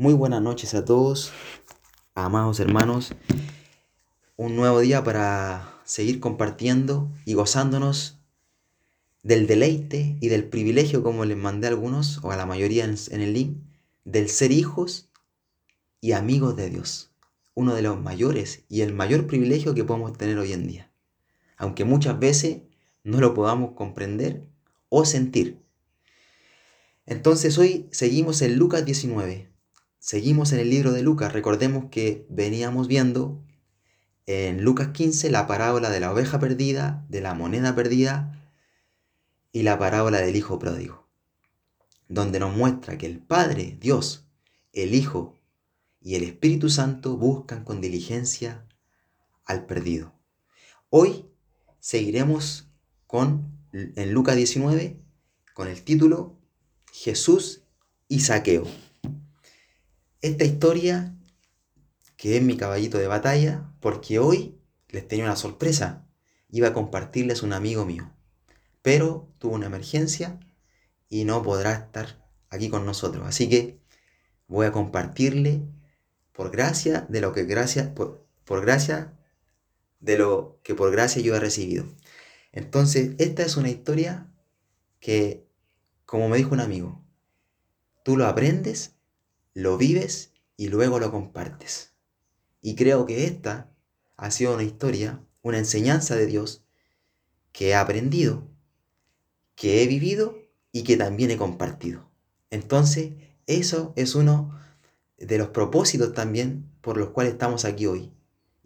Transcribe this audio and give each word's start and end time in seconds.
Muy 0.00 0.14
buenas 0.14 0.40
noches 0.40 0.72
a 0.72 0.82
todos, 0.82 1.30
amados 2.14 2.58
hermanos. 2.58 3.12
Un 4.38 4.56
nuevo 4.56 4.80
día 4.80 5.04
para 5.04 5.78
seguir 5.84 6.20
compartiendo 6.20 7.12
y 7.26 7.34
gozándonos 7.34 8.18
del 9.22 9.46
deleite 9.46 10.16
y 10.22 10.28
del 10.28 10.48
privilegio, 10.48 11.02
como 11.02 11.26
les 11.26 11.36
mandé 11.36 11.66
a 11.66 11.70
algunos, 11.70 12.24
o 12.24 12.30
a 12.32 12.36
la 12.36 12.46
mayoría 12.46 12.86
en, 12.86 13.20
el 13.20 13.34
link, 13.34 13.58
del 14.06 14.30
ser 14.30 14.52
hijos 14.52 15.10
y 16.00 16.12
amigos 16.12 16.56
de 16.56 16.70
Dios. 16.70 17.10
Uno 17.52 17.74
de 17.74 17.82
los 17.82 18.00
mayores 18.00 18.64
y 18.70 18.80
el 18.80 18.94
mayor 18.94 19.26
privilegio 19.26 19.74
que 19.74 19.84
podemos 19.84 20.16
tener 20.16 20.38
hoy 20.38 20.54
en 20.54 20.66
día. 20.66 20.90
Aunque 21.58 21.84
muchas 21.84 22.18
veces 22.18 22.62
no 23.04 23.20
lo 23.20 23.34
podamos 23.34 23.72
comprender 23.72 24.46
o 24.88 25.04
sentir. 25.04 25.60
Entonces 27.04 27.58
hoy 27.58 27.86
seguimos 27.90 28.40
en 28.40 28.56
Lucas 28.56 28.86
19 28.86 29.50
Seguimos 30.00 30.52
en 30.52 30.60
el 30.60 30.70
libro 30.70 30.92
de 30.92 31.02
Lucas. 31.02 31.34
Recordemos 31.34 31.84
que 31.90 32.26
veníamos 32.30 32.88
viendo 32.88 33.44
en 34.24 34.64
Lucas 34.64 34.88
15 34.94 35.30
la 35.30 35.46
parábola 35.46 35.90
de 35.90 36.00
la 36.00 36.10
oveja 36.10 36.40
perdida, 36.40 37.04
de 37.10 37.20
la 37.20 37.34
moneda 37.34 37.74
perdida 37.74 38.50
y 39.52 39.62
la 39.62 39.78
parábola 39.78 40.18
del 40.22 40.36
hijo 40.36 40.58
pródigo, 40.58 41.06
donde 42.08 42.40
nos 42.40 42.56
muestra 42.56 42.96
que 42.96 43.04
el 43.04 43.18
Padre, 43.18 43.76
Dios, 43.78 44.24
el 44.72 44.94
Hijo 44.94 45.38
y 46.00 46.14
el 46.14 46.22
Espíritu 46.22 46.70
Santo 46.70 47.18
buscan 47.18 47.62
con 47.62 47.82
diligencia 47.82 48.66
al 49.44 49.66
perdido. 49.66 50.14
Hoy 50.88 51.26
seguiremos 51.78 52.70
con 53.06 53.52
en 53.74 54.14
Lucas 54.14 54.36
19 54.36 54.98
con 55.52 55.68
el 55.68 55.82
título 55.82 56.38
Jesús 56.90 57.64
y 58.08 58.20
Saqueo. 58.20 58.66
Esta 60.22 60.44
historia, 60.44 61.14
que 62.18 62.36
es 62.36 62.42
mi 62.42 62.58
caballito 62.58 62.98
de 62.98 63.06
batalla, 63.06 63.72
porque 63.80 64.18
hoy 64.18 64.60
les 64.88 65.08
tenía 65.08 65.24
una 65.24 65.36
sorpresa. 65.36 66.06
Iba 66.50 66.68
a 66.68 66.72
compartirles 66.74 67.42
un 67.42 67.54
amigo 67.54 67.86
mío, 67.86 68.12
pero 68.82 69.32
tuvo 69.38 69.54
una 69.54 69.66
emergencia 69.66 70.38
y 71.08 71.24
no 71.24 71.42
podrá 71.42 71.72
estar 71.72 72.22
aquí 72.50 72.68
con 72.68 72.84
nosotros. 72.84 73.26
Así 73.26 73.48
que 73.48 73.80
voy 74.46 74.66
a 74.66 74.72
compartirle 74.72 75.62
por 76.32 76.50
gracia 76.50 77.06
de 77.08 77.22
lo 77.22 77.32
que 77.32 77.44
gracia, 77.44 77.94
por, 77.94 78.26
por 78.44 78.60
gracia 78.60 79.16
de 80.00 80.18
lo 80.18 80.60
que 80.62 80.74
por 80.74 80.90
gracia 80.90 81.22
yo 81.22 81.34
he 81.34 81.40
recibido. 81.40 81.86
Entonces, 82.52 83.12
esta 83.16 83.42
es 83.42 83.56
una 83.56 83.70
historia 83.70 84.30
que, 84.98 85.46
como 86.04 86.28
me 86.28 86.36
dijo 86.36 86.52
un 86.52 86.60
amigo, 86.60 87.02
tú 88.04 88.18
lo 88.18 88.26
aprendes 88.26 88.99
lo 89.54 89.76
vives 89.76 90.32
y 90.56 90.68
luego 90.68 90.98
lo 90.98 91.10
compartes. 91.10 91.92
Y 92.60 92.74
creo 92.74 93.06
que 93.06 93.24
esta 93.24 93.70
ha 94.16 94.30
sido 94.30 94.54
una 94.54 94.62
historia, 94.62 95.24
una 95.42 95.58
enseñanza 95.58 96.16
de 96.16 96.26
Dios 96.26 96.64
que 97.52 97.70
he 97.70 97.74
aprendido, 97.74 98.46
que 99.54 99.82
he 99.82 99.86
vivido 99.86 100.38
y 100.72 100.84
que 100.84 100.96
también 100.96 101.30
he 101.30 101.36
compartido. 101.36 102.10
Entonces, 102.50 103.12
eso 103.46 103.92
es 103.96 104.14
uno 104.14 104.58
de 105.18 105.38
los 105.38 105.48
propósitos 105.48 106.12
también 106.12 106.70
por 106.80 106.96
los 106.96 107.10
cuales 107.10 107.32
estamos 107.32 107.64
aquí 107.64 107.86
hoy. 107.86 108.12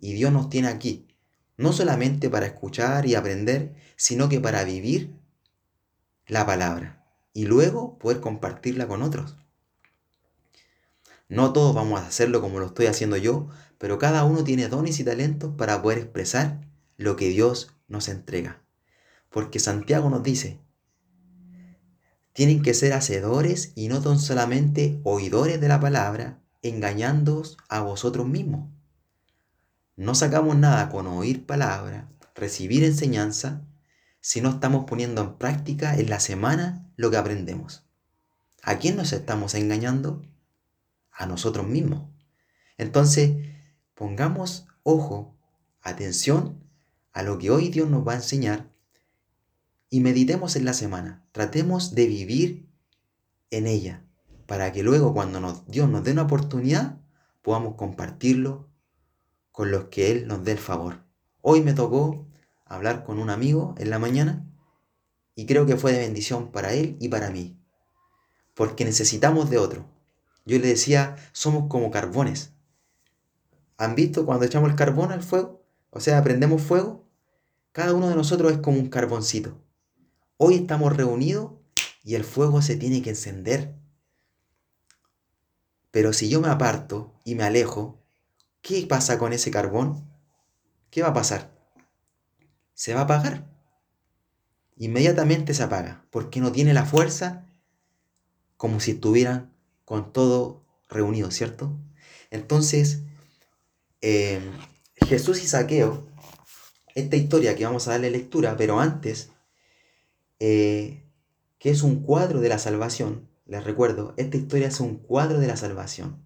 Y 0.00 0.12
Dios 0.12 0.32
nos 0.32 0.50
tiene 0.50 0.68
aquí, 0.68 1.06
no 1.56 1.72
solamente 1.72 2.28
para 2.28 2.46
escuchar 2.46 3.06
y 3.06 3.14
aprender, 3.14 3.74
sino 3.96 4.28
que 4.28 4.40
para 4.40 4.64
vivir 4.64 5.14
la 6.26 6.46
palabra 6.46 7.04
y 7.32 7.44
luego 7.44 7.98
poder 7.98 8.20
compartirla 8.20 8.86
con 8.86 9.02
otros. 9.02 9.36
No 11.34 11.52
todos 11.52 11.74
vamos 11.74 12.00
a 12.00 12.06
hacerlo 12.06 12.40
como 12.40 12.60
lo 12.60 12.66
estoy 12.66 12.86
haciendo 12.86 13.16
yo, 13.16 13.48
pero 13.78 13.98
cada 13.98 14.22
uno 14.22 14.44
tiene 14.44 14.68
dones 14.68 15.00
y 15.00 15.04
talentos 15.04 15.52
para 15.56 15.82
poder 15.82 15.98
expresar 15.98 16.60
lo 16.96 17.16
que 17.16 17.28
Dios 17.28 17.74
nos 17.88 18.08
entrega. 18.08 18.62
Porque 19.30 19.58
Santiago 19.58 20.08
nos 20.10 20.22
dice, 20.22 20.60
tienen 22.34 22.62
que 22.62 22.72
ser 22.72 22.92
hacedores 22.92 23.72
y 23.74 23.88
no 23.88 24.00
tan 24.00 24.20
solamente 24.20 25.00
oidores 25.02 25.60
de 25.60 25.66
la 25.66 25.80
palabra, 25.80 26.40
engañándoos 26.62 27.56
a 27.68 27.80
vosotros 27.80 28.28
mismos. 28.28 28.70
No 29.96 30.14
sacamos 30.14 30.56
nada 30.56 30.88
con 30.88 31.08
oír 31.08 31.46
palabra, 31.46 32.12
recibir 32.36 32.84
enseñanza, 32.84 33.66
si 34.20 34.40
no 34.40 34.50
estamos 34.50 34.84
poniendo 34.84 35.20
en 35.20 35.34
práctica 35.34 35.96
en 35.96 36.10
la 36.10 36.20
semana 36.20 36.88
lo 36.94 37.10
que 37.10 37.16
aprendemos. 37.16 37.84
¿A 38.62 38.78
quién 38.78 38.96
nos 38.96 39.12
estamos 39.12 39.54
engañando? 39.54 40.22
A 41.14 41.26
nosotros 41.26 41.66
mismos. 41.66 42.08
Entonces, 42.76 43.36
pongamos 43.94 44.66
ojo, 44.82 45.36
atención 45.80 46.62
a 47.12 47.22
lo 47.22 47.38
que 47.38 47.50
hoy 47.50 47.68
Dios 47.68 47.88
nos 47.88 48.06
va 48.06 48.12
a 48.12 48.16
enseñar 48.16 48.70
y 49.90 50.00
meditemos 50.00 50.56
en 50.56 50.64
la 50.64 50.74
semana. 50.74 51.24
Tratemos 51.32 51.94
de 51.94 52.06
vivir 52.06 52.68
en 53.50 53.66
ella 53.66 54.04
para 54.46 54.72
que 54.72 54.82
luego 54.82 55.14
cuando 55.14 55.64
Dios 55.68 55.88
nos 55.88 56.04
dé 56.04 56.12
una 56.12 56.22
oportunidad 56.22 56.98
podamos 57.42 57.74
compartirlo 57.76 58.68
con 59.52 59.70
los 59.70 59.84
que 59.84 60.10
Él 60.10 60.26
nos 60.26 60.44
dé 60.44 60.52
el 60.52 60.58
favor. 60.58 61.04
Hoy 61.42 61.60
me 61.60 61.74
tocó 61.74 62.26
hablar 62.64 63.04
con 63.04 63.18
un 63.18 63.30
amigo 63.30 63.74
en 63.78 63.90
la 63.90 63.98
mañana 63.98 64.44
y 65.34 65.46
creo 65.46 65.66
que 65.66 65.76
fue 65.76 65.92
de 65.92 66.00
bendición 66.00 66.50
para 66.50 66.72
él 66.72 66.96
y 67.00 67.08
para 67.08 67.30
mí, 67.30 67.58
porque 68.54 68.84
necesitamos 68.84 69.50
de 69.50 69.58
otro. 69.58 69.93
Yo 70.44 70.58
le 70.58 70.68
decía, 70.68 71.16
somos 71.32 71.68
como 71.68 71.90
carbones. 71.90 72.52
¿Han 73.78 73.94
visto 73.94 74.26
cuando 74.26 74.44
echamos 74.44 74.70
el 74.70 74.76
carbón 74.76 75.10
al 75.10 75.22
fuego? 75.22 75.64
O 75.90 76.00
sea, 76.00 76.22
prendemos 76.22 76.62
fuego. 76.62 77.04
Cada 77.72 77.94
uno 77.94 78.08
de 78.08 78.14
nosotros 78.14 78.52
es 78.52 78.58
como 78.58 78.78
un 78.78 78.88
carboncito. 78.88 79.60
Hoy 80.36 80.56
estamos 80.56 80.96
reunidos 80.96 81.52
y 82.02 82.14
el 82.14 82.24
fuego 82.24 82.60
se 82.60 82.76
tiene 82.76 83.02
que 83.02 83.10
encender. 83.10 83.74
Pero 85.90 86.12
si 86.12 86.28
yo 86.28 86.40
me 86.40 86.48
aparto 86.48 87.14
y 87.24 87.36
me 87.36 87.44
alejo, 87.44 88.02
¿qué 88.60 88.86
pasa 88.86 89.18
con 89.18 89.32
ese 89.32 89.50
carbón? 89.50 90.04
¿Qué 90.90 91.02
va 91.02 91.08
a 91.08 91.14
pasar? 91.14 91.56
Se 92.74 92.94
va 92.94 93.00
a 93.00 93.04
apagar. 93.04 93.48
Inmediatamente 94.76 95.54
se 95.54 95.62
apaga, 95.62 96.04
porque 96.10 96.40
no 96.40 96.52
tiene 96.52 96.74
la 96.74 96.84
fuerza 96.84 97.46
como 98.56 98.80
si 98.80 98.92
estuvieran 98.92 99.53
con 99.84 100.12
todo 100.12 100.62
reunido, 100.88 101.30
¿cierto? 101.30 101.72
Entonces, 102.30 103.02
eh, 104.00 104.40
Jesús 104.96 105.42
y 105.42 105.46
Saqueo, 105.46 106.06
esta 106.94 107.16
historia 107.16 107.56
que 107.56 107.64
vamos 107.64 107.86
a 107.86 107.92
darle 107.92 108.10
lectura, 108.10 108.56
pero 108.56 108.80
antes, 108.80 109.30
eh, 110.40 111.04
que 111.58 111.70
es 111.70 111.82
un 111.82 112.02
cuadro 112.02 112.40
de 112.40 112.48
la 112.48 112.58
salvación, 112.58 113.28
les 113.46 113.64
recuerdo, 113.64 114.14
esta 114.16 114.36
historia 114.36 114.68
es 114.68 114.80
un 114.80 114.96
cuadro 114.96 115.38
de 115.38 115.46
la 115.46 115.56
salvación. 115.56 116.24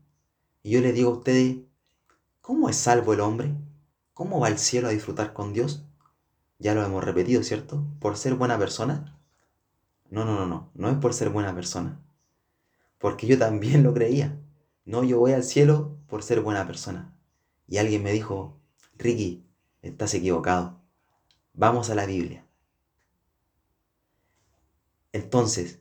Y 0.62 0.70
yo 0.70 0.80
les 0.80 0.94
digo 0.94 1.10
a 1.10 1.18
ustedes, 1.18 1.56
¿cómo 2.40 2.68
es 2.68 2.76
salvo 2.76 3.12
el 3.12 3.20
hombre? 3.20 3.54
¿Cómo 4.14 4.40
va 4.40 4.48
al 4.48 4.58
cielo 4.58 4.88
a 4.88 4.92
disfrutar 4.92 5.32
con 5.32 5.52
Dios? 5.52 5.84
Ya 6.58 6.74
lo 6.74 6.84
hemos 6.84 7.04
repetido, 7.04 7.42
¿cierto? 7.42 7.84
¿Por 8.00 8.16
ser 8.16 8.34
buena 8.34 8.58
persona? 8.58 9.18
No, 10.10 10.24
no, 10.24 10.34
no, 10.34 10.46
no, 10.46 10.70
no 10.74 10.90
es 10.90 10.96
por 10.96 11.14
ser 11.14 11.30
buena 11.30 11.54
persona 11.54 12.00
porque 12.98 13.26
yo 13.26 13.38
también 13.38 13.82
lo 13.82 13.94
creía. 13.94 14.38
No, 14.84 15.04
yo 15.04 15.18
voy 15.18 15.32
al 15.32 15.44
cielo 15.44 15.96
por 16.08 16.22
ser 16.22 16.40
buena 16.40 16.66
persona. 16.66 17.14
Y 17.66 17.78
alguien 17.78 18.02
me 18.02 18.12
dijo, 18.12 18.58
Ricky, 18.96 19.44
estás 19.82 20.14
equivocado. 20.14 20.80
Vamos 21.52 21.90
a 21.90 21.94
la 21.94 22.06
Biblia. 22.06 22.44
Entonces, 25.12 25.80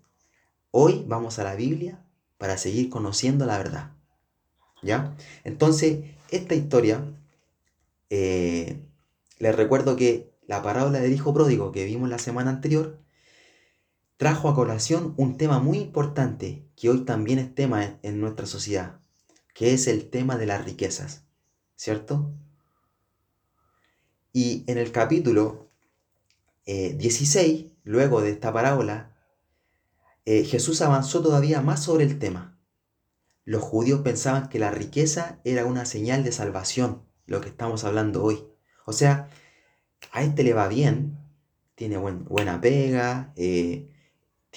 hoy 0.71 1.05
vamos 1.07 1.39
a 1.39 1.43
la 1.43 1.55
Biblia 1.55 2.03
para 2.37 2.57
seguir 2.57 2.89
conociendo 2.89 3.45
la 3.45 3.57
verdad. 3.57 3.91
¿Ya? 4.83 5.15
Entonces, 5.43 6.05
esta 6.29 6.55
historia, 6.55 7.03
eh, 8.09 8.79
les 9.39 9.55
recuerdo 9.55 9.95
que 9.95 10.31
la 10.47 10.61
parábola 10.61 10.99
del 10.99 11.13
hijo 11.13 11.33
pródigo 11.33 11.71
que 11.71 11.85
vimos 11.85 12.09
la 12.09 12.19
semana 12.19 12.51
anterior, 12.51 12.99
trajo 14.17 14.49
a 14.49 14.55
colación 14.55 15.13
un 15.17 15.37
tema 15.37 15.59
muy 15.59 15.77
importante 15.77 16.67
que 16.75 16.89
hoy 16.89 17.05
también 17.05 17.39
es 17.39 17.53
tema 17.53 17.99
en 18.01 18.19
nuestra 18.19 18.47
sociedad, 18.47 18.99
que 19.53 19.73
es 19.73 19.87
el 19.87 20.09
tema 20.09 20.37
de 20.37 20.47
las 20.47 20.65
riquezas, 20.65 21.23
¿cierto? 21.75 22.33
Y 24.33 24.63
en 24.67 24.77
el 24.79 24.91
capítulo 24.91 25.69
16, 26.65 27.61
eh, 27.61 27.71
luego 27.83 28.21
de 28.21 28.31
esta 28.31 28.51
parábola, 28.51 29.15
eh, 30.25 30.43
Jesús 30.43 30.81
avanzó 30.81 31.21
todavía 31.21 31.61
más 31.61 31.83
sobre 31.83 32.03
el 32.03 32.19
tema. 32.19 32.59
Los 33.45 33.63
judíos 33.63 34.01
pensaban 34.01 34.49
que 34.49 34.59
la 34.59 34.71
riqueza 34.71 35.39
era 35.45 35.65
una 35.65 35.85
señal 35.85 36.23
de 36.23 36.33
salvación, 36.33 37.03
lo 37.27 37.39
que 37.39 37.49
estamos 37.49 37.83
hablando 37.85 38.23
hoy. 38.23 38.43
O 38.85 38.91
sea, 38.91 39.29
a 40.11 40.23
este 40.23 40.43
le 40.43 40.53
va 40.53 40.67
bien, 40.67 41.17
tiene 41.75 41.97
buena 41.97 42.59
pega, 42.59 43.31
eh, 43.37 43.89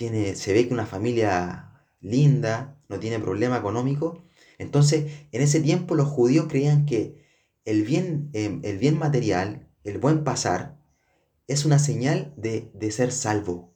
se 0.09 0.53
ve 0.53 0.67
que 0.67 0.75
una 0.75 0.87
familia 0.87 1.85
linda, 2.01 2.79
no 2.89 2.99
tiene 2.99 3.19
problema 3.19 3.59
económico, 3.59 4.25
Entonces, 4.59 5.11
en 5.33 5.41
ese 5.41 5.61
tiempo 5.61 5.95
los 5.95 6.09
judíos 6.09 6.47
creían 6.49 6.85
que 6.85 7.25
el 7.65 7.83
bien, 7.83 8.29
em, 8.35 8.61
el 8.63 8.77
bien 8.77 8.99
material, 8.99 9.69
el 9.85 9.99
buen 9.99 10.23
pasar, 10.23 10.77
es 11.49 11.65
una 11.65 11.79
señal 11.79 12.35
de, 12.37 12.71
ser 12.93 13.11
salvo, 13.11 13.73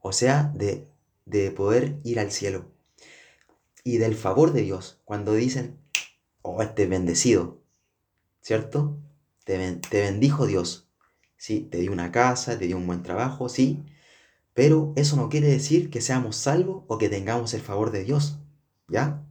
o 0.00 0.12
sea, 0.12 0.52
de, 0.56 0.88
de 1.24 1.52
poder 1.52 2.00
ir 2.02 2.18
al 2.18 2.32
cielo. 2.32 2.72
Y 3.84 3.98
del 3.98 4.16
favor 4.16 4.52
de 4.52 4.62
Dios, 4.62 5.00
cuando 5.04 5.34
dicen, 5.34 5.78
oh, 6.42 6.62
este 6.62 6.86
bendecido, 6.86 7.62
¿cierto? 8.40 8.98
Te, 9.44 9.76
te 9.76 10.00
bendijo 10.00 10.46
Dios. 10.46 10.88
Sí, 11.36 11.60
te 11.70 11.78
dio 11.78 11.92
una 11.92 12.10
casa, 12.10 12.58
te 12.58 12.66
dio 12.66 12.76
un 12.76 12.86
buen 12.88 13.02
trabajo, 13.04 13.48
sí, 13.48 13.84
pero 14.58 14.92
eso 14.96 15.14
no 15.14 15.28
quiere 15.28 15.46
decir 15.46 15.88
que 15.88 16.00
seamos 16.00 16.34
salvos 16.34 16.82
o 16.88 16.98
que 16.98 17.08
tengamos 17.08 17.54
el 17.54 17.60
favor 17.60 17.92
de 17.92 18.02
Dios, 18.02 18.40
¿ya? 18.88 19.24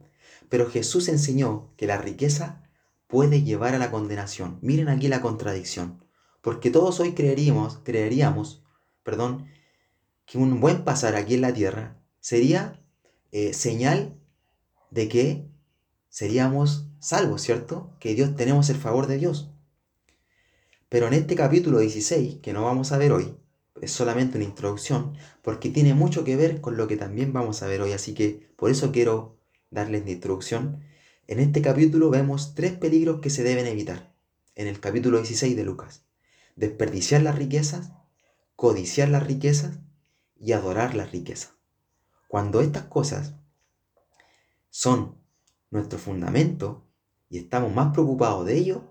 Pero 0.48 0.70
Jesús 0.70 1.06
enseñó 1.08 1.74
que 1.76 1.86
la 1.86 1.98
riqueza 1.98 2.66
puede 3.08 3.42
llevar 3.42 3.74
a 3.74 3.78
la 3.78 3.90
condenación. 3.90 4.58
Miren 4.62 4.88
aquí 4.88 5.06
la 5.06 5.20
contradicción. 5.20 6.02
Porque 6.40 6.70
todos 6.70 6.98
hoy 6.98 7.12
creeríamos, 7.12 7.78
creeríamos, 7.84 8.64
perdón, 9.02 9.48
que 10.24 10.38
un 10.38 10.60
buen 10.60 10.82
pasar 10.82 11.14
aquí 11.14 11.34
en 11.34 11.42
la 11.42 11.52
tierra 11.52 12.02
sería 12.20 12.82
eh, 13.30 13.52
señal 13.52 14.18
de 14.90 15.10
que 15.10 15.46
seríamos 16.08 16.88
salvos, 17.00 17.42
¿cierto? 17.42 17.94
Que 18.00 18.14
Dios 18.14 18.34
tenemos 18.34 18.70
el 18.70 18.76
favor 18.78 19.06
de 19.06 19.18
Dios. 19.18 19.50
Pero 20.88 21.06
en 21.06 21.12
este 21.12 21.34
capítulo 21.34 21.80
16, 21.80 22.36
que 22.36 22.54
no 22.54 22.64
vamos 22.64 22.92
a 22.92 22.96
ver 22.96 23.12
hoy, 23.12 23.36
es 23.82 23.92
solamente 23.92 24.38
una 24.38 24.44
introducción, 24.44 25.14
porque 25.42 25.70
tiene 25.70 25.94
mucho 25.94 26.24
que 26.24 26.36
ver 26.36 26.60
con 26.60 26.76
lo 26.76 26.88
que 26.88 26.96
también 26.96 27.32
vamos 27.32 27.62
a 27.62 27.66
ver 27.66 27.82
hoy, 27.82 27.92
así 27.92 28.14
que 28.14 28.48
por 28.56 28.70
eso 28.70 28.92
quiero 28.92 29.36
darles 29.70 30.04
la 30.04 30.10
introducción. 30.10 30.82
En 31.26 31.40
este 31.40 31.62
capítulo 31.62 32.10
vemos 32.10 32.54
tres 32.54 32.72
peligros 32.72 33.20
que 33.20 33.30
se 33.30 33.42
deben 33.42 33.66
evitar, 33.66 34.14
en 34.54 34.66
el 34.66 34.80
capítulo 34.80 35.18
16 35.18 35.56
de 35.56 35.64
Lucas. 35.64 36.02
Desperdiciar 36.56 37.22
las 37.22 37.36
riquezas, 37.36 37.92
codiciar 38.56 39.08
las 39.08 39.26
riquezas 39.26 39.78
y 40.40 40.52
adorar 40.52 40.94
las 40.94 41.12
riquezas. 41.12 41.52
Cuando 42.28 42.60
estas 42.60 42.84
cosas 42.84 43.34
son 44.70 45.16
nuestro 45.70 45.98
fundamento 45.98 46.84
y 47.30 47.38
estamos 47.38 47.72
más 47.74 47.92
preocupados 47.92 48.46
de 48.46 48.56
ello 48.56 48.84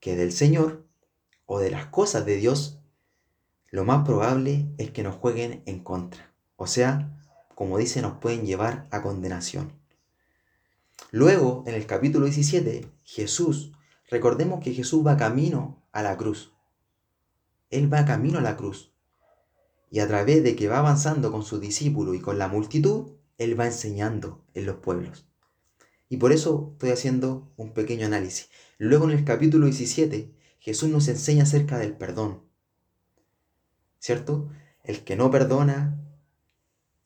que 0.00 0.16
del 0.16 0.32
Señor 0.32 0.86
o 1.46 1.58
de 1.58 1.70
las 1.70 1.86
cosas 1.86 2.26
de 2.26 2.36
Dios, 2.36 2.75
lo 3.70 3.84
más 3.84 4.04
probable 4.04 4.66
es 4.78 4.90
que 4.90 5.02
nos 5.02 5.16
jueguen 5.16 5.62
en 5.66 5.80
contra. 5.80 6.32
O 6.56 6.66
sea, 6.66 7.16
como 7.54 7.78
dice, 7.78 8.02
nos 8.02 8.18
pueden 8.18 8.46
llevar 8.46 8.86
a 8.90 9.02
condenación. 9.02 9.72
Luego, 11.10 11.64
en 11.66 11.74
el 11.74 11.86
capítulo 11.86 12.26
17, 12.26 12.86
Jesús, 13.02 13.72
recordemos 14.10 14.62
que 14.62 14.72
Jesús 14.72 15.06
va 15.06 15.16
camino 15.16 15.82
a 15.92 16.02
la 16.02 16.16
cruz. 16.16 16.52
Él 17.70 17.92
va 17.92 18.04
camino 18.04 18.38
a 18.38 18.42
la 18.42 18.56
cruz. 18.56 18.92
Y 19.90 20.00
a 20.00 20.06
través 20.06 20.42
de 20.42 20.56
que 20.56 20.68
va 20.68 20.78
avanzando 20.78 21.32
con 21.32 21.42
sus 21.42 21.60
discípulos 21.60 22.14
y 22.14 22.20
con 22.20 22.38
la 22.38 22.48
multitud, 22.48 23.12
Él 23.38 23.58
va 23.58 23.66
enseñando 23.66 24.44
en 24.54 24.66
los 24.66 24.76
pueblos. 24.76 25.26
Y 26.08 26.18
por 26.18 26.32
eso 26.32 26.70
estoy 26.72 26.90
haciendo 26.90 27.52
un 27.56 27.72
pequeño 27.72 28.06
análisis. 28.06 28.48
Luego 28.78 29.06
en 29.06 29.18
el 29.18 29.24
capítulo 29.24 29.66
17, 29.66 30.32
Jesús 30.58 30.88
nos 30.88 31.08
enseña 31.08 31.42
acerca 31.42 31.78
del 31.78 31.96
perdón. 31.96 32.45
¿Cierto? 33.98 34.48
El 34.84 35.04
que 35.04 35.16
no 35.16 35.30
perdona, 35.30 36.00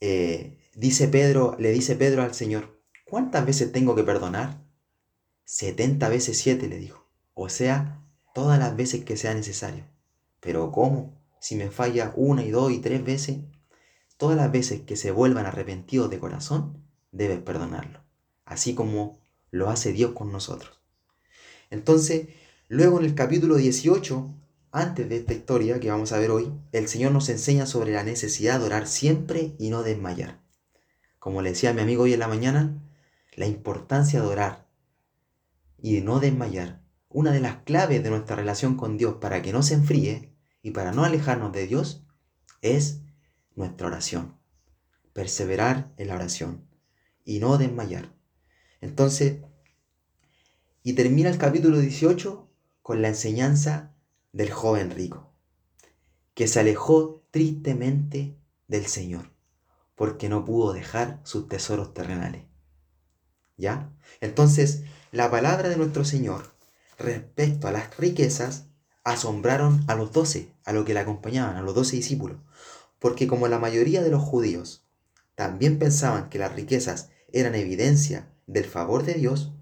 eh, 0.00 0.58
dice 0.74 1.08
Pedro, 1.08 1.56
le 1.58 1.72
dice 1.72 1.96
Pedro 1.96 2.22
al 2.22 2.34
Señor, 2.34 2.80
¿cuántas 3.04 3.44
veces 3.46 3.72
tengo 3.72 3.94
que 3.94 4.04
perdonar? 4.04 4.62
70 5.44 6.08
veces 6.08 6.38
7 6.38 6.68
le 6.68 6.78
dijo, 6.78 7.06
o 7.34 7.48
sea, 7.48 8.02
todas 8.34 8.58
las 8.58 8.76
veces 8.76 9.04
que 9.04 9.16
sea 9.16 9.34
necesario. 9.34 9.84
Pero 10.40 10.72
¿cómo? 10.72 11.18
Si 11.40 11.56
me 11.56 11.70
falla 11.70 12.12
una 12.16 12.44
y 12.44 12.50
dos 12.50 12.72
y 12.72 12.78
tres 12.78 13.04
veces, 13.04 13.38
todas 14.16 14.36
las 14.36 14.52
veces 14.52 14.82
que 14.82 14.96
se 14.96 15.10
vuelvan 15.10 15.46
arrepentidos 15.46 16.10
de 16.10 16.18
corazón, 16.18 16.84
debes 17.12 17.40
perdonarlo, 17.40 18.02
así 18.44 18.74
como 18.74 19.18
lo 19.50 19.70
hace 19.70 19.92
Dios 19.92 20.12
con 20.12 20.30
nosotros. 20.30 20.80
Entonces, 21.70 22.28
luego 22.68 22.98
en 22.98 23.06
el 23.06 23.14
capítulo 23.14 23.56
18 23.56 24.34
antes 24.72 25.08
de 25.08 25.16
esta 25.16 25.32
historia 25.32 25.80
que 25.80 25.90
vamos 25.90 26.12
a 26.12 26.18
ver 26.18 26.30
hoy, 26.30 26.52
el 26.72 26.86
Señor 26.88 27.12
nos 27.12 27.28
enseña 27.28 27.66
sobre 27.66 27.92
la 27.92 28.04
necesidad 28.04 28.60
de 28.60 28.66
orar 28.66 28.86
siempre 28.86 29.54
y 29.58 29.70
no 29.70 29.82
desmayar. 29.82 30.40
Como 31.18 31.42
le 31.42 31.50
decía 31.50 31.70
a 31.70 31.72
mi 31.74 31.82
amigo 31.82 32.04
hoy 32.04 32.12
en 32.12 32.20
la 32.20 32.28
mañana, 32.28 32.80
la 33.34 33.46
importancia 33.46 34.20
de 34.20 34.26
orar 34.26 34.68
y 35.78 35.96
de 35.96 36.02
no 36.02 36.20
desmayar. 36.20 36.82
Una 37.08 37.32
de 37.32 37.40
las 37.40 37.56
claves 37.64 38.04
de 38.04 38.10
nuestra 38.10 38.36
relación 38.36 38.76
con 38.76 38.96
Dios 38.96 39.16
para 39.20 39.42
que 39.42 39.52
no 39.52 39.62
se 39.62 39.74
enfríe 39.74 40.32
y 40.62 40.70
para 40.70 40.92
no 40.92 41.04
alejarnos 41.04 41.52
de 41.52 41.66
Dios 41.66 42.04
es 42.62 43.00
nuestra 43.56 43.88
oración. 43.88 44.36
Perseverar 45.12 45.92
en 45.96 46.08
la 46.08 46.14
oración 46.14 46.68
y 47.24 47.40
no 47.40 47.58
desmayar. 47.58 48.14
Entonces, 48.80 49.38
y 50.84 50.92
termina 50.92 51.28
el 51.28 51.38
capítulo 51.38 51.78
18 51.80 52.48
con 52.82 53.02
la 53.02 53.08
enseñanza 53.08 53.94
del 54.32 54.50
joven 54.50 54.90
rico, 54.90 55.32
que 56.34 56.48
se 56.48 56.60
alejó 56.60 57.24
tristemente 57.30 58.36
del 58.68 58.86
Señor, 58.86 59.30
porque 59.94 60.28
no 60.28 60.44
pudo 60.44 60.72
dejar 60.72 61.20
sus 61.24 61.48
tesoros 61.48 61.92
terrenales. 61.94 62.44
¿Ya? 63.56 63.92
Entonces, 64.20 64.84
la 65.12 65.30
palabra 65.30 65.68
de 65.68 65.76
nuestro 65.76 66.04
Señor 66.04 66.54
respecto 66.98 67.68
a 67.68 67.72
las 67.72 67.96
riquezas 67.96 68.66
asombraron 69.04 69.84
a 69.88 69.94
los 69.94 70.12
doce, 70.12 70.54
a 70.64 70.72
los 70.72 70.84
que 70.84 70.94
le 70.94 71.00
acompañaban, 71.00 71.56
a 71.56 71.62
los 71.62 71.74
doce 71.74 71.96
discípulos, 71.96 72.38
porque 72.98 73.26
como 73.26 73.48
la 73.48 73.58
mayoría 73.58 74.02
de 74.02 74.10
los 74.10 74.22
judíos 74.22 74.86
también 75.34 75.78
pensaban 75.78 76.28
que 76.28 76.38
las 76.38 76.54
riquezas 76.54 77.10
eran 77.32 77.54
evidencia 77.54 78.30
del 78.46 78.64
favor 78.64 79.04
de 79.04 79.14
Dios, 79.14 79.52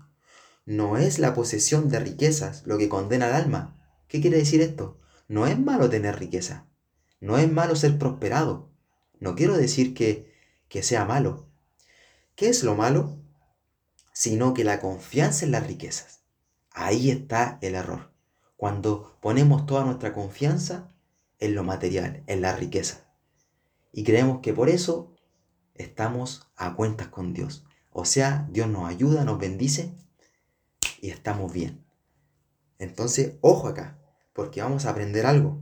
no 0.64 0.98
es 0.98 1.18
la 1.18 1.34
posesión 1.34 1.88
de 1.88 2.00
riquezas 2.00 2.66
lo 2.66 2.78
que 2.78 2.88
condena 2.88 3.26
al 3.26 3.34
alma, 3.34 3.77
¿Qué 4.08 4.20
quiere 4.20 4.38
decir 4.38 4.60
esto? 4.62 4.98
No 5.28 5.46
es 5.46 5.58
malo 5.58 5.90
tener 5.90 6.18
riqueza. 6.18 6.66
No 7.20 7.36
es 7.36 7.50
malo 7.50 7.76
ser 7.76 7.98
prosperado. 7.98 8.70
No 9.20 9.34
quiero 9.34 9.56
decir 9.56 9.94
que, 9.94 10.32
que 10.68 10.82
sea 10.82 11.04
malo. 11.04 11.48
¿Qué 12.34 12.48
es 12.48 12.62
lo 12.62 12.74
malo? 12.74 13.18
Sino 14.12 14.54
que 14.54 14.64
la 14.64 14.80
confianza 14.80 15.44
en 15.44 15.52
las 15.52 15.66
riquezas. 15.66 16.22
Ahí 16.70 17.10
está 17.10 17.58
el 17.60 17.74
error. 17.74 18.12
Cuando 18.56 19.18
ponemos 19.20 19.66
toda 19.66 19.84
nuestra 19.84 20.14
confianza 20.14 20.92
en 21.38 21.54
lo 21.54 21.64
material, 21.64 22.22
en 22.26 22.40
la 22.40 22.56
riqueza. 22.56 23.12
Y 23.92 24.04
creemos 24.04 24.40
que 24.40 24.52
por 24.52 24.68
eso 24.68 25.14
estamos 25.74 26.48
a 26.56 26.74
cuentas 26.74 27.08
con 27.08 27.34
Dios. 27.34 27.64
O 27.90 28.04
sea, 28.04 28.48
Dios 28.50 28.68
nos 28.68 28.88
ayuda, 28.88 29.24
nos 29.24 29.38
bendice 29.38 29.92
y 31.00 31.10
estamos 31.10 31.52
bien. 31.52 31.84
Entonces, 32.78 33.34
ojo 33.40 33.68
acá, 33.68 33.97
porque 34.38 34.62
vamos 34.62 34.86
a 34.86 34.90
aprender 34.90 35.26
algo. 35.26 35.60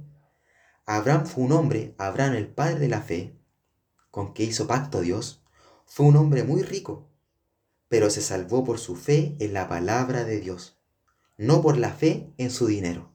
Abraham 0.85 1.25
fue 1.25 1.45
un 1.45 1.52
hombre, 1.52 1.95
Abraham 1.97 2.35
el 2.35 2.47
padre 2.47 2.78
de 2.78 2.88
la 2.90 3.00
fe, 3.00 3.35
con 4.11 4.35
que 4.35 4.45
hizo 4.45 4.66
pacto 4.66 5.00
Dios, 5.00 5.42
fue 5.87 6.04
un 6.04 6.16
hombre 6.16 6.45
muy 6.45 6.61
rico, 6.61 7.09
pero 7.88 8.11
se 8.11 8.21
salvó 8.21 8.64
por 8.64 8.78
su 8.78 8.95
fe 8.95 9.35
en 9.40 9.54
la 9.54 9.66
palabra 9.66 10.25
de 10.25 10.40
Dios, 10.40 10.78
no 11.38 11.62
por 11.62 11.78
la 11.78 11.95
fe 11.95 12.30
en 12.37 12.50
su 12.50 12.66
dinero. 12.66 13.14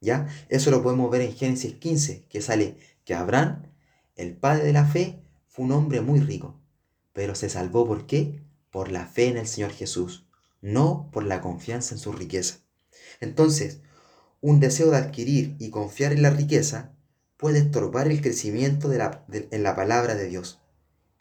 ¿Ya? 0.00 0.26
Eso 0.48 0.70
lo 0.70 0.82
podemos 0.82 1.10
ver 1.10 1.20
en 1.20 1.36
Génesis 1.36 1.74
15, 1.74 2.24
que 2.24 2.40
sale 2.40 2.78
que 3.04 3.14
Abraham, 3.14 3.70
el 4.16 4.38
padre 4.38 4.64
de 4.64 4.72
la 4.72 4.86
fe, 4.86 5.22
fue 5.48 5.66
un 5.66 5.72
hombre 5.72 6.00
muy 6.00 6.20
rico, 6.20 6.58
pero 7.12 7.34
se 7.34 7.50
salvó 7.50 7.86
por 7.86 8.06
qué? 8.06 8.40
Por 8.70 8.90
la 8.90 9.04
fe 9.04 9.28
en 9.28 9.36
el 9.36 9.48
Señor 9.48 9.72
Jesús, 9.72 10.26
no 10.62 11.10
por 11.12 11.24
la 11.24 11.42
confianza 11.42 11.94
en 11.94 12.00
su 12.00 12.10
riqueza. 12.12 12.60
Entonces, 13.20 13.82
un 14.40 14.60
deseo 14.60 14.90
de 14.90 14.98
adquirir 14.98 15.56
y 15.58 15.70
confiar 15.70 16.12
en 16.12 16.22
la 16.22 16.30
riqueza 16.30 16.92
puede 17.36 17.60
estorbar 17.60 18.08
el 18.08 18.20
crecimiento 18.20 18.88
de 18.88 18.98
la, 18.98 19.24
en 19.30 19.62
la 19.62 19.74
palabra 19.76 20.14
de 20.14 20.28
Dios, 20.28 20.60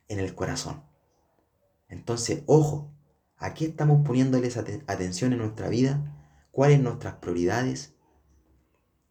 en 0.07 0.19
el 0.19 0.35
corazón. 0.35 0.83
Entonces, 1.89 2.43
ojo, 2.47 2.91
aquí 3.37 3.65
estamos 3.65 4.05
poniéndoles 4.05 4.57
atención 4.57 5.33
en 5.33 5.39
nuestra 5.39 5.69
vida, 5.69 6.15
cuáles 6.51 6.79
nuestras 6.79 7.15
prioridades, 7.15 7.93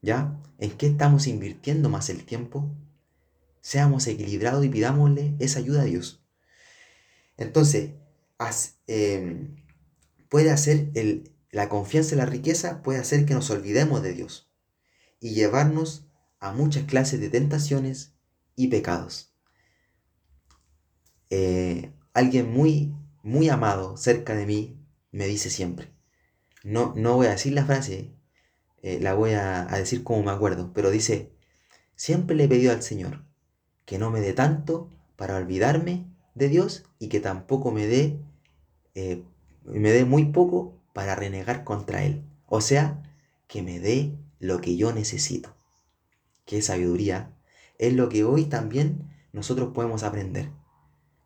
¿ya? 0.03 0.41
¿En 0.59 0.73
qué 0.73 0.89
estamos 0.89 1.27
invirtiendo 1.27 1.89
más 1.89 2.11
el 2.11 2.25
tiempo? 2.25 2.69
Seamos 3.61 4.07
equilibrados 4.07 4.65
y 4.65 4.69
pidámosle 4.69 5.37
esa 5.39 5.59
ayuda 5.59 5.83
a 5.83 5.85
Dios. 5.85 6.25
Entonces, 7.37 7.93
em, 8.87 9.57
puede 10.29 10.51
hacer 10.51 10.91
el, 10.95 11.36
la 11.57 11.71
confianza 11.71 12.13
en 12.13 12.19
la 12.19 12.27
riqueza 12.27 12.83
puede 12.83 12.99
hacer 12.99 13.25
que 13.25 13.33
nos 13.33 13.49
olvidemos 13.49 14.03
de 14.03 14.13
Dios 14.13 14.53
y 15.21 15.31
llevarnos 15.31 16.07
a 16.39 16.53
muchas 16.53 16.85
clases 16.85 17.19
de 17.19 17.31
tentaciones 17.31 18.13
y 18.57 18.67
pecados. 18.67 19.33
Eh, 21.31 21.95
alguien 22.13 22.53
muy, 22.53 22.95
muy 23.23 23.49
amado 23.49 23.97
cerca 23.97 24.35
de 24.35 24.45
mí 24.45 24.79
me 25.13 25.27
dice 25.27 25.49
siempre. 25.49 25.89
No, 26.63 26.93
no 26.95 27.15
voy 27.15 27.29
a 27.29 27.31
decir 27.31 27.55
la 27.55 27.65
frase, 27.65 28.13
eh, 28.83 28.99
la 29.01 29.15
voy 29.15 29.33
a, 29.33 29.65
decir 29.79 30.05
como 30.05 30.25
me 30.25 30.33
acuerdo, 30.33 30.75
pero 30.75 30.91
dice, 30.91 31.33
siempre 31.95 32.37
le 32.37 32.45
he 32.45 32.49
pedido 32.49 32.73
al 32.73 32.83
Señor 32.83 33.25
que 33.87 33.99
no 33.99 34.11
me 34.11 34.21
dé 34.21 34.35
tanto 34.35 34.91
para 35.17 35.37
olvidarme 35.37 36.05
de 36.35 36.51
Dios 36.51 36.85
y 36.99 37.09
que 37.09 37.21
tampoco 37.21 37.73
me 37.73 37.87
dé, 37.87 38.21
eh, 38.95 39.25
me 39.65 39.91
dé 39.91 40.05
muy 40.05 40.27
poco 40.27 40.76
para 40.97 41.15
renegar 41.15 41.63
contra 41.63 42.05
Él. 42.05 42.25
O 42.47 42.63
sea, 42.63 43.03
que 43.49 43.63
me 43.63 43.79
dé 43.81 44.17
lo 44.39 44.63
que 44.63 44.79
yo 44.79 44.95
necesito. 44.95 45.55
Qué 46.47 46.63
sabiduría 46.63 47.37
es 47.79 47.93
lo 47.93 48.09
que 48.09 48.25
hoy 48.25 48.47
también 48.47 49.11
nosotros 49.31 49.75
podemos 49.75 50.05
aprender. 50.05 50.49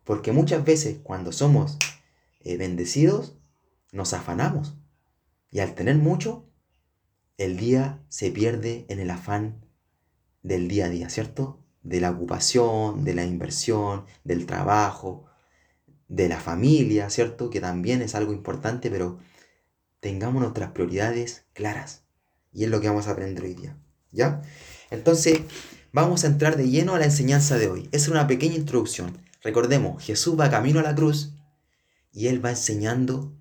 Porque 0.03 0.33
muchas 0.33 0.65
veces 0.65 0.97
cuando 1.01 1.31
somos 1.31 1.77
eh, 2.41 2.57
bendecidos, 2.57 3.37
nos 3.93 4.11
afanamos. 4.11 4.75
Y 5.51 5.59
al 5.59 5.73
tener 5.73 5.95
mucho, 5.95 6.49
el 7.37 7.55
día 7.55 8.03
se 8.09 8.29
pierde 8.29 8.85
en 8.89 8.99
el 8.99 9.09
afán 9.09 9.65
del 10.43 10.67
día 10.67 10.87
a 10.87 10.89
día, 10.89 11.09
¿cierto? 11.09 11.63
De 11.81 12.01
la 12.01 12.11
ocupación, 12.11 13.05
de 13.05 13.13
la 13.13 13.23
inversión, 13.23 14.03
del 14.25 14.45
trabajo, 14.45 15.27
de 16.09 16.27
la 16.27 16.41
familia, 16.41 17.09
¿cierto? 17.09 17.49
Que 17.49 17.61
también 17.61 18.01
es 18.01 18.15
algo 18.15 18.33
importante, 18.33 18.91
pero 18.91 19.17
tengamos 20.01 20.41
nuestras 20.41 20.71
prioridades 20.71 21.45
claras. 21.53 22.03
Y 22.51 22.65
es 22.65 22.69
lo 22.69 22.81
que 22.81 22.89
vamos 22.89 23.07
a 23.07 23.11
aprender 23.11 23.45
hoy 23.45 23.53
día, 23.53 23.77
¿ya? 24.11 24.41
Entonces, 24.89 25.39
vamos 25.93 26.25
a 26.25 26.27
entrar 26.27 26.57
de 26.57 26.69
lleno 26.69 26.95
a 26.95 26.99
la 26.99 27.05
enseñanza 27.05 27.57
de 27.57 27.69
hoy. 27.69 27.87
Es 27.93 28.09
una 28.09 28.27
pequeña 28.27 28.55
introducción. 28.55 29.17
Recordemos, 29.41 30.03
Jesús 30.03 30.37
va 30.37 30.49
camino 30.49 30.81
a 30.81 30.83
la 30.83 30.95
cruz 30.95 31.33
y 32.11 32.27
Él 32.27 32.43
va 32.43 32.49
enseñando 32.49 33.33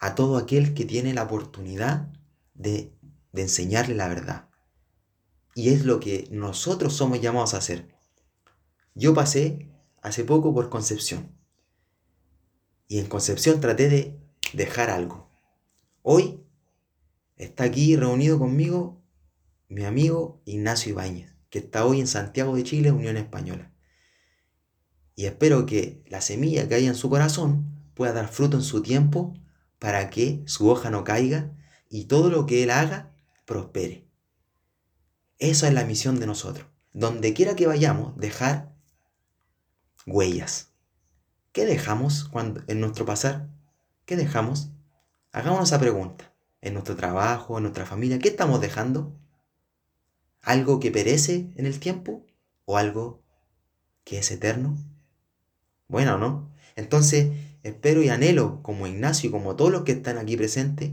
a 0.00 0.16
todo 0.16 0.36
aquel 0.36 0.74
que 0.74 0.84
tiene 0.84 1.14
la 1.14 1.22
oportunidad 1.22 2.12
de, 2.54 2.92
de 3.32 3.42
enseñarle 3.42 3.94
la 3.94 4.08
verdad. 4.08 4.48
Y 5.54 5.70
es 5.70 5.84
lo 5.84 6.00
que 6.00 6.26
nosotros 6.30 6.94
somos 6.94 7.20
llamados 7.20 7.54
a 7.54 7.58
hacer. 7.58 7.88
Yo 8.94 9.14
pasé 9.14 9.70
hace 10.02 10.24
poco 10.24 10.52
por 10.52 10.68
Concepción. 10.68 11.32
Y 12.88 12.98
en 12.98 13.06
Concepción 13.06 13.60
traté 13.60 13.88
de 13.88 14.20
dejar 14.52 14.90
algo. 14.90 15.27
Hoy 16.10 16.42
está 17.36 17.64
aquí 17.64 17.94
reunido 17.94 18.38
conmigo 18.38 18.98
mi 19.68 19.84
amigo 19.84 20.40
Ignacio 20.46 20.92
Ibáñez, 20.92 21.34
que 21.50 21.58
está 21.58 21.84
hoy 21.84 22.00
en 22.00 22.06
Santiago 22.06 22.56
de 22.56 22.62
Chile, 22.62 22.92
Unión 22.92 23.18
Española. 23.18 23.74
Y 25.16 25.26
espero 25.26 25.66
que 25.66 26.02
la 26.06 26.22
semilla 26.22 26.66
que 26.66 26.76
hay 26.76 26.86
en 26.86 26.94
su 26.94 27.10
corazón 27.10 27.92
pueda 27.92 28.14
dar 28.14 28.28
fruto 28.28 28.56
en 28.56 28.62
su 28.62 28.80
tiempo 28.80 29.34
para 29.78 30.08
que 30.08 30.42
su 30.46 30.70
hoja 30.70 30.88
no 30.88 31.04
caiga 31.04 31.52
y 31.90 32.06
todo 32.06 32.30
lo 32.30 32.46
que 32.46 32.62
él 32.62 32.70
haga 32.70 33.12
prospere. 33.44 34.08
Esa 35.38 35.68
es 35.68 35.74
la 35.74 35.84
misión 35.84 36.18
de 36.18 36.26
nosotros. 36.26 36.66
Donde 36.94 37.34
quiera 37.34 37.54
que 37.54 37.66
vayamos, 37.66 38.16
dejar 38.16 38.74
huellas. 40.06 40.70
¿Qué 41.52 41.66
dejamos 41.66 42.24
cuando, 42.24 42.62
en 42.66 42.80
nuestro 42.80 43.04
pasar? 43.04 43.50
¿Qué 44.06 44.16
dejamos? 44.16 44.70
Hagámonos 45.32 45.68
esa 45.68 45.78
pregunta. 45.78 46.32
En 46.60 46.74
nuestro 46.74 46.96
trabajo, 46.96 47.58
en 47.58 47.64
nuestra 47.64 47.86
familia, 47.86 48.18
¿qué 48.18 48.28
estamos 48.28 48.60
dejando? 48.60 49.14
¿Algo 50.42 50.80
que 50.80 50.90
perece 50.90 51.50
en 51.56 51.66
el 51.66 51.78
tiempo? 51.78 52.24
¿O 52.64 52.76
algo 52.76 53.22
que 54.04 54.18
es 54.18 54.30
eterno? 54.30 54.76
Bueno, 55.86 56.18
¿no? 56.18 56.50
Entonces, 56.76 57.32
espero 57.62 58.02
y 58.02 58.08
anhelo, 58.08 58.62
como 58.62 58.86
Ignacio 58.86 59.28
y 59.28 59.32
como 59.32 59.56
todos 59.56 59.70
los 59.70 59.82
que 59.82 59.92
están 59.92 60.18
aquí 60.18 60.36
presentes, 60.36 60.92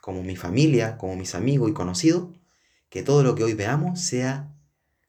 como 0.00 0.22
mi 0.22 0.36
familia, 0.36 0.96
como 0.96 1.16
mis 1.16 1.34
amigos 1.34 1.70
y 1.70 1.74
conocidos, 1.74 2.28
que 2.88 3.02
todo 3.02 3.22
lo 3.22 3.34
que 3.34 3.44
hoy 3.44 3.54
veamos 3.54 4.00
sea 4.00 4.52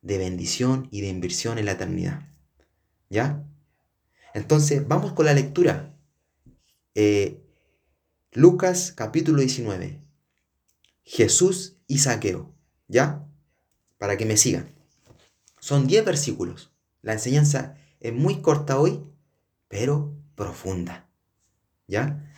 de 0.02 0.18
bendición 0.18 0.88
y 0.92 1.02
de 1.02 1.08
inversión 1.08 1.58
en 1.58 1.66
la 1.66 1.74
eternidad. 1.74 2.22
¿Ya? 3.10 3.44
Entonces, 4.34 4.88
vamos 4.88 5.14
con 5.14 5.26
la 5.26 5.34
lectura. 5.34 5.96
Eh, 6.96 7.43
Lucas 8.36 8.94
capítulo 8.96 9.42
19. 9.42 10.02
Jesús 11.04 11.78
y 11.86 12.00
Saqueo. 12.00 12.52
¿Ya? 12.88 13.28
Para 14.00 14.18
que 14.18 14.26
me 14.26 14.38
sigan. 14.38 14.74
Son 15.60 15.86
10 15.86 16.04
versículos. 16.04 16.72
La 17.04 17.14
enseñanza 17.14 17.78
es 18.00 18.12
muy 18.12 18.42
corta 18.42 18.80
hoy, 18.80 19.04
pero 19.68 20.16
profunda. 20.34 21.08
¿Ya? 21.88 22.34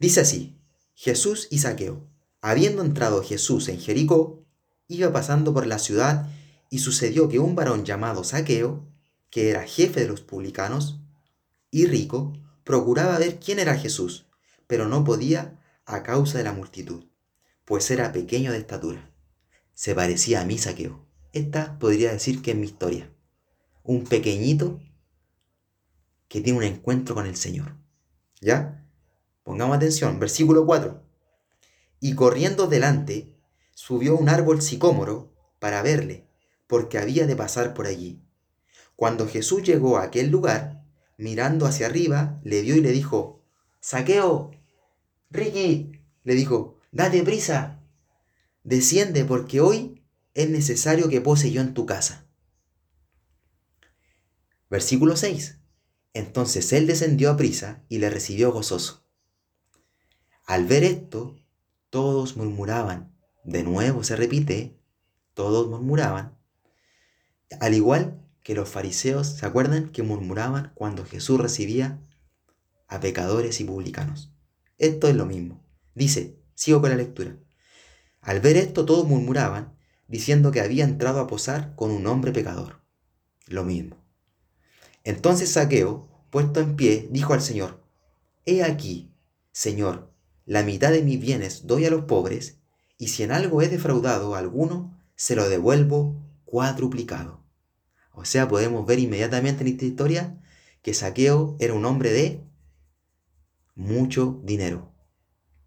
Dice 0.00 0.22
así, 0.22 0.58
Jesús 0.94 1.46
y 1.52 1.60
Saqueo. 1.60 2.04
Habiendo 2.40 2.82
entrado 2.82 3.22
Jesús 3.22 3.68
en 3.68 3.78
Jericó, 3.78 4.44
iba 4.88 5.12
pasando 5.12 5.54
por 5.54 5.68
la 5.68 5.78
ciudad 5.78 6.28
y 6.68 6.80
sucedió 6.80 7.28
que 7.28 7.38
un 7.38 7.54
varón 7.54 7.84
llamado 7.84 8.24
Saqueo, 8.24 8.88
que 9.30 9.50
era 9.50 9.68
jefe 9.68 10.00
de 10.00 10.08
los 10.08 10.20
publicanos 10.20 10.98
y 11.70 11.86
rico, 11.86 12.32
procuraba 12.64 13.18
ver 13.18 13.38
quién 13.38 13.60
era 13.60 13.78
Jesús, 13.78 14.26
pero 14.66 14.88
no 14.88 15.04
podía 15.04 15.60
a 15.84 16.02
causa 16.02 16.38
de 16.38 16.44
la 16.44 16.52
multitud, 16.52 17.04
pues 17.64 17.90
era 17.90 18.12
pequeño 18.12 18.52
de 18.52 18.58
estatura. 18.58 19.10
Se 19.74 19.94
parecía 19.94 20.40
a 20.40 20.44
mí 20.44 20.58
Saqueo. 20.58 21.06
Esta 21.32 21.78
podría 21.78 22.12
decir 22.12 22.42
que 22.42 22.52
es 22.52 22.56
mi 22.56 22.66
historia. 22.66 23.10
Un 23.82 24.04
pequeñito 24.04 24.80
que 26.28 26.40
tiene 26.40 26.58
un 26.58 26.64
encuentro 26.64 27.14
con 27.14 27.26
el 27.26 27.36
Señor. 27.36 27.76
¿Ya? 28.40 28.86
Pongamos 29.42 29.76
atención, 29.76 30.18
versículo 30.18 30.64
4. 30.66 31.02
Y 32.00 32.14
corriendo 32.14 32.66
delante, 32.66 33.36
subió 33.74 34.16
un 34.16 34.28
árbol 34.28 34.62
sicómoro 34.62 35.34
para 35.58 35.82
verle, 35.82 36.26
porque 36.66 36.98
había 36.98 37.26
de 37.26 37.36
pasar 37.36 37.74
por 37.74 37.86
allí. 37.86 38.22
Cuando 38.96 39.28
Jesús 39.28 39.62
llegó 39.62 39.98
a 39.98 40.04
aquel 40.04 40.30
lugar, 40.30 40.84
mirando 41.18 41.66
hacia 41.66 41.86
arriba, 41.86 42.40
le 42.44 42.62
vio 42.62 42.76
y 42.76 42.80
le 42.80 42.92
dijo, 42.92 43.41
Saqueo, 43.82 44.52
Ricky, 45.28 46.00
le 46.22 46.34
dijo, 46.34 46.78
date 46.92 47.24
prisa, 47.24 47.82
desciende 48.62 49.24
porque 49.24 49.60
hoy 49.60 50.04
es 50.34 50.48
necesario 50.48 51.08
que 51.08 51.20
pose 51.20 51.50
yo 51.50 51.60
en 51.60 51.74
tu 51.74 51.84
casa. 51.84 52.24
Versículo 54.70 55.16
6. 55.16 55.58
Entonces 56.14 56.72
él 56.72 56.86
descendió 56.86 57.32
a 57.32 57.36
prisa 57.36 57.82
y 57.88 57.98
le 57.98 58.08
recibió 58.08 58.52
gozoso. 58.52 59.04
Al 60.46 60.64
ver 60.64 60.84
esto, 60.84 61.36
todos 61.90 62.36
murmuraban. 62.36 63.12
De 63.42 63.64
nuevo 63.64 64.04
se 64.04 64.14
repite, 64.14 64.78
todos 65.34 65.68
murmuraban. 65.68 66.38
Al 67.58 67.74
igual 67.74 68.24
que 68.44 68.54
los 68.54 68.68
fariseos, 68.68 69.26
¿se 69.26 69.44
acuerdan 69.44 69.90
que 69.90 70.04
murmuraban 70.04 70.70
cuando 70.76 71.04
Jesús 71.04 71.40
recibía 71.40 72.00
a 72.94 73.00
pecadores 73.00 73.60
y 73.60 73.64
publicanos? 73.64 74.32
Esto 74.78 75.08
es 75.08 75.16
lo 75.16 75.26
mismo. 75.26 75.64
Dice, 75.94 76.38
sigo 76.54 76.80
con 76.80 76.90
la 76.90 76.96
lectura. 76.96 77.36
Al 78.20 78.40
ver 78.40 78.56
esto 78.56 78.84
todos 78.84 79.06
murmuraban, 79.06 79.76
diciendo 80.08 80.50
que 80.50 80.60
había 80.60 80.84
entrado 80.84 81.20
a 81.20 81.26
posar 81.26 81.74
con 81.74 81.90
un 81.90 82.06
hombre 82.06 82.32
pecador. 82.32 82.82
Lo 83.46 83.64
mismo. 83.64 83.96
Entonces 85.04 85.52
Saqueo, 85.52 86.08
puesto 86.30 86.60
en 86.60 86.76
pie, 86.76 87.08
dijo 87.10 87.34
al 87.34 87.42
Señor, 87.42 87.82
He 88.44 88.62
aquí, 88.62 89.14
Señor, 89.52 90.12
la 90.44 90.62
mitad 90.62 90.90
de 90.90 91.02
mis 91.02 91.20
bienes 91.20 91.66
doy 91.66 91.86
a 91.86 91.90
los 91.90 92.04
pobres, 92.04 92.58
y 92.98 93.08
si 93.08 93.22
en 93.22 93.32
algo 93.32 93.62
he 93.62 93.68
defraudado 93.68 94.34
a 94.34 94.38
alguno, 94.38 94.98
se 95.16 95.34
lo 95.36 95.48
devuelvo 95.48 96.20
cuadruplicado. 96.44 97.42
O 98.12 98.24
sea, 98.24 98.48
podemos 98.48 98.86
ver 98.86 98.98
inmediatamente 98.98 99.62
en 99.62 99.68
esta 99.68 99.84
historia 99.84 100.38
que 100.82 100.94
Saqueo 100.94 101.56
era 101.58 101.74
un 101.74 101.84
hombre 101.84 102.12
de 102.12 102.44
mucho 103.74 104.40
dinero, 104.44 104.94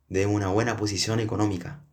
de 0.10 0.26
una 0.26 0.48
buena 0.50 0.78
posición 0.78 1.20
económica. 1.20 1.86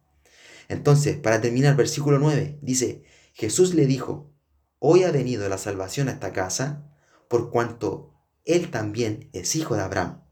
Entonces, 0.68 1.16
para 1.16 1.40
terminar, 1.40 1.76
versículo 1.76 2.18
9 2.18 2.58
dice, 2.62 3.04
Jesús 3.32 3.74
le 3.74 3.86
dijo, 3.86 4.30
hoy 4.78 5.04
ha 5.04 5.10
venido 5.10 5.48
la 5.48 5.58
salvación 5.58 6.08
a 6.08 6.12
esta 6.12 6.32
casa, 6.32 6.90
por 7.28 7.50
cuanto 7.50 8.14
él 8.44 8.70
también 8.70 9.30
es 9.32 9.56
hijo 9.56 9.74
de 9.74 9.82
Abraham. 9.82 10.22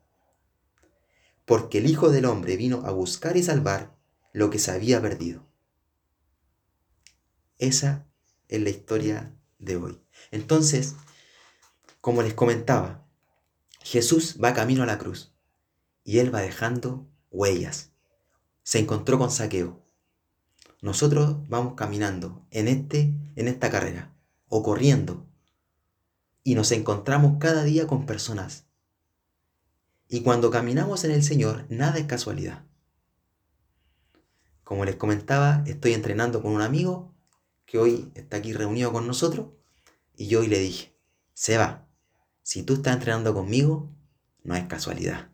Porque 1.45 1.79
el 1.79 1.87
Hijo 1.87 2.11
del 2.11 2.27
Hombre 2.27 2.57
vino 2.57 2.83
a 2.87 2.93
buscar 2.93 3.37
y 3.37 3.43
salvar 3.43 3.97
lo 4.33 4.51
que 4.51 4.59
se 4.59 4.71
había 4.71 5.01
perdido. 5.01 5.49
Esa 7.59 8.07
es 8.49 8.61
la 8.61 8.71
historia 8.71 9.35
de 9.59 9.77
hoy. 9.77 10.01
Entonces, 10.31 10.95
como 12.01 12.23
les 12.23 12.35
comentaba, 12.35 13.07
Jesús 13.83 14.39
va 14.43 14.55
camino 14.55 14.83
a 14.83 14.87
la 14.87 14.99
cruz 14.99 15.30
y 16.05 16.19
él 16.19 16.35
va 16.35 16.41
dejando 16.41 17.09
huellas. 17.31 17.93
Se 18.63 18.79
encontró 18.79 19.19
con 19.19 19.31
Saqueo. 19.31 19.85
Nosotros 20.83 21.37
vamos 21.49 21.75
caminando 21.75 22.47
en 22.51 22.69
este 22.69 23.15
en 23.37 23.49
esta 23.49 23.71
carrera 23.71 24.15
o 24.49 24.63
corriendo 24.63 25.27
y 26.43 26.55
nos 26.55 26.73
encontramos 26.73 27.39
cada 27.39 27.65
día 27.65 27.87
con 27.87 28.07
personas 28.07 28.67
Y 30.09 30.23
cuando 30.23 30.51
caminamos 30.51 31.05
en 31.05 31.13
el 31.13 31.23
Señor, 31.23 31.67
nada 31.69 31.99
es 31.99 32.07
casualidad. 32.07 32.65
Como 34.65 34.85
les 34.85 34.97
comentaba, 34.97 35.63
estoy 35.67 35.93
entrenando 35.93 36.43
con 36.43 36.53
un 36.53 36.63
amigo 36.63 37.15
que 37.65 37.79
hoy 37.79 38.11
está 38.15 38.39
aquí 38.39 38.53
reunido 38.53 38.93
con 38.93 39.07
nosotros 39.07 39.49
y 40.17 40.27
yo 40.27 40.41
hoy 40.41 40.49
le 40.49 40.59
dije, 40.59 40.93
Seba, 41.35 41.87
si 42.43 42.63
tú 42.65 42.75
estás 42.75 42.95
entrenando 42.95 43.33
conmigo, 43.33 43.91
no 44.43 44.57
es 44.57 44.67
casualidad. 44.67 45.31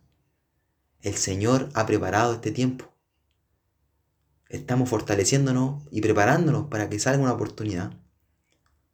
El 1.01 1.15
Señor 1.15 1.69
ha 1.75 1.87
preparado 1.87 2.35
este 2.35 2.51
tiempo. 2.51 2.93
Estamos 4.49 4.89
fortaleciéndonos 4.89 5.85
y 5.91 6.01
preparándonos 6.01 6.67
para 6.69 6.89
que 6.89 6.99
salga 6.99 7.23
una 7.23 7.33
oportunidad. 7.33 7.93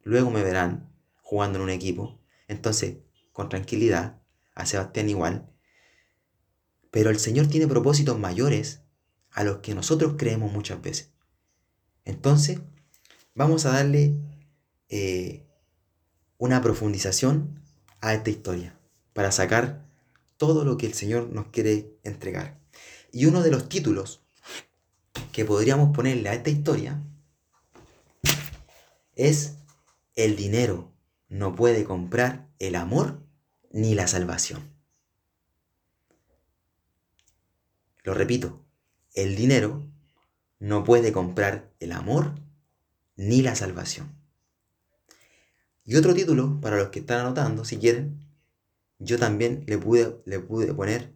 Luego 0.03 0.31
me 0.31 0.43
verán 0.43 0.91
jugando 1.21 1.59
en 1.59 1.63
un 1.63 1.69
equipo. 1.69 2.19
Entonces, 2.47 2.97
con 3.31 3.49
tranquilidad, 3.49 4.21
a 4.55 4.65
Sebastián 4.65 5.09
igual. 5.09 5.49
Pero 6.91 7.09
el 7.09 7.19
Señor 7.19 7.47
tiene 7.47 7.67
propósitos 7.67 8.19
mayores 8.19 8.81
a 9.31 9.43
los 9.43 9.57
que 9.57 9.73
nosotros 9.73 10.15
creemos 10.17 10.51
muchas 10.51 10.81
veces. 10.81 11.11
Entonces, 12.05 12.59
vamos 13.33 13.65
a 13.65 13.71
darle 13.71 14.15
eh, 14.89 15.47
una 16.37 16.61
profundización 16.61 17.63
a 18.01 18.13
esta 18.13 18.29
historia 18.29 18.77
para 19.13 19.31
sacar 19.31 19.82
todo 20.45 20.65
lo 20.65 20.75
que 20.75 20.85
el 20.85 20.93
Señor 20.93 21.29
nos 21.29 21.47
quiere 21.47 21.95
entregar. 22.03 22.59
Y 23.13 23.27
uno 23.27 23.41
de 23.43 23.49
los 23.49 23.69
títulos 23.69 24.25
que 25.31 25.45
podríamos 25.45 25.95
ponerle 25.95 26.27
a 26.27 26.33
esta 26.33 26.49
historia 26.49 27.01
es 29.15 29.55
El 30.15 30.35
dinero 30.35 30.91
no 31.29 31.55
puede 31.55 31.85
comprar 31.85 32.49
el 32.59 32.75
amor 32.75 33.23
ni 33.71 33.95
la 33.95 34.05
salvación. 34.07 34.69
Lo 38.03 38.13
repito, 38.13 38.65
el 39.13 39.37
dinero 39.37 39.87
no 40.59 40.83
puede 40.83 41.13
comprar 41.13 41.71
el 41.79 41.93
amor 41.93 42.35
ni 43.15 43.41
la 43.41 43.55
salvación. 43.55 44.13
Y 45.85 45.95
otro 45.95 46.13
título, 46.13 46.59
para 46.59 46.75
los 46.75 46.89
que 46.89 46.99
están 46.99 47.21
anotando, 47.21 47.63
si 47.63 47.77
quieren, 47.77 48.22
yo 49.03 49.19
también 49.19 49.63
le 49.67 49.77
pude, 49.77 50.21
le 50.25 50.39
pude 50.39 50.73
poner 50.73 51.13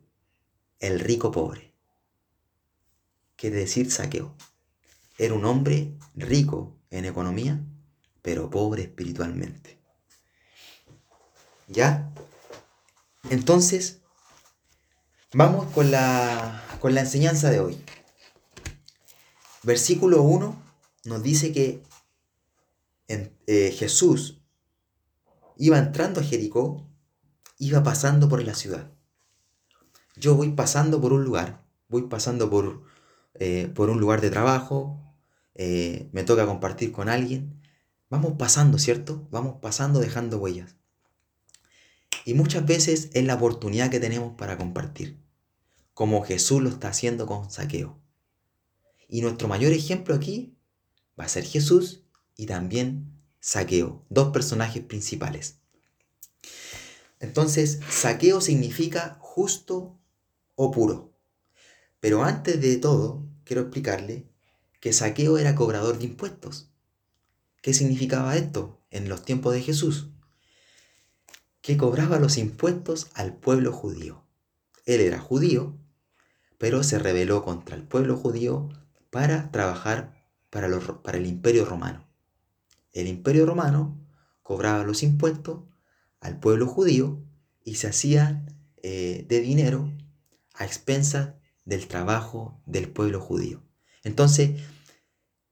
El 0.79 0.99
rico 0.99 1.31
pobre. 1.31 1.73
Quiere 3.35 3.57
decir 3.57 3.91
saqueo. 3.91 4.35
Era 5.17 5.33
un 5.33 5.45
hombre 5.45 5.97
rico 6.15 6.77
en 6.91 7.05
economía, 7.05 7.59
pero 8.21 8.49
pobre 8.49 8.83
espiritualmente. 8.83 9.79
¿Ya? 11.67 12.11
Entonces, 13.29 14.01
vamos 15.33 15.71
con 15.73 15.91
la, 15.91 16.63
con 16.79 16.93
la 16.93 17.01
enseñanza 17.01 17.49
de 17.49 17.59
hoy. 17.59 17.83
Versículo 19.63 20.21
1 20.21 20.63
nos 21.05 21.23
dice 21.23 21.51
que 21.51 21.83
eh, 23.07 23.71
Jesús 23.71 24.41
iba 25.57 25.77
entrando 25.77 26.21
a 26.21 26.23
Jericó, 26.23 26.86
iba 27.57 27.83
pasando 27.83 28.29
por 28.29 28.43
la 28.43 28.55
ciudad. 28.55 28.91
Yo 30.15 30.35
voy 30.35 30.51
pasando 30.51 30.99
por 31.01 31.13
un 31.13 31.23
lugar, 31.23 31.63
voy 31.89 32.03
pasando 32.03 32.49
por, 32.49 32.83
eh, 33.35 33.71
por 33.73 33.89
un 33.89 33.99
lugar 33.99 34.21
de 34.21 34.29
trabajo, 34.29 35.15
eh, 35.55 36.09
me 36.11 36.23
toca 36.23 36.45
compartir 36.45 36.91
con 36.91 37.09
alguien. 37.09 37.61
Vamos 38.09 38.33
pasando, 38.37 38.77
¿cierto? 38.79 39.27
Vamos 39.31 39.57
pasando 39.61 39.99
dejando 39.99 40.37
huellas. 40.37 40.75
Y 42.25 42.33
muchas 42.33 42.65
veces 42.65 43.09
es 43.13 43.23
la 43.25 43.35
oportunidad 43.35 43.89
que 43.89 43.99
tenemos 43.99 44.35
para 44.37 44.57
compartir, 44.57 45.17
como 45.93 46.23
Jesús 46.23 46.61
lo 46.61 46.69
está 46.69 46.89
haciendo 46.89 47.25
con 47.25 47.49
saqueo. 47.49 47.99
Y 49.07 49.21
nuestro 49.21 49.47
mayor 49.47 49.71
ejemplo 49.71 50.13
aquí 50.13 50.57
va 51.19 51.25
a 51.25 51.29
ser 51.29 51.45
Jesús 51.45 52.03
y 52.35 52.45
también 52.45 53.17
Saqueo, 53.39 54.05
dos 54.09 54.33
personajes 54.33 54.83
principales. 54.83 55.59
Entonces, 57.19 57.79
saqueo 57.89 58.41
significa 58.41 59.17
justo 59.19 59.99
o 60.55 60.71
puro. 60.71 61.13
Pero 61.99 62.23
antes 62.23 62.61
de 62.61 62.77
todo, 62.77 63.25
quiero 63.43 63.63
explicarle 63.63 64.27
que 64.79 64.93
saqueo 64.93 65.37
era 65.37 65.55
cobrador 65.55 65.97
de 65.97 66.05
impuestos. 66.05 66.71
¿Qué 67.61 67.73
significaba 67.73 68.37
esto 68.37 68.81
en 68.91 69.09
los 69.09 69.23
tiempos 69.23 69.53
de 69.53 69.61
Jesús? 69.61 70.09
Que 71.61 71.75
cobraba 71.75 72.19
los 72.19 72.37
impuestos 72.37 73.07
al 73.13 73.35
pueblo 73.35 73.73
judío. 73.73 74.23
Él 74.85 75.01
era 75.01 75.19
judío, 75.19 75.77
pero 76.57 76.83
se 76.83 76.99
rebeló 76.99 77.43
contra 77.43 77.75
el 77.75 77.83
pueblo 77.83 78.15
judío 78.15 78.69
para 79.09 79.51
trabajar 79.51 80.23
para, 80.49 80.69
para 80.79 81.17
el 81.17 81.25
imperio 81.25 81.65
romano. 81.65 82.07
El 82.93 83.07
imperio 83.07 83.45
romano 83.45 83.99
cobraba 84.43 84.83
los 84.83 85.03
impuestos 85.03 85.63
al 86.19 86.39
pueblo 86.39 86.67
judío 86.67 87.23
y 87.63 87.75
se 87.75 87.87
hacía 87.87 88.45
eh, 88.77 89.25
de 89.27 89.41
dinero 89.41 89.91
a 90.53 90.65
expensas 90.65 91.35
del 91.65 91.87
trabajo 91.87 92.61
del 92.65 92.89
pueblo 92.89 93.19
judío. 93.19 93.63
Entonces, 94.03 94.61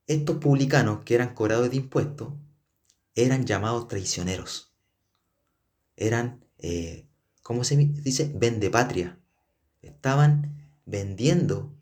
estos 0.08 0.38
publicanos 0.38 1.04
que 1.04 1.16
eran 1.16 1.34
cobrados 1.34 1.70
de 1.70 1.78
impuestos 1.78 2.34
eran 3.16 3.46
llamados 3.46 3.88
traicioneros. 3.88 4.74
Eran, 5.96 6.46
eh, 6.60 7.08
¿cómo 7.42 7.64
se 7.64 7.76
dice? 7.76 8.32
Vende 8.36 8.70
patria. 8.70 9.20
Estaban 9.82 10.74
vendiendo 10.86 11.76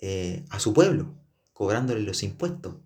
eh, 0.00 0.44
a 0.50 0.58
su 0.58 0.72
pueblo, 0.72 1.14
cobrándole 1.52 2.00
los 2.02 2.22
impuestos, 2.22 2.76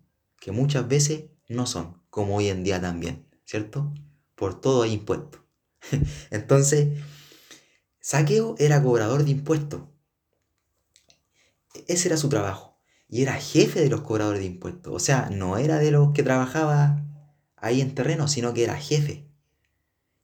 que 0.40 0.52
muchas 0.52 0.88
veces 0.88 1.26
no 1.48 1.66
son, 1.66 2.02
como 2.10 2.36
hoy 2.36 2.48
en 2.48 2.64
día 2.64 2.80
también, 2.80 3.26
¿cierto? 3.44 3.92
Por 4.34 4.60
todo 4.60 4.82
hay 4.82 4.92
impuestos. 4.92 5.40
Entonces, 6.30 6.98
Saqueo 8.00 8.54
era 8.58 8.82
cobrador 8.82 9.24
de 9.24 9.30
impuestos. 9.30 9.82
Ese 11.86 12.08
era 12.08 12.16
su 12.16 12.28
trabajo. 12.28 12.78
Y 13.08 13.22
era 13.22 13.34
jefe 13.34 13.80
de 13.80 13.88
los 13.88 14.02
cobradores 14.02 14.40
de 14.40 14.46
impuestos. 14.46 14.92
O 14.92 14.98
sea, 14.98 15.30
no 15.30 15.56
era 15.56 15.78
de 15.78 15.90
los 15.90 16.12
que 16.12 16.22
trabajaba 16.22 17.04
ahí 17.56 17.80
en 17.80 17.94
terreno, 17.94 18.28
sino 18.28 18.54
que 18.54 18.64
era 18.64 18.76
jefe. 18.76 19.28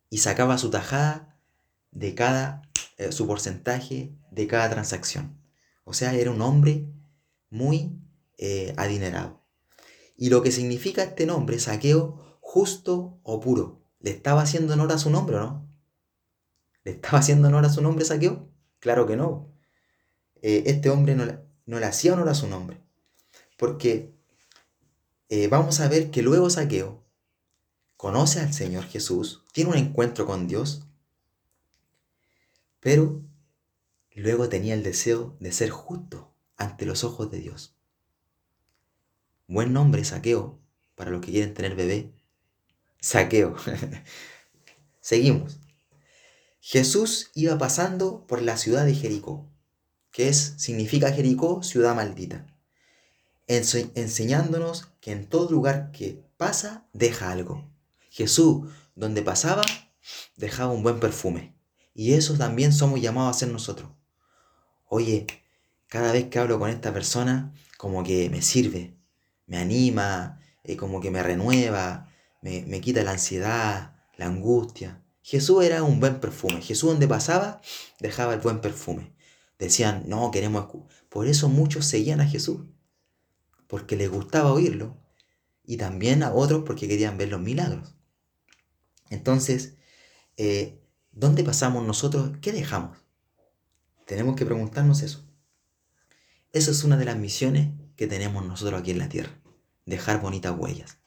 Y 0.08 0.18
sacaba 0.18 0.58
su 0.58 0.70
tajada 0.70 1.40
de 1.90 2.14
cada, 2.14 2.62
eh, 2.98 3.12
su 3.12 3.26
porcentaje 3.26 4.14
de 4.30 4.46
cada 4.46 4.68
transacción. 4.70 5.40
O 5.84 5.92
sea, 5.92 6.14
era 6.14 6.30
un 6.30 6.42
hombre 6.42 6.86
muy 7.48 7.98
eh, 8.38 8.74
adinerado. 8.76 9.44
Y 10.16 10.28
lo 10.28 10.42
que 10.42 10.52
significa 10.52 11.02
este 11.02 11.26
nombre, 11.26 11.58
saqueo, 11.58 12.38
justo 12.40 13.20
o 13.22 13.40
puro. 13.40 13.79
¿Le 14.00 14.10
estaba 14.10 14.42
haciendo 14.42 14.74
honor 14.74 14.92
a 14.92 14.98
su 14.98 15.10
nombre 15.10 15.36
o 15.36 15.40
no? 15.40 15.68
¿Le 16.84 16.92
estaba 16.92 17.18
haciendo 17.18 17.48
honor 17.48 17.64
a 17.64 17.70
su 17.70 17.82
nombre 17.82 18.04
saqueo? 18.04 18.48
Claro 18.80 19.06
que 19.06 19.16
no. 19.16 19.52
Eh, 20.42 20.64
este 20.66 20.90
hombre 20.90 21.14
no, 21.14 21.78
le 21.78 21.86
hacía 21.86 22.14
honor 22.14 22.28
a 22.28 22.34
su 22.34 22.48
nombre. 22.48 22.80
Porque 23.56 24.14
eh, 25.28 25.48
vamos 25.48 25.80
a 25.80 25.88
ver 25.88 26.10
que 26.10 26.22
luego 26.22 26.48
saqueo 26.50 27.04
conoce 27.96 28.40
al 28.40 28.54
Señor 28.54 28.84
Jesús, 28.84 29.44
tiene 29.52 29.70
un 29.70 29.76
encuentro 29.76 30.24
con 30.24 30.48
Dios, 30.48 30.86
pero 32.80 33.20
luego 34.14 34.48
tenía 34.48 34.72
el 34.72 34.82
deseo 34.82 35.36
de 35.38 35.52
ser 35.52 35.68
justo 35.68 36.32
ante 36.56 36.86
los 36.86 37.04
ojos 37.04 37.30
de 37.30 37.40
Dios. 37.40 37.76
Buen 39.46 39.74
nombre, 39.74 40.02
saqueo, 40.04 40.58
para 40.94 41.10
los 41.10 41.20
que 41.20 41.32
quieren 41.32 41.52
tener 41.52 41.74
bebé. 41.74 42.10
Saqueo. 43.00 43.56
Seguimos. 45.00 45.58
Jesús 46.60 47.30
iba 47.34 47.56
pasando 47.58 48.26
por 48.26 48.42
la 48.42 48.56
ciudad 48.56 48.84
de 48.84 48.94
Jericó, 48.94 49.48
que 50.12 50.28
es, 50.28 50.54
significa 50.58 51.12
Jericó, 51.12 51.62
ciudad 51.62 51.94
maldita, 51.94 52.46
enseñándonos 53.46 54.88
que 55.00 55.12
en 55.12 55.26
todo 55.26 55.50
lugar 55.50 55.90
que 55.90 56.22
pasa, 56.36 56.86
deja 56.92 57.32
algo. 57.32 57.68
Jesús, 58.10 58.68
donde 58.94 59.22
pasaba, 59.22 59.62
dejaba 60.36 60.72
un 60.72 60.82
buen 60.82 61.00
perfume. 61.00 61.54
Y 61.94 62.12
eso 62.12 62.34
también 62.34 62.72
somos 62.72 63.00
llamados 63.00 63.28
a 63.28 63.36
hacer 63.36 63.48
nosotros 63.48 63.90
oye, 64.90 65.26
cada 65.86 66.12
vez 66.12 66.26
que 66.26 66.38
hablo 66.38 66.58
con 66.58 66.68
esta 66.68 66.92
persona, 66.92 67.54
como 67.78 68.02
que 68.02 68.28
me 68.28 68.42
sirve, 68.42 68.96
me 69.46 69.58
anima, 69.58 70.40
eh, 70.64 70.76
como 70.76 71.00
que 71.00 71.10
me 71.10 71.22
renueva, 71.22 72.09
me, 72.40 72.62
me 72.66 72.80
quita 72.80 73.02
la 73.02 73.12
ansiedad, 73.12 73.96
la 74.16 74.26
angustia. 74.26 75.02
Jesús 75.22 75.64
era 75.64 75.82
un 75.82 76.00
buen 76.00 76.20
perfume. 76.20 76.62
Jesús 76.62 76.90
donde 76.90 77.08
pasaba 77.08 77.60
dejaba 78.00 78.34
el 78.34 78.40
buen 78.40 78.60
perfume. 78.60 79.12
Decían, 79.58 80.04
no, 80.06 80.30
queremos... 80.30 80.66
Por 81.08 81.26
eso 81.26 81.48
muchos 81.48 81.86
seguían 81.86 82.20
a 82.20 82.26
Jesús, 82.26 82.60
porque 83.66 83.96
les 83.96 84.10
gustaba 84.10 84.52
oírlo, 84.52 84.96
y 85.64 85.76
también 85.76 86.22
a 86.22 86.32
otros 86.32 86.62
porque 86.64 86.88
querían 86.88 87.18
ver 87.18 87.28
los 87.28 87.40
milagros. 87.40 87.94
Entonces, 89.10 89.74
eh, 90.36 90.80
¿dónde 91.10 91.44
pasamos 91.44 91.84
nosotros? 91.84 92.38
¿Qué 92.40 92.52
dejamos? 92.52 93.00
tenemos 94.10 94.34
que 94.34 94.44
preguntarnos 94.44 95.02
eso. 95.02 95.24
Esa 96.52 96.72
es 96.72 96.82
una 96.82 96.96
de 96.96 97.04
las 97.04 97.16
misiones 97.16 97.68
que 97.94 98.08
tenemos 98.08 98.44
nosotros 98.44 98.80
aquí 98.80 98.90
en 98.90 98.98
la 98.98 99.08
tierra, 99.08 99.40
dejar 99.86 100.20
bonitas 100.20 100.58
huellas. 100.58 100.99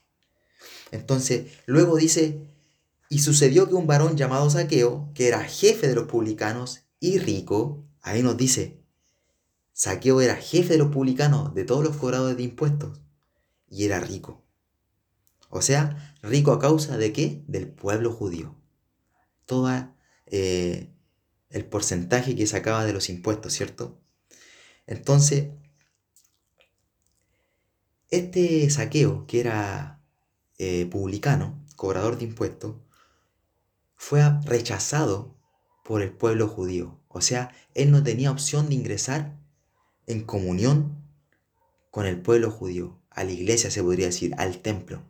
Entonces, 0.93 1.51
luego 1.65 1.97
dice, 1.97 2.47
y 3.09 3.19
sucedió 3.19 3.67
que 3.67 3.73
un 3.73 3.87
varón 3.87 4.15
llamado 4.15 4.47
Saqueo, 4.51 5.09
que 5.15 5.27
era 5.27 5.43
jefe 5.43 5.87
de 5.87 5.95
los 5.95 6.07
publicanos 6.07 6.81
y 6.99 7.17
rico, 7.17 7.83
ahí 8.03 8.21
nos 8.21 8.37
dice, 8.37 8.79
Saqueo 9.71 10.21
era 10.21 10.35
jefe 10.35 10.73
de 10.73 10.77
los 10.77 10.91
publicanos, 10.91 11.55
de 11.55 11.63
todos 11.63 11.83
los 11.83 11.97
cobradores 11.97 12.37
de 12.37 12.43
impuestos, 12.43 13.01
y 13.67 13.85
era 13.85 13.99
rico. 14.01 14.45
O 15.49 15.63
sea, 15.63 16.15
rico 16.21 16.51
a 16.51 16.59
causa 16.59 16.95
de 16.95 17.11
qué? 17.11 17.43
Del 17.47 17.69
pueblo 17.69 18.13
judío. 18.13 18.55
Todo 19.47 19.71
eh, 20.27 20.93
el 21.49 21.65
porcentaje 21.65 22.35
que 22.35 22.45
sacaba 22.45 22.85
de 22.85 22.93
los 22.93 23.09
impuestos, 23.09 23.53
¿cierto? 23.53 23.99
Entonces, 24.85 25.47
este 28.11 28.69
saqueo, 28.69 29.25
que 29.25 29.39
era 29.39 30.02
eh, 30.57 30.85
publicano, 30.85 31.63
cobrador 31.75 32.17
de 32.17 32.25
impuestos, 32.25 32.75
fue 33.95 34.21
rechazado 34.43 35.35
por 35.83 36.01
el 36.01 36.11
pueblo 36.11 36.47
judío. 36.47 36.99
O 37.07 37.21
sea, 37.21 37.51
él 37.73 37.91
no 37.91 38.03
tenía 38.03 38.31
opción 38.31 38.69
de 38.69 38.75
ingresar 38.75 39.37
en 40.07 40.23
comunión 40.23 41.03
con 41.91 42.05
el 42.05 42.19
pueblo 42.19 42.49
judío, 42.49 42.99
a 43.11 43.23
la 43.23 43.31
iglesia 43.31 43.69
se 43.69 43.83
podría 43.83 44.07
decir, 44.07 44.33
al 44.37 44.59
templo. 44.61 45.03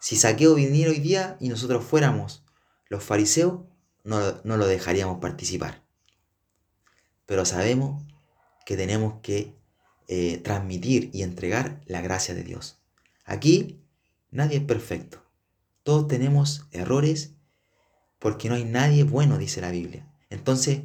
Si 0.00 0.16
Saqueo 0.16 0.54
viniera 0.54 0.90
hoy 0.90 1.00
día 1.00 1.36
y 1.38 1.48
nosotros 1.48 1.84
fuéramos 1.84 2.42
los 2.88 3.04
fariseos, 3.04 3.60
no, 4.02 4.40
no 4.42 4.56
lo 4.56 4.66
dejaríamos 4.66 5.20
participar. 5.20 5.82
Pero 7.26 7.44
sabemos 7.44 8.02
que 8.64 8.76
tenemos 8.76 9.20
que 9.22 9.54
eh, 10.08 10.38
transmitir 10.38 11.10
y 11.12 11.22
entregar 11.22 11.80
la 11.86 12.00
gracia 12.00 12.34
de 12.34 12.42
Dios. 12.42 12.80
Aquí 13.24 13.81
nadie 14.32 14.58
es 14.58 14.64
perfecto. 14.64 15.22
Todos 15.84 16.08
tenemos 16.08 16.66
errores 16.72 17.34
porque 18.18 18.48
no 18.48 18.56
hay 18.56 18.64
nadie 18.64 19.04
bueno, 19.04 19.38
dice 19.38 19.60
la 19.60 19.70
Biblia. 19.70 20.08
Entonces, 20.30 20.82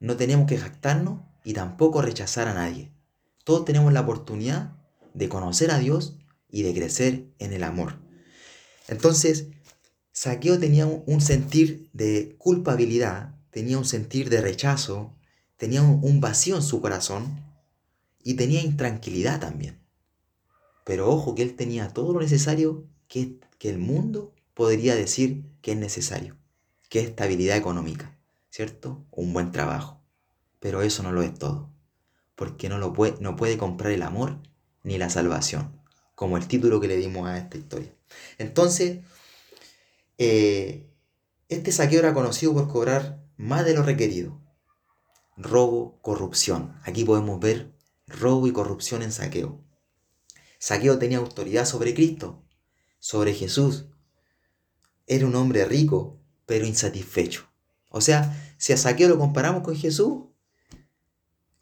no 0.00 0.16
tenemos 0.16 0.46
que 0.46 0.58
jactarnos 0.58 1.20
y 1.44 1.54
tampoco 1.54 2.02
rechazar 2.02 2.48
a 2.48 2.54
nadie. 2.54 2.92
Todos 3.44 3.64
tenemos 3.64 3.92
la 3.92 4.00
oportunidad 4.00 4.76
de 5.14 5.28
conocer 5.28 5.70
a 5.70 5.78
Dios 5.78 6.16
y 6.50 6.62
de 6.62 6.74
crecer 6.74 7.26
en 7.38 7.52
el 7.52 7.64
amor. 7.64 7.98
Entonces, 8.88 9.48
Saqueo 10.12 10.58
tenía 10.58 10.86
un 10.86 11.20
sentir 11.20 11.88
de 11.92 12.36
culpabilidad, 12.38 13.34
tenía 13.50 13.78
un 13.78 13.84
sentir 13.84 14.28
de 14.28 14.40
rechazo, 14.40 15.14
tenía 15.56 15.82
un 15.82 16.20
vacío 16.20 16.56
en 16.56 16.62
su 16.62 16.80
corazón 16.80 17.40
y 18.22 18.34
tenía 18.34 18.62
intranquilidad 18.62 19.40
también. 19.40 19.81
Pero 20.84 21.10
ojo 21.10 21.34
que 21.34 21.42
él 21.42 21.54
tenía 21.54 21.88
todo 21.88 22.12
lo 22.12 22.20
necesario 22.20 22.84
que, 23.08 23.38
que 23.58 23.70
el 23.70 23.78
mundo 23.78 24.34
podría 24.54 24.94
decir 24.94 25.44
que 25.60 25.72
es 25.72 25.78
necesario, 25.78 26.36
que 26.88 27.00
es 27.00 27.08
estabilidad 27.08 27.56
económica, 27.56 28.16
¿cierto? 28.50 29.04
Un 29.10 29.32
buen 29.32 29.52
trabajo. 29.52 30.00
Pero 30.60 30.82
eso 30.82 31.02
no 31.02 31.12
lo 31.12 31.22
es 31.22 31.34
todo, 31.34 31.70
porque 32.34 32.68
no, 32.68 32.78
lo 32.78 32.92
puede, 32.92 33.16
no 33.20 33.36
puede 33.36 33.58
comprar 33.58 33.92
el 33.92 34.02
amor 34.02 34.38
ni 34.82 34.98
la 34.98 35.10
salvación, 35.10 35.80
como 36.14 36.36
el 36.36 36.48
título 36.48 36.80
que 36.80 36.88
le 36.88 36.96
dimos 36.96 37.28
a 37.28 37.38
esta 37.38 37.58
historia. 37.58 37.94
Entonces, 38.38 39.00
eh, 40.18 40.86
este 41.48 41.72
saqueo 41.72 42.00
era 42.00 42.14
conocido 42.14 42.52
por 42.52 42.68
cobrar 42.68 43.22
más 43.36 43.64
de 43.64 43.74
lo 43.74 43.82
requerido, 43.82 44.40
robo, 45.36 45.98
corrupción. 46.02 46.76
Aquí 46.84 47.04
podemos 47.04 47.40
ver 47.40 47.72
robo 48.06 48.46
y 48.46 48.52
corrupción 48.52 49.02
en 49.02 49.12
saqueo. 49.12 49.60
Saqueo 50.62 50.96
tenía 50.98 51.18
autoridad 51.18 51.66
sobre 51.66 51.92
Cristo, 51.92 52.44
sobre 53.00 53.34
Jesús. 53.34 53.86
Era 55.08 55.26
un 55.26 55.34
hombre 55.34 55.64
rico, 55.64 56.20
pero 56.46 56.64
insatisfecho. 56.64 57.48
O 57.90 58.00
sea, 58.00 58.54
si 58.58 58.72
a 58.72 58.76
Saqueo 58.76 59.08
lo 59.08 59.18
comparamos 59.18 59.64
con 59.64 59.74
Jesús, 59.74 60.24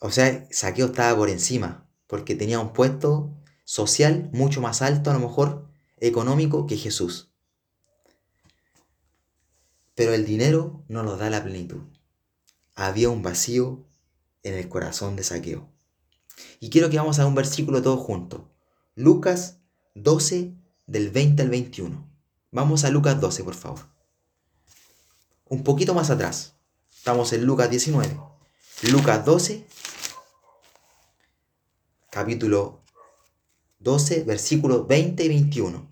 o 0.01 0.11
sea, 0.11 0.47
Saqueo 0.51 0.87
estaba 0.87 1.17
por 1.17 1.31
encima, 1.31 1.89
porque 2.07 2.35
tenía 2.35 2.61
un 2.61 2.75
puesto 2.75 3.35
social 3.65 4.29
mucho 4.35 4.61
más 4.61 4.83
alto, 4.83 5.11
a 5.11 5.15
lo 5.15 5.21
mejor 5.21 5.71
económico, 5.97 6.67
que 6.67 6.77
Jesús. 6.77 7.33
Pero 9.95 10.13
el 10.13 10.27
dinero 10.27 10.85
no 10.89 11.03
nos 11.03 11.19
da 11.19 11.31
la 11.31 11.43
plenitud 11.43 11.85
había 12.75 13.11
un 13.11 13.23
vacío 13.23 13.85
en 14.43 14.55
el 14.55 14.69
corazón 14.69 15.17
de 15.17 15.23
Saqueo. 15.23 15.69
Y 16.61 16.71
quiero 16.71 16.89
que 16.89 16.97
vamos 16.97 17.19
a 17.19 17.27
un 17.27 17.35
versículo 17.35 17.83
todos 17.83 18.01
juntos. 18.01 18.43
Lucas 18.95 19.59
12 19.95 20.55
del 20.87 21.11
20 21.11 21.43
al 21.43 21.51
21. 21.51 22.09
Vamos 22.51 22.85
a 22.85 22.91
Lucas 22.91 23.21
12, 23.21 23.45
por 23.45 23.55
favor. 23.55 23.81
Un 25.47 25.63
poquito 25.63 25.95
más 25.95 26.11
atrás. 26.11 26.55
Estamos 26.91 27.33
en 27.33 27.45
Lucas 27.45 27.71
19. 27.71 28.21
Lucas 28.91 29.25
12, 29.25 29.67
capítulo 32.11 32.81
12, 33.79 34.25
versículos 34.25 34.87
20 34.87 35.25
y 35.25 35.29
21. 35.29 35.91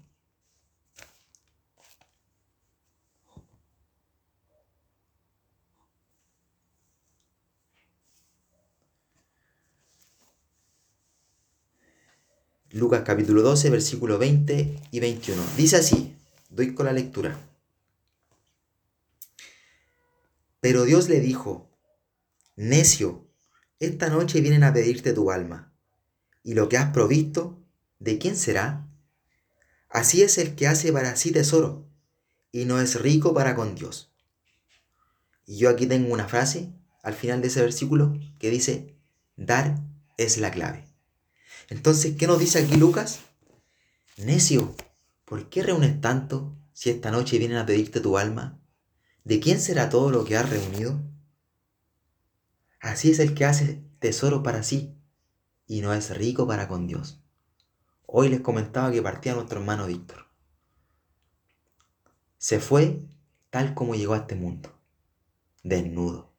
Lucas 12.78 13.02
capítulo 13.04 13.42
12, 13.42 13.70
versículo 13.70 14.18
20 14.18 14.80
y 14.92 15.00
21. 15.00 15.42
Dice 15.56 15.76
así, 15.76 16.14
doy 16.48 16.74
con 16.74 16.86
la 16.86 16.92
lectura. 16.92 17.36
Pero 20.60 20.84
Dios 20.84 21.08
le 21.08 21.18
dijo, 21.18 21.68
necio, 22.54 23.26
esta 23.80 24.08
noche 24.10 24.40
vienen 24.40 24.62
a 24.62 24.72
pedirte 24.72 25.12
tu 25.12 25.32
alma, 25.32 25.72
y 26.44 26.54
lo 26.54 26.68
que 26.68 26.76
has 26.76 26.92
provisto, 26.92 27.60
¿de 27.98 28.18
quién 28.18 28.36
será? 28.36 28.88
Así 29.88 30.22
es 30.22 30.38
el 30.38 30.54
que 30.54 30.68
hace 30.68 30.92
para 30.92 31.16
sí 31.16 31.32
tesoro, 31.32 31.84
y 32.52 32.64
no 32.64 32.80
es 32.80 33.00
rico 33.00 33.34
para 33.34 33.56
con 33.56 33.74
Dios. 33.74 34.12
Y 35.46 35.58
yo 35.58 35.68
aquí 35.68 35.86
tengo 35.86 36.12
una 36.12 36.28
frase 36.28 36.72
al 37.02 37.14
final 37.14 37.42
de 37.42 37.48
ese 37.48 37.60
versículo 37.60 38.16
que 38.38 38.50
dice, 38.50 38.94
dar 39.36 39.80
es 40.16 40.38
la 40.38 40.52
clave. 40.52 40.88
Entonces, 41.68 42.16
¿qué 42.16 42.26
nos 42.26 42.38
dice 42.38 42.59
aquí 42.59 42.76
Lucas? 42.76 43.20
Necio, 44.16 44.74
¿por 45.24 45.48
qué 45.48 45.62
reúnes 45.62 46.00
tanto 46.00 46.57
si 46.72 46.90
esta 46.90 47.11
noche 47.11 47.38
vienen 47.38 47.59
a 47.59 47.66
pedirte 47.66 48.00
tu 48.00 48.18
alma? 48.18 48.59
¿De 49.24 49.40
quién 49.40 49.61
será 49.61 49.90
todo 49.90 50.11
lo 50.11 50.24
que 50.24 50.37
has 50.37 50.48
reunido? 50.48 51.00
Así 52.81 53.11
es 53.11 53.18
el 53.18 53.35
que 53.35 53.44
hace 53.44 53.85
tesoro 53.98 54.42
para 54.42 54.62
sí 54.62 54.96
y 55.66 55.83
no 55.83 55.92
es 55.92 56.16
rico 56.16 56.46
para 56.46 56.68
con 56.68 56.87
Dios. 56.87 57.20
Hoy 58.07 58.31
les 58.31 58.40
comentaba 58.40 58.90
que 58.90 59.02
partía 59.02 59.35
nuestro 59.35 59.61
hermano 59.61 59.87
Víctor. 59.87 60.26
Se 62.38 62.61
fue 62.61 63.02
tal 63.50 63.74
como 63.74 63.94
llegó 63.94 64.14
a 64.14 64.18
este 64.18 64.35
mundo, 64.35 64.74
desnudo. 65.62 66.33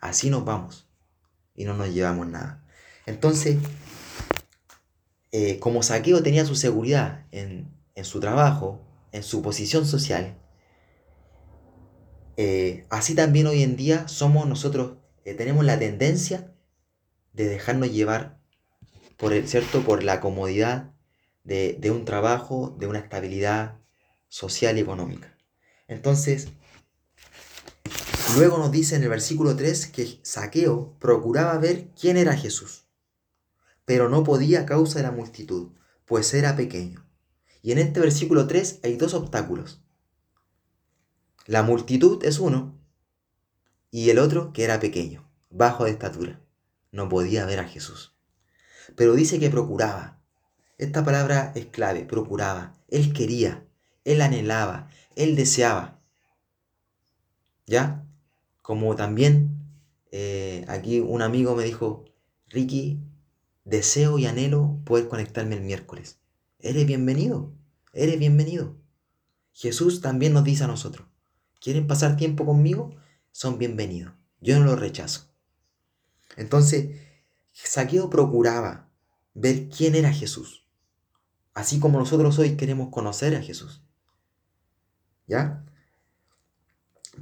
Así 0.00 0.28
nos 0.28 0.44
vamos 0.44 0.88
y 1.54 1.64
no 1.64 1.74
nos 1.74 1.88
llevamos 1.94 2.26
nada. 2.26 2.66
Entonces, 3.06 3.58
eh, 5.32 5.60
como 5.60 5.82
Saqueo 5.82 6.22
tenía 6.22 6.44
su 6.44 6.56
seguridad 6.56 7.26
en, 7.30 7.72
su 8.02 8.18
trabajo, 8.18 8.80
en 9.12 9.22
su 9.22 9.42
posición 9.42 9.86
social, 9.86 10.36
eh, 12.36 12.86
así 12.90 13.14
también 13.14 13.46
hoy 13.46 13.62
en 13.62 13.76
día 13.76 14.08
somos 14.08 14.48
nosotros, 14.48 14.98
eh, 15.24 15.34
tenemos 15.34 15.64
la 15.64 15.78
tendencia 15.78 16.52
de 17.32 17.48
dejarnos 17.48 17.92
llevar 17.92 18.40
por 19.16 19.32
el 19.32 19.46
cierto, 19.46 19.82
por 19.82 20.02
la 20.02 20.20
comodidad 20.20 20.94
de, 21.44 21.76
de 21.78 21.90
un 21.90 22.04
trabajo, 22.04 22.74
de 22.78 22.86
una 22.86 22.98
estabilidad 22.98 23.76
social 24.28 24.78
y 24.78 24.80
económica. 24.80 25.36
Entonces, 25.86 26.48
luego 28.36 28.58
nos 28.58 28.72
dice 28.72 28.96
en 28.96 29.04
el 29.04 29.10
versículo 29.10 29.54
3 29.54 29.86
que 29.88 30.18
Saqueo 30.22 30.96
procuraba 30.98 31.56
ver 31.58 31.88
quién 31.94 32.16
era 32.16 32.36
Jesús 32.36 32.79
pero 33.84 34.08
no 34.08 34.24
podía 34.24 34.60
a 34.60 34.66
causa 34.66 34.98
de 34.98 35.04
la 35.04 35.10
multitud, 35.10 35.72
pues 36.04 36.32
era 36.34 36.56
pequeño. 36.56 37.06
Y 37.62 37.72
en 37.72 37.78
este 37.78 38.00
versículo 38.00 38.46
3 38.46 38.80
hay 38.82 38.96
dos 38.96 39.14
obstáculos. 39.14 39.82
La 41.46 41.62
multitud 41.62 42.24
es 42.24 42.38
uno, 42.38 42.80
y 43.90 44.10
el 44.10 44.18
otro 44.18 44.52
que 44.52 44.64
era 44.64 44.78
pequeño, 44.78 45.28
bajo 45.50 45.84
de 45.84 45.90
estatura. 45.90 46.40
No 46.92 47.08
podía 47.08 47.44
ver 47.44 47.58
a 47.58 47.68
Jesús. 47.68 48.14
Pero 48.96 49.14
dice 49.14 49.38
que 49.40 49.50
procuraba. 49.50 50.20
Esta 50.78 51.04
palabra 51.04 51.52
es 51.54 51.66
clave, 51.66 52.04
procuraba. 52.04 52.76
Él 52.88 53.12
quería, 53.12 53.66
él 54.04 54.22
anhelaba, 54.22 54.88
él 55.16 55.36
deseaba. 55.36 56.00
¿Ya? 57.66 58.06
Como 58.62 58.94
también 58.96 59.60
eh, 60.12 60.64
aquí 60.68 61.00
un 61.00 61.22
amigo 61.22 61.54
me 61.54 61.64
dijo, 61.64 62.04
Ricky, 62.48 63.00
deseo 63.64 64.18
y 64.18 64.26
anhelo 64.26 64.80
poder 64.84 65.08
conectarme 65.08 65.56
el 65.56 65.62
miércoles. 65.62 66.18
Eres 66.58 66.86
bienvenido, 66.86 67.52
eres 67.92 68.18
bienvenido. 68.18 68.76
Jesús 69.52 70.00
también 70.00 70.32
nos 70.32 70.44
dice 70.44 70.64
a 70.64 70.68
nosotros, 70.68 71.08
¿quieren 71.60 71.86
pasar 71.86 72.16
tiempo 72.16 72.46
conmigo? 72.46 72.96
Son 73.32 73.58
bienvenidos. 73.58 74.12
Yo 74.40 74.58
no 74.58 74.64
los 74.64 74.80
rechazo. 74.80 75.28
Entonces, 76.36 76.98
Saqueo 77.52 78.08
procuraba 78.10 78.88
ver 79.34 79.68
quién 79.68 79.94
era 79.94 80.12
Jesús. 80.12 80.66
Así 81.52 81.80
como 81.80 81.98
nosotros 81.98 82.38
hoy 82.38 82.56
queremos 82.56 82.90
conocer 82.90 83.34
a 83.34 83.42
Jesús. 83.42 83.82
¿Ya? 85.26 85.64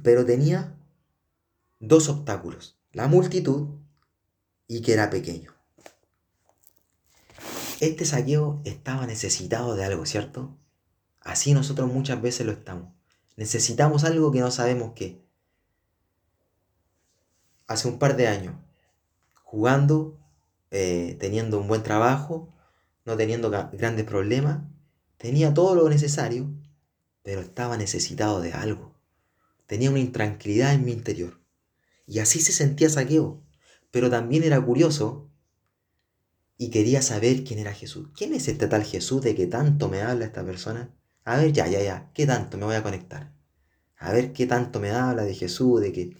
Pero 0.01 0.25
tenía 0.25 0.77
dos 1.79 2.09
obstáculos. 2.09 2.79
La 2.91 3.07
multitud 3.07 3.79
y 4.67 4.81
que 4.81 4.93
era 4.93 5.09
pequeño. 5.09 5.58
Este 7.79 8.03
saqueo 8.03 8.61
estaba 8.65 9.07
necesitado 9.07 9.75
de 9.75 9.85
algo, 9.85 10.05
¿cierto? 10.05 10.57
Así 11.21 11.53
nosotros 11.53 11.91
muchas 11.91 12.21
veces 12.21 12.45
lo 12.45 12.51
estamos. 12.51 12.89
Necesitamos 13.37 14.03
algo 14.03 14.31
que 14.31 14.41
no 14.41 14.51
sabemos 14.51 14.91
qué. 14.95 15.23
Hace 17.67 17.87
un 17.87 17.97
par 17.97 18.17
de 18.17 18.27
años, 18.27 18.55
jugando, 19.43 20.19
eh, 20.71 21.15
teniendo 21.21 21.57
un 21.57 21.69
buen 21.69 21.81
trabajo, 21.81 22.53
no 23.05 23.15
teniendo 23.15 23.49
grandes 23.49 24.05
problemas, 24.05 24.59
tenía 25.17 25.53
todo 25.53 25.73
lo 25.75 25.87
necesario, 25.87 26.49
pero 27.23 27.39
estaba 27.39 27.77
necesitado 27.77 28.41
de 28.41 28.51
algo. 28.51 28.93
Tenía 29.67 29.89
una 29.89 29.99
intranquilidad 29.99 30.73
en 30.73 30.83
mi 30.83 30.91
interior. 30.91 31.39
Y 32.05 32.19
así 32.19 32.41
se 32.41 32.51
sentía 32.51 32.89
Saqueo. 32.89 33.41
Pero 33.91 34.09
también 34.09 34.43
era 34.43 34.59
curioso 34.59 35.28
y 36.61 36.71
quería 36.71 37.01
saber 37.01 37.45
quién 37.45 37.57
era 37.59 37.73
Jesús. 37.73 38.09
¿Quién 38.15 38.33
es 38.33 38.49
este 38.49 38.67
tal 38.67 38.83
Jesús 38.83 39.21
de 39.21 39.33
que 39.33 39.47
tanto 39.47 39.87
me 39.87 40.01
habla 40.01 40.25
esta 40.25 40.43
persona? 40.43 40.93
A 41.23 41.37
ver, 41.37 41.53
ya, 41.53 41.67
ya, 41.67 41.81
ya, 41.81 42.11
¿qué 42.13 42.27
tanto 42.27 42.57
me 42.57 42.65
voy 42.65 42.75
a 42.75 42.83
conectar? 42.83 43.31
A 43.95 44.11
ver 44.11 44.33
qué 44.33 44.45
tanto 44.45 44.81
me 44.81 44.91
habla 44.91 45.23
de 45.23 45.33
Jesús, 45.33 45.79
de 45.79 45.93
que 45.93 46.17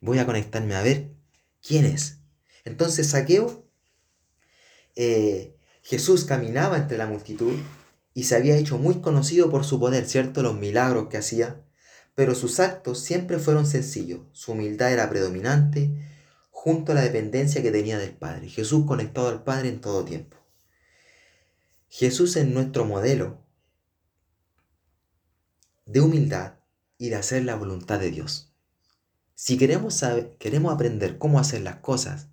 voy 0.00 0.18
a 0.18 0.26
conectarme 0.26 0.74
a 0.74 0.82
ver 0.82 1.12
quién 1.66 1.86
es. 1.86 2.18
Entonces 2.66 3.08
Saqueo, 3.08 3.66
eh, 4.96 5.56
Jesús 5.80 6.26
caminaba 6.26 6.76
entre 6.76 6.98
la 6.98 7.06
multitud 7.06 7.54
y 8.12 8.24
se 8.24 8.36
había 8.36 8.58
hecho 8.58 8.76
muy 8.76 9.00
conocido 9.00 9.50
por 9.50 9.64
su 9.64 9.80
poder, 9.80 10.06
¿cierto? 10.06 10.42
Los 10.42 10.58
milagros 10.58 11.08
que 11.08 11.16
hacía, 11.16 11.64
pero 12.14 12.34
sus 12.34 12.60
actos 12.60 13.00
siempre 13.00 13.38
fueron 13.38 13.64
sencillos. 13.64 14.20
Su 14.32 14.52
humildad 14.52 14.92
era 14.92 15.08
predominante 15.08 15.90
junto 16.60 16.90
a 16.90 16.96
la 16.96 17.02
dependencia 17.02 17.62
que 17.62 17.70
tenía 17.70 17.98
del 17.98 18.16
Padre. 18.16 18.48
Jesús 18.48 18.84
conectado 18.84 19.28
al 19.28 19.44
Padre 19.44 19.68
en 19.68 19.80
todo 19.80 20.04
tiempo. 20.04 20.36
Jesús 21.88 22.34
es 22.34 22.48
nuestro 22.48 22.84
modelo 22.84 23.38
de 25.86 26.00
humildad 26.00 26.54
y 26.98 27.10
de 27.10 27.14
hacer 27.14 27.44
la 27.44 27.54
voluntad 27.54 28.00
de 28.00 28.10
Dios. 28.10 28.52
Si 29.36 29.56
queremos, 29.56 29.94
saber, 29.94 30.36
queremos 30.38 30.74
aprender 30.74 31.16
cómo 31.16 31.38
hacer 31.38 31.60
las 31.60 31.76
cosas 31.76 32.26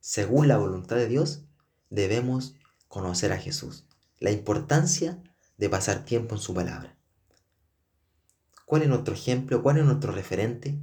según 0.00 0.48
la 0.48 0.58
voluntad 0.58 0.96
de 0.96 1.06
Dios, 1.06 1.44
debemos 1.88 2.56
conocer 2.88 3.32
a 3.32 3.38
Jesús. 3.38 3.86
La 4.18 4.32
importancia 4.32 5.22
de 5.56 5.70
pasar 5.70 6.04
tiempo 6.04 6.34
en 6.34 6.40
su 6.40 6.52
palabra. 6.52 6.98
¿Cuál 8.66 8.82
es 8.82 8.88
nuestro 8.88 9.14
ejemplo? 9.14 9.62
¿Cuál 9.62 9.78
es 9.78 9.84
nuestro 9.84 10.10
referente? 10.10 10.80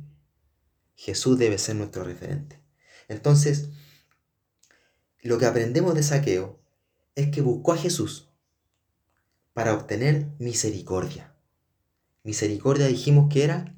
Jesús 0.95 1.37
debe 1.37 1.57
ser 1.57 1.75
nuestro 1.75 2.05
referente. 2.05 2.64
Entonces, 3.07 3.69
lo 5.21 5.37
que 5.37 5.45
aprendemos 5.45 5.95
de 5.95 6.03
Saqueo 6.03 6.59
es 7.15 7.29
que 7.29 7.41
buscó 7.41 7.73
a 7.73 7.77
Jesús 7.77 8.29
para 9.53 9.73
obtener 9.73 10.27
misericordia. 10.37 11.33
Misericordia 12.23 12.87
dijimos 12.87 13.31
que 13.31 13.43
era 13.43 13.75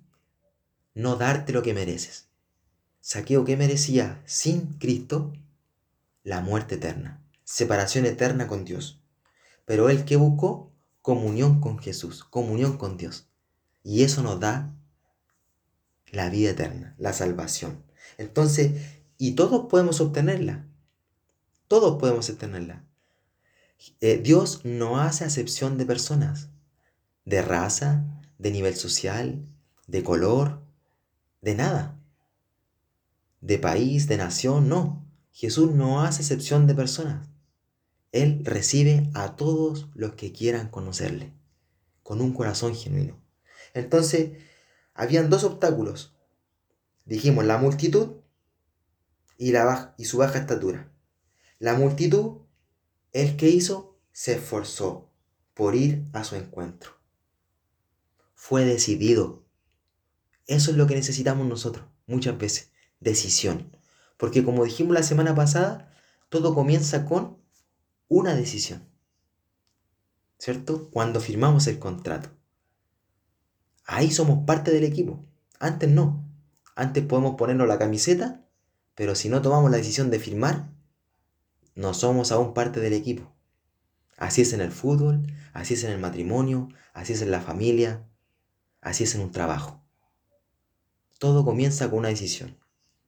no 0.93 1.15
darte 1.15 1.53
lo 1.53 1.61
que 1.61 1.73
mereces. 1.73 2.27
Saqueo 2.99 3.45
que 3.45 3.55
merecía 3.55 4.21
sin 4.25 4.73
Cristo 4.79 5.33
la 6.23 6.41
muerte 6.41 6.75
eterna, 6.75 7.23
separación 7.43 8.05
eterna 8.05 8.47
con 8.47 8.65
Dios. 8.65 9.01
Pero 9.65 9.89
él 9.89 10.03
que 10.03 10.15
buscó 10.15 10.73
comunión 11.01 11.61
con 11.61 11.79
Jesús, 11.79 12.23
comunión 12.23 12.77
con 12.77 12.97
Dios. 12.97 13.27
Y 13.83 14.03
eso 14.03 14.23
nos 14.23 14.39
da 14.39 14.73
la 16.11 16.29
vida 16.29 16.49
eterna, 16.49 16.95
la 16.97 17.13
salvación. 17.13 17.83
Entonces, 18.17 18.96
y 19.17 19.31
todos 19.31 19.67
podemos 19.69 19.99
obtenerla. 20.01 20.65
Todos 21.67 21.99
podemos 21.99 22.29
obtenerla. 22.29 22.85
Eh, 24.01 24.17
Dios 24.17 24.61
no 24.63 24.99
hace 24.99 25.25
acepción 25.25 25.77
de 25.77 25.85
personas, 25.85 26.49
de 27.25 27.41
raza, 27.41 28.05
de 28.37 28.51
nivel 28.51 28.75
social, 28.75 29.45
de 29.87 30.03
color, 30.03 30.61
de 31.41 31.55
nada. 31.55 31.99
De 33.41 33.59
país, 33.59 34.07
de 34.07 34.17
nación, 34.17 34.69
no. 34.69 35.05
Jesús 35.31 35.71
no 35.71 36.01
hace 36.01 36.21
excepción 36.21 36.65
de 36.67 36.75
personas. 36.75 37.27
Él 38.11 38.41
recibe 38.43 39.09
a 39.13 39.35
todos 39.35 39.89
los 39.93 40.13
que 40.13 40.31
quieran 40.31 40.69
conocerle, 40.69 41.33
con 42.01 42.21
un 42.21 42.33
corazón 42.33 42.73
genuino. 42.75 43.19
Entonces, 43.73 44.31
habían 44.93 45.29
dos 45.29 45.43
obstáculos. 45.43 46.15
Dijimos 47.05 47.45
la 47.45 47.57
multitud 47.57 48.17
y, 49.37 49.51
la 49.51 49.93
y 49.97 50.05
su 50.05 50.17
baja 50.17 50.39
estatura. 50.39 50.91
La 51.59 51.73
multitud, 51.73 52.39
el 53.13 53.37
que 53.37 53.49
hizo, 53.49 53.99
se 54.11 54.35
esforzó 54.35 55.09
por 55.53 55.75
ir 55.75 56.05
a 56.13 56.23
su 56.23 56.35
encuentro 56.35 56.97
fue 58.37 58.63
decidido. 58.63 59.43
Eso 60.45 60.71
es 60.71 60.77
lo 60.77 60.87
que 60.87 60.95
necesitamos 60.95 61.45
nosotros 61.47 61.85
muchas 62.05 62.37
veces, 62.37 62.71
decisión. 63.01 63.75
Porque 64.15 64.45
como 64.45 64.63
dijimos 64.63 64.93
la 64.93 65.03
semana 65.03 65.35
pasada, 65.35 65.91
todo 66.29 66.55
comienza 66.55 67.03
con 67.03 67.39
una 68.07 68.35
decisión. 68.35 68.87
¿Cierto? 70.37 70.89
Cuando 70.91 71.19
firmamos 71.19 71.67
el 71.67 71.79
contrato. 71.79 72.29
Ahí 73.85 74.11
somos 74.11 74.45
parte 74.45 74.71
del 74.71 74.85
equipo. 74.85 75.25
Antes 75.59 75.89
no. 75.89 76.23
Antes 76.75 77.03
podemos 77.03 77.35
ponernos 77.35 77.67
la 77.67 77.79
camiseta, 77.79 78.46
pero 78.97 79.15
si 79.15 79.29
no 79.29 79.41
tomamos 79.41 79.71
la 79.71 79.77
decisión 79.77 80.11
de 80.11 80.19
firmar, 80.19 80.69
no 81.75 81.93
somos 81.93 82.33
aún 82.33 82.53
parte 82.53 82.81
del 82.81 82.91
equipo. 82.91 83.31
Así 84.17 84.41
es 84.41 84.51
en 84.51 84.59
el 84.59 84.73
fútbol, 84.73 85.25
así 85.53 85.75
es 85.75 85.85
en 85.85 85.91
el 85.91 85.99
matrimonio, 85.99 86.67
así 86.93 87.13
es 87.13 87.21
en 87.21 87.31
la 87.31 87.39
familia, 87.39 88.03
Así 88.87 89.03
es 89.03 89.15
en 89.15 89.21
un 89.21 89.31
trabajo. 89.31 89.81
Todo 91.19 91.43
comienza 91.43 91.89
con 91.89 91.99
una 91.99 92.07
decisión. 92.07 92.57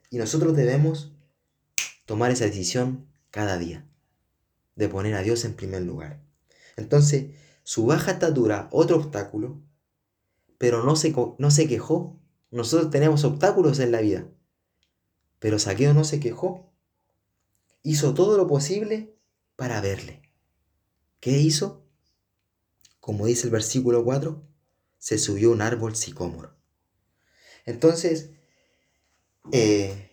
Y 0.10 0.18
nosotros 0.18 0.56
debemos 0.56 1.14
tomar 2.06 2.32
esa 2.32 2.46
decisión 2.46 3.08
cada 3.32 3.58
día. 3.58 3.86
De 4.76 4.90
poner 4.90 5.16
a 5.16 5.22
Dios 5.22 5.46
en 5.46 5.54
primer 5.54 5.84
lugar. 5.84 6.22
Entonces, 6.76 7.32
su 7.64 7.86
baja 7.86 8.12
estatura, 8.12 8.68
otro 8.72 8.98
obstáculo, 8.98 9.62
pero 10.58 10.84
no 10.84 10.98
se, 10.98 11.14
no 11.38 11.50
se 11.50 11.68
quejó. 11.68 12.20
Nosotros 12.52 12.90
tenemos 12.90 13.24
obstáculos 13.24 13.80
en 13.80 13.92
la 13.92 14.02
vida. 14.02 14.26
Pero 15.40 15.58
Saqueo 15.58 15.94
no 15.94 16.04
se 16.04 16.20
quejó. 16.20 16.70
Hizo 17.82 18.14
todo 18.14 18.38
lo 18.38 18.48
posible 18.48 19.16
para 19.56 19.82
verle. 19.82 20.22
¿Qué 21.20 21.38
hizo? 21.38 21.86
Como 23.00 23.26
dice 23.26 23.48
el 23.48 23.52
versículo 23.52 24.04
4, 24.04 24.44
se 24.98 25.18
subió 25.18 25.52
un 25.52 25.62
árbol 25.62 25.96
sicómoro. 25.96 26.54
Entonces, 27.66 28.32
eh, 29.52 30.12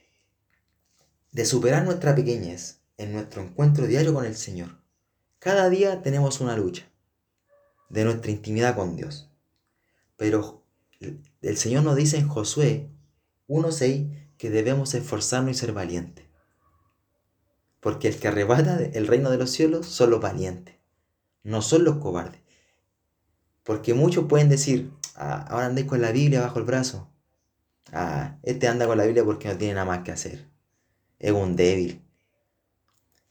de 1.33 1.45
superar 1.45 1.85
nuestra 1.85 2.15
pequeñez 2.15 2.81
en 2.97 3.13
nuestro 3.13 3.43
encuentro 3.43 3.87
diario 3.87 4.15
con 4.15 4.25
el 4.25 4.37
Señor, 4.37 4.81
cada 5.39 5.69
día 5.69 6.03
tenemos 6.03 6.41
una 6.41 6.57
lucha 6.57 6.91
de 7.89 8.05
nuestra 8.05 8.31
intimidad 8.31 8.75
con 8.75 8.97
Dios. 8.97 9.31
Pero 10.17 10.65
el 11.43 11.57
Señor 11.57 11.85
nos 11.85 11.97
dice 11.97 12.17
en 12.17 12.29
Josué 12.29 12.91
1.6 13.49 14.26
que 14.39 14.51
debemos 14.51 14.95
esforzarnos 14.95 15.53
y 15.53 15.55
ser 15.55 15.73
valientes. 15.73 16.25
Porque 17.81 18.09
el 18.09 18.19
que 18.19 18.29
arrebata 18.29 18.81
el 18.83 19.07
reino 19.07 19.31
de 19.31 19.39
los 19.39 19.51
cielos 19.51 19.87
son 19.87 20.11
los 20.11 20.21
valientes, 20.21 20.75
no 21.43 21.63
son 21.63 21.85
los 21.85 21.97
cobardes. 21.99 22.41
Porque 23.63 23.95
muchos 23.95 24.27
pueden 24.27 24.49
decir, 24.49 24.93
ah, 25.17 25.45
ahora 25.49 25.67
andéis 25.67 25.87
con 25.87 26.01
la 26.01 26.13
Biblia 26.13 26.41
bajo 26.41 26.59
el 26.59 26.65
brazo. 26.65 27.09
Ah, 27.93 28.39
este 28.43 28.69
anda 28.69 28.87
con 28.87 28.99
la 28.99 29.05
Biblia 29.05 29.25
porque 29.25 29.49
no 29.49 29.57
tiene 29.57 29.75
nada 29.75 29.87
más 29.87 30.05
que 30.05 30.13
hacer. 30.13 30.49
Es 31.19 31.33
un 31.33 31.57
débil. 31.57 32.03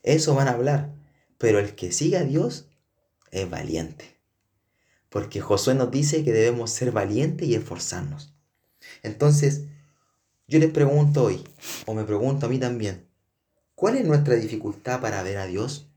Eso 0.04 0.36
van 0.36 0.48
a 0.48 0.52
hablar. 0.52 0.94
Pero 1.38 1.60
el 1.60 1.76
que 1.76 1.92
siga 1.92 2.20
a 2.20 2.24
Dios 2.24 2.70
es 3.32 3.50
valiente. 3.50 4.20
Porque 5.10 5.42
Josué 5.42 5.76
nos 5.76 5.92
dice 5.92 6.24
que 6.24 6.34
debemos 6.34 6.72
ser 6.72 6.92
valientes 6.92 7.48
y 7.48 7.56
esforzarnos. 7.56 8.34
Entonces, 9.04 9.66
Yo 10.48 10.60
les 10.60 10.72
pregunto 10.72 11.24
hoy, 11.24 11.44
o 11.88 11.96
me 11.96 12.04
pregunto 12.04 12.46
a 12.46 12.50
mí 12.50 12.60
también, 12.60 13.10
¿cuál 13.74 13.96
es 13.96 14.06
nuestra 14.06 14.36
dificultad 14.36 15.02
para 15.02 15.24
ver 15.24 15.38
a 15.38 15.48
Dios? 15.48 15.90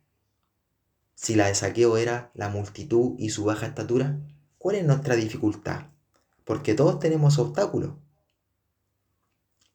Si 1.15 1.35
la 1.35 1.49
de 1.49 1.55
saqueo 1.55 1.99
era 1.99 2.31
la 2.33 2.49
multitud 2.49 3.15
y 3.19 3.29
su 3.29 3.45
baja 3.45 3.67
estatura, 3.67 4.19
¿cuál 4.57 4.77
es 4.77 4.87
nuestra 4.87 5.17
dificultad? 5.17 5.89
Porque 6.45 6.73
todos 6.73 6.99
tenemos 6.99 7.39
obstáculos. 7.39 7.93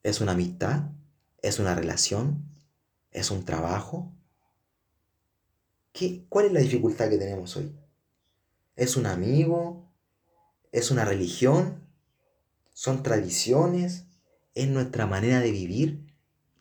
¿Es 0.01 0.21
una 0.21 0.31
amistad? 0.31 0.89
¿Es 1.43 1.59
una 1.59 1.75
relación? 1.75 2.43
¿Es 3.11 3.29
un 3.29 3.45
trabajo? 3.45 4.11
¿Qué, 5.91 6.25
¿Cuál 6.29 6.47
es 6.47 6.51
la 6.51 6.61
dificultad 6.61 7.09
que 7.09 7.19
tenemos 7.19 7.55
hoy? 7.57 7.77
¿Es 8.75 8.97
un 8.97 9.05
amigo? 9.05 9.87
¿Es 10.71 10.89
una 10.89 11.05
religión? 11.05 11.87
¿Son 12.73 13.03
tradiciones? 13.03 14.02
¿Es 14.55 14.67
nuestra 14.67 15.07
manera 15.07 15.39
de 15.39 15.51
vivir? 15.51 16.05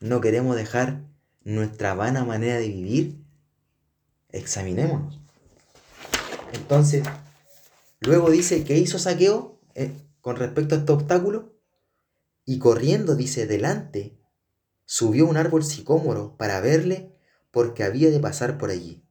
¿No 0.00 0.20
queremos 0.20 0.56
dejar 0.56 1.02
nuestra 1.44 1.94
vana 1.94 2.24
manera 2.24 2.58
de 2.58 2.68
vivir? 2.68 3.22
Examinémonos. 4.30 5.20
Entonces, 6.52 7.04
luego 8.00 8.30
dice 8.30 8.64
que 8.64 8.78
hizo 8.78 8.98
saqueo 8.98 9.60
eh, 9.74 9.92
con 10.20 10.36
respecto 10.36 10.74
a 10.74 10.78
este 10.78 10.92
obstáculo 10.92 11.52
y 12.44 12.58
corriendo, 12.58 13.14
dice, 13.14 13.46
delante, 13.46 14.18
subió 14.84 15.26
un 15.26 15.36
árbol 15.36 15.64
sicómoro 15.64 16.36
para 16.36 16.60
verle 16.60 17.12
porque 17.50 17.84
había 17.84 18.10
de 18.10 18.20
pasar 18.20 18.58
por 18.58 18.70
allí. 18.70 19.04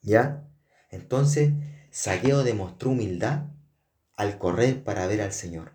¿Ya? 0.00 0.48
Entonces, 0.90 1.52
Saqueo 1.90 2.42
demostró 2.42 2.90
humildad 2.90 3.46
al 4.16 4.38
correr 4.38 4.82
para 4.82 5.06
ver 5.06 5.20
al 5.20 5.32
Señor. 5.32 5.71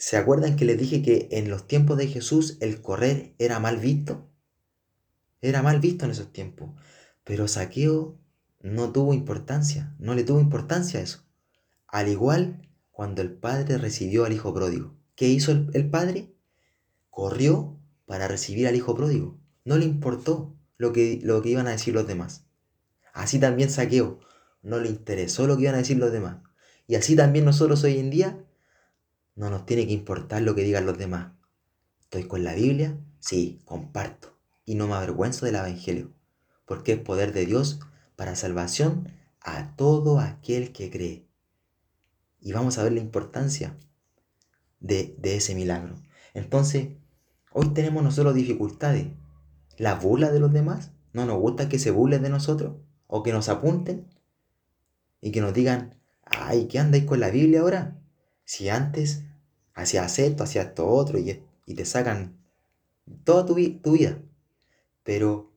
¿Se 0.00 0.16
acuerdan 0.16 0.56
que 0.56 0.64
les 0.64 0.78
dije 0.78 1.02
que 1.02 1.28
en 1.30 1.50
los 1.50 1.66
tiempos 1.66 1.98
de 1.98 2.06
Jesús 2.06 2.56
el 2.60 2.80
correr 2.80 3.34
era 3.38 3.60
mal 3.60 3.76
visto? 3.76 4.30
Era 5.42 5.60
mal 5.60 5.78
visto 5.78 6.06
en 6.06 6.12
esos 6.12 6.32
tiempos. 6.32 6.70
Pero 7.22 7.46
Saqueo 7.46 8.18
no 8.62 8.92
tuvo 8.92 9.12
importancia, 9.12 9.94
no 9.98 10.14
le 10.14 10.24
tuvo 10.24 10.40
importancia 10.40 11.00
a 11.00 11.02
eso. 11.02 11.26
Al 11.86 12.08
igual 12.08 12.66
cuando 12.90 13.20
el 13.20 13.30
padre 13.30 13.76
recibió 13.76 14.24
al 14.24 14.32
hijo 14.32 14.54
pródigo. 14.54 14.96
¿Qué 15.16 15.28
hizo 15.28 15.52
el, 15.52 15.90
padre? 15.90 16.32
Corrió 17.10 17.78
para 18.06 18.26
recibir 18.26 18.68
al 18.68 18.76
hijo 18.76 18.94
pródigo. 18.94 19.38
No 19.66 19.76
le 19.76 19.84
importó 19.84 20.56
lo 20.78 20.94
que, 20.94 21.20
lo 21.22 21.42
que 21.42 21.50
iban 21.50 21.66
a 21.66 21.72
decir 21.72 21.92
los 21.92 22.06
demás. 22.06 22.46
Así 23.12 23.38
también 23.38 23.68
Saqueo 23.68 24.18
no 24.62 24.78
le 24.78 24.88
interesó 24.88 25.46
lo 25.46 25.58
que 25.58 25.64
iban 25.64 25.74
a 25.74 25.78
decir 25.78 25.98
los 25.98 26.10
demás. 26.10 26.38
Y 26.86 26.94
así 26.94 27.16
también 27.16 27.44
nosotros 27.44 27.84
hoy 27.84 27.98
en 27.98 28.08
día 28.08 28.46
no 29.40 29.48
nos 29.48 29.64
tiene 29.64 29.86
que 29.86 29.94
importar 29.94 30.42
lo 30.42 30.54
que 30.54 30.64
digan 30.64 30.84
los 30.84 30.98
demás. 30.98 31.32
¿Estoy 31.98 32.24
con 32.24 32.44
la 32.44 32.52
Biblia? 32.52 32.98
Sí, 33.20 33.62
comparto. 33.64 34.36
Y 34.66 34.74
no 34.74 34.86
me 34.86 34.92
avergüenzo 34.92 35.46
del 35.46 35.54
Evangelio, 35.54 36.12
porque 36.66 36.92
es 36.92 36.98
poder 36.98 37.32
de 37.32 37.46
Dios 37.46 37.80
para 38.16 38.36
salvación 38.36 39.10
a 39.40 39.74
todo 39.76 40.20
aquel 40.20 40.72
que 40.72 40.90
cree. 40.90 41.26
Y 42.38 42.52
vamos 42.52 42.76
a 42.76 42.82
ver 42.82 42.92
la 42.92 43.00
importancia 43.00 43.78
de, 44.78 45.16
de 45.18 45.36
ese 45.36 45.54
milagro. 45.54 45.94
Entonces, 46.34 46.88
hoy 47.50 47.72
tenemos 47.72 48.02
nosotros 48.04 48.34
dificultades. 48.34 49.06
La 49.78 49.94
burla 49.94 50.30
de 50.30 50.40
los 50.40 50.52
demás, 50.52 50.90
no 51.14 51.24
nos 51.24 51.38
gusta 51.38 51.70
que 51.70 51.78
se 51.78 51.90
burlen 51.90 52.22
de 52.22 52.28
nosotros 52.28 52.76
o 53.06 53.22
que 53.22 53.32
nos 53.32 53.48
apunten 53.48 54.06
y 55.22 55.32
que 55.32 55.40
nos 55.40 55.54
digan, 55.54 55.94
ay, 56.26 56.68
¿qué 56.68 56.78
andáis 56.78 57.06
con 57.06 57.20
la 57.20 57.30
Biblia 57.30 57.62
ahora? 57.62 57.96
Si 58.44 58.68
antes 58.68 59.22
hacías 59.82 60.18
esto, 60.18 60.44
hacías 60.44 60.66
esto 60.66 60.88
otro 60.88 61.18
y, 61.18 61.42
y 61.66 61.74
te 61.74 61.84
sacan 61.84 62.38
toda 63.24 63.46
tu, 63.46 63.54
vida. 63.54 64.22
Pero 65.02 65.52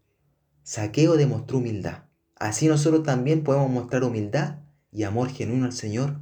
Saqueo 0.63 1.15
demostró 1.15 1.57
humildad. 1.57 2.03
Así 2.35 2.67
nosotros 2.67 3.03
también 3.03 3.43
podemos 3.43 3.69
mostrar 3.69 4.03
humildad 4.03 4.59
y 4.91 5.03
amor 5.03 5.29
genuino 5.29 5.65
al 5.65 5.73
Señor, 5.73 6.19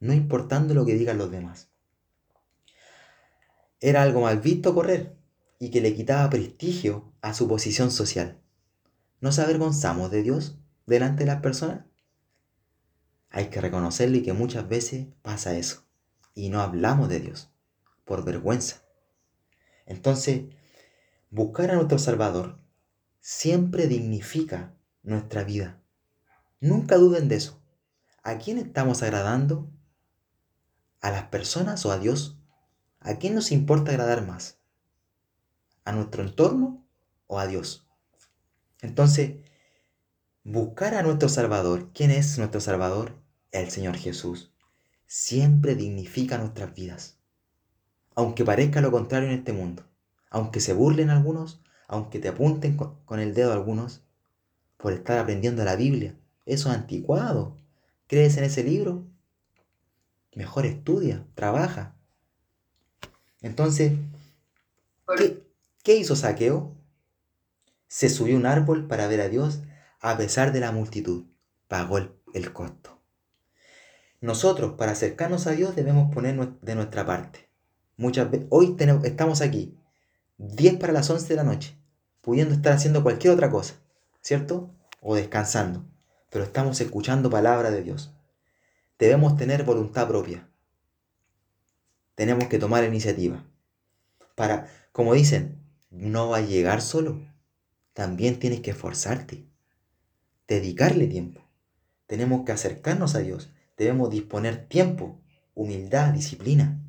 no 0.00 0.12
importando 0.12 0.74
lo 0.74 0.84
que 0.84 0.94
digan 0.94 1.18
los 1.18 1.30
demás. 1.30 1.68
Era 3.80 4.02
algo 4.02 4.22
mal 4.22 4.40
visto 4.40 4.74
correr 4.74 5.16
y 5.58 5.70
que 5.70 5.80
le 5.80 5.94
quitaba 5.94 6.28
prestigio 6.30 7.12
a 7.20 7.34
su 7.34 7.48
posición 7.48 7.90
social. 7.90 8.40
¿Nos 9.20 9.38
avergonzamos 9.38 10.10
de 10.10 10.22
Dios 10.22 10.58
delante 10.86 11.24
de 11.24 11.26
las 11.26 11.40
personas? 11.40 11.84
Hay 13.30 13.46
que 13.46 13.60
reconocerlo 13.60 14.16
y 14.16 14.22
que 14.22 14.32
muchas 14.32 14.68
veces 14.68 15.06
pasa 15.22 15.56
eso. 15.56 15.87
Y 16.38 16.50
no 16.50 16.60
hablamos 16.60 17.08
de 17.08 17.18
Dios 17.18 17.50
por 18.04 18.24
vergüenza. 18.24 18.84
Entonces, 19.86 20.44
buscar 21.30 21.72
a 21.72 21.74
nuestro 21.74 21.98
Salvador 21.98 22.60
siempre 23.18 23.88
dignifica 23.88 24.72
nuestra 25.02 25.42
vida. 25.42 25.82
Nunca 26.60 26.94
duden 26.94 27.26
de 27.26 27.34
eso. 27.34 27.60
¿A 28.22 28.38
quién 28.38 28.58
estamos 28.58 29.02
agradando? 29.02 29.68
¿A 31.00 31.10
las 31.10 31.24
personas 31.24 31.84
o 31.84 31.90
a 31.90 31.98
Dios? 31.98 32.38
¿A 33.00 33.16
quién 33.16 33.34
nos 33.34 33.50
importa 33.50 33.90
agradar 33.90 34.24
más? 34.24 34.60
¿A 35.84 35.90
nuestro 35.90 36.22
entorno 36.22 36.86
o 37.26 37.40
a 37.40 37.48
Dios? 37.48 37.84
Entonces, 38.80 39.38
buscar 40.44 40.94
a 40.94 41.02
nuestro 41.02 41.28
Salvador. 41.28 41.90
¿Quién 41.92 42.12
es 42.12 42.38
nuestro 42.38 42.60
Salvador? 42.60 43.20
El 43.50 43.72
Señor 43.72 43.96
Jesús. 43.96 44.52
Siempre 45.08 45.74
dignifica 45.74 46.38
nuestras 46.38 46.72
vidas. 46.72 47.18
Aunque 48.14 48.44
parezca 48.44 48.80
lo 48.80 48.92
contrario 48.92 49.28
en 49.28 49.34
este 49.34 49.52
mundo. 49.52 49.84
Aunque 50.30 50.60
se 50.60 50.72
burlen 50.72 51.10
algunos, 51.10 51.60
aunque 51.88 52.20
te 52.20 52.28
apunten 52.28 52.76
con 52.76 53.18
el 53.18 53.34
dedo 53.34 53.52
algunos, 53.52 54.02
por 54.76 54.92
estar 54.92 55.18
aprendiendo 55.18 55.64
la 55.64 55.74
Biblia. 55.74 56.14
Eso 56.46 56.70
es 56.70 56.76
anticuado. 56.76 57.56
¿Crees 58.06 58.36
en 58.36 58.44
ese 58.44 58.62
libro? 58.62 59.04
Mejor 60.34 60.66
estudia, 60.66 61.26
trabaja. 61.34 61.96
Entonces, 63.40 63.92
¿qué, 65.16 65.42
¿qué 65.82 65.96
hizo 65.96 66.14
Saqueo? 66.14 66.74
Se 67.88 68.08
subió 68.08 68.36
un 68.36 68.46
árbol 68.46 68.86
para 68.86 69.08
ver 69.08 69.20
a 69.20 69.28
Dios 69.28 69.60
a 70.00 70.16
pesar 70.16 70.52
de 70.52 70.60
la 70.60 70.72
multitud. 70.72 71.24
Pagó 71.66 71.98
el, 71.98 72.52
costo. 72.52 72.97
Nosotros, 74.20 74.74
para 74.74 74.92
acercarnos 74.92 75.46
a 75.46 75.52
Dios, 75.52 75.76
debemos 75.76 76.12
poner 76.12 76.36
de 76.60 76.74
nuestra 76.74 77.06
parte. 77.06 77.48
Muchas 77.96 78.30
veces, 78.30 78.46
hoy 78.50 78.76
tenemos, 78.76 79.04
estamos 79.04 79.40
aquí, 79.40 79.76
10 80.38 80.76
para 80.78 80.92
las 80.92 81.08
11 81.10 81.28
de 81.28 81.36
la 81.36 81.44
noche, 81.44 81.76
pudiendo 82.20 82.54
estar 82.54 82.72
haciendo 82.72 83.02
cualquier 83.02 83.32
otra 83.32 83.50
cosa, 83.50 83.74
¿cierto? 84.20 84.70
O 85.00 85.14
descansando, 85.14 85.84
pero 86.30 86.44
estamos 86.44 86.80
escuchando 86.80 87.30
palabra 87.30 87.70
de 87.70 87.82
Dios. 87.82 88.12
Debemos 88.98 89.36
tener 89.36 89.64
voluntad 89.64 90.08
propia. 90.08 90.48
Tenemos 92.14 92.48
que 92.48 92.58
tomar 92.58 92.84
iniciativa. 92.84 93.44
Para, 94.34 94.68
como 94.92 95.14
dicen, 95.14 95.60
no 95.90 96.30
va 96.30 96.38
a 96.38 96.42
llegar 96.42 96.82
solo. 96.82 97.20
También 97.92 98.38
tienes 98.38 98.60
que 98.60 98.70
esforzarte 98.72 99.48
dedicarle 100.48 101.06
tiempo. 101.06 101.42
Tenemos 102.06 102.44
que 102.44 102.52
acercarnos 102.52 103.14
a 103.14 103.18
Dios. 103.18 103.52
Debemos 103.78 104.10
disponer 104.10 104.66
tiempo, 104.66 105.20
humildad, 105.54 106.12
disciplina. 106.12 106.82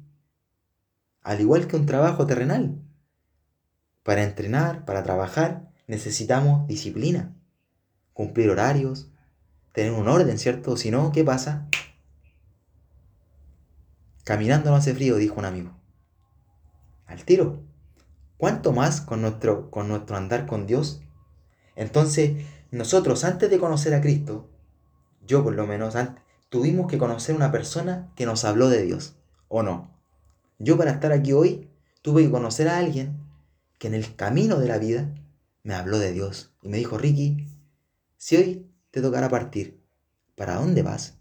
Al 1.21 1.39
igual 1.39 1.67
que 1.67 1.75
un 1.75 1.85
trabajo 1.85 2.25
terrenal. 2.25 2.81
Para 4.01 4.23
entrenar, 4.23 4.85
para 4.85 5.03
trabajar, 5.03 5.71
necesitamos 5.85 6.67
disciplina. 6.67 7.35
Cumplir 8.13 8.49
horarios, 8.49 9.11
tener 9.71 9.91
un 9.91 10.07
orden, 10.07 10.39
¿cierto? 10.39 10.75
Si 10.77 10.89
no, 10.89 11.11
¿qué 11.11 11.23
pasa? 11.23 11.69
Caminando 14.23 14.71
no 14.71 14.77
hace 14.77 14.95
frío, 14.95 15.17
dijo 15.17 15.35
un 15.39 15.45
amigo. 15.45 15.77
Al 17.05 17.23
tiro. 17.23 17.63
¿Cuánto 18.37 18.71
más 18.71 19.01
con 19.01 19.21
nuestro, 19.21 19.69
con 19.69 19.89
nuestro 19.89 20.17
andar 20.17 20.47
con 20.47 20.65
Dios? 20.65 21.03
Entonces, 21.75 22.45
nosotros 22.71 23.23
antes 23.25 23.49
de 23.49 23.59
conocer 23.59 23.93
a 23.93 24.01
Cristo, 24.01 24.49
yo 25.25 25.43
por 25.43 25.53
lo 25.53 25.67
menos, 25.67 25.95
tuvimos 26.49 26.87
que 26.87 26.97
conocer 26.97 27.35
una 27.35 27.51
persona 27.51 28.11
que 28.15 28.25
nos 28.25 28.43
habló 28.43 28.69
de 28.69 28.81
Dios, 28.83 29.15
¿o 29.47 29.63
no? 29.63 29.95
Yo 30.57 30.77
para 30.77 30.91
estar 30.91 31.11
aquí 31.11 31.31
hoy 31.33 31.69
tuve 32.01 32.23
que 32.23 32.31
conocer 32.31 32.67
a 32.67 32.77
alguien 32.77 33.17
que 33.77 33.87
en 33.87 33.93
el 33.93 34.15
camino 34.15 34.59
de 34.59 34.67
la 34.67 34.77
vida 34.77 35.13
me 35.63 35.73
habló 35.73 35.99
de 35.99 36.11
Dios 36.11 36.53
y 36.61 36.69
me 36.69 36.77
dijo, 36.77 36.97
Ricky, 36.97 37.47
si 38.17 38.35
hoy 38.35 38.69
te 38.91 39.01
tocará 39.01 39.29
partir, 39.29 39.81
¿para 40.35 40.55
dónde 40.55 40.83
vas? 40.83 41.17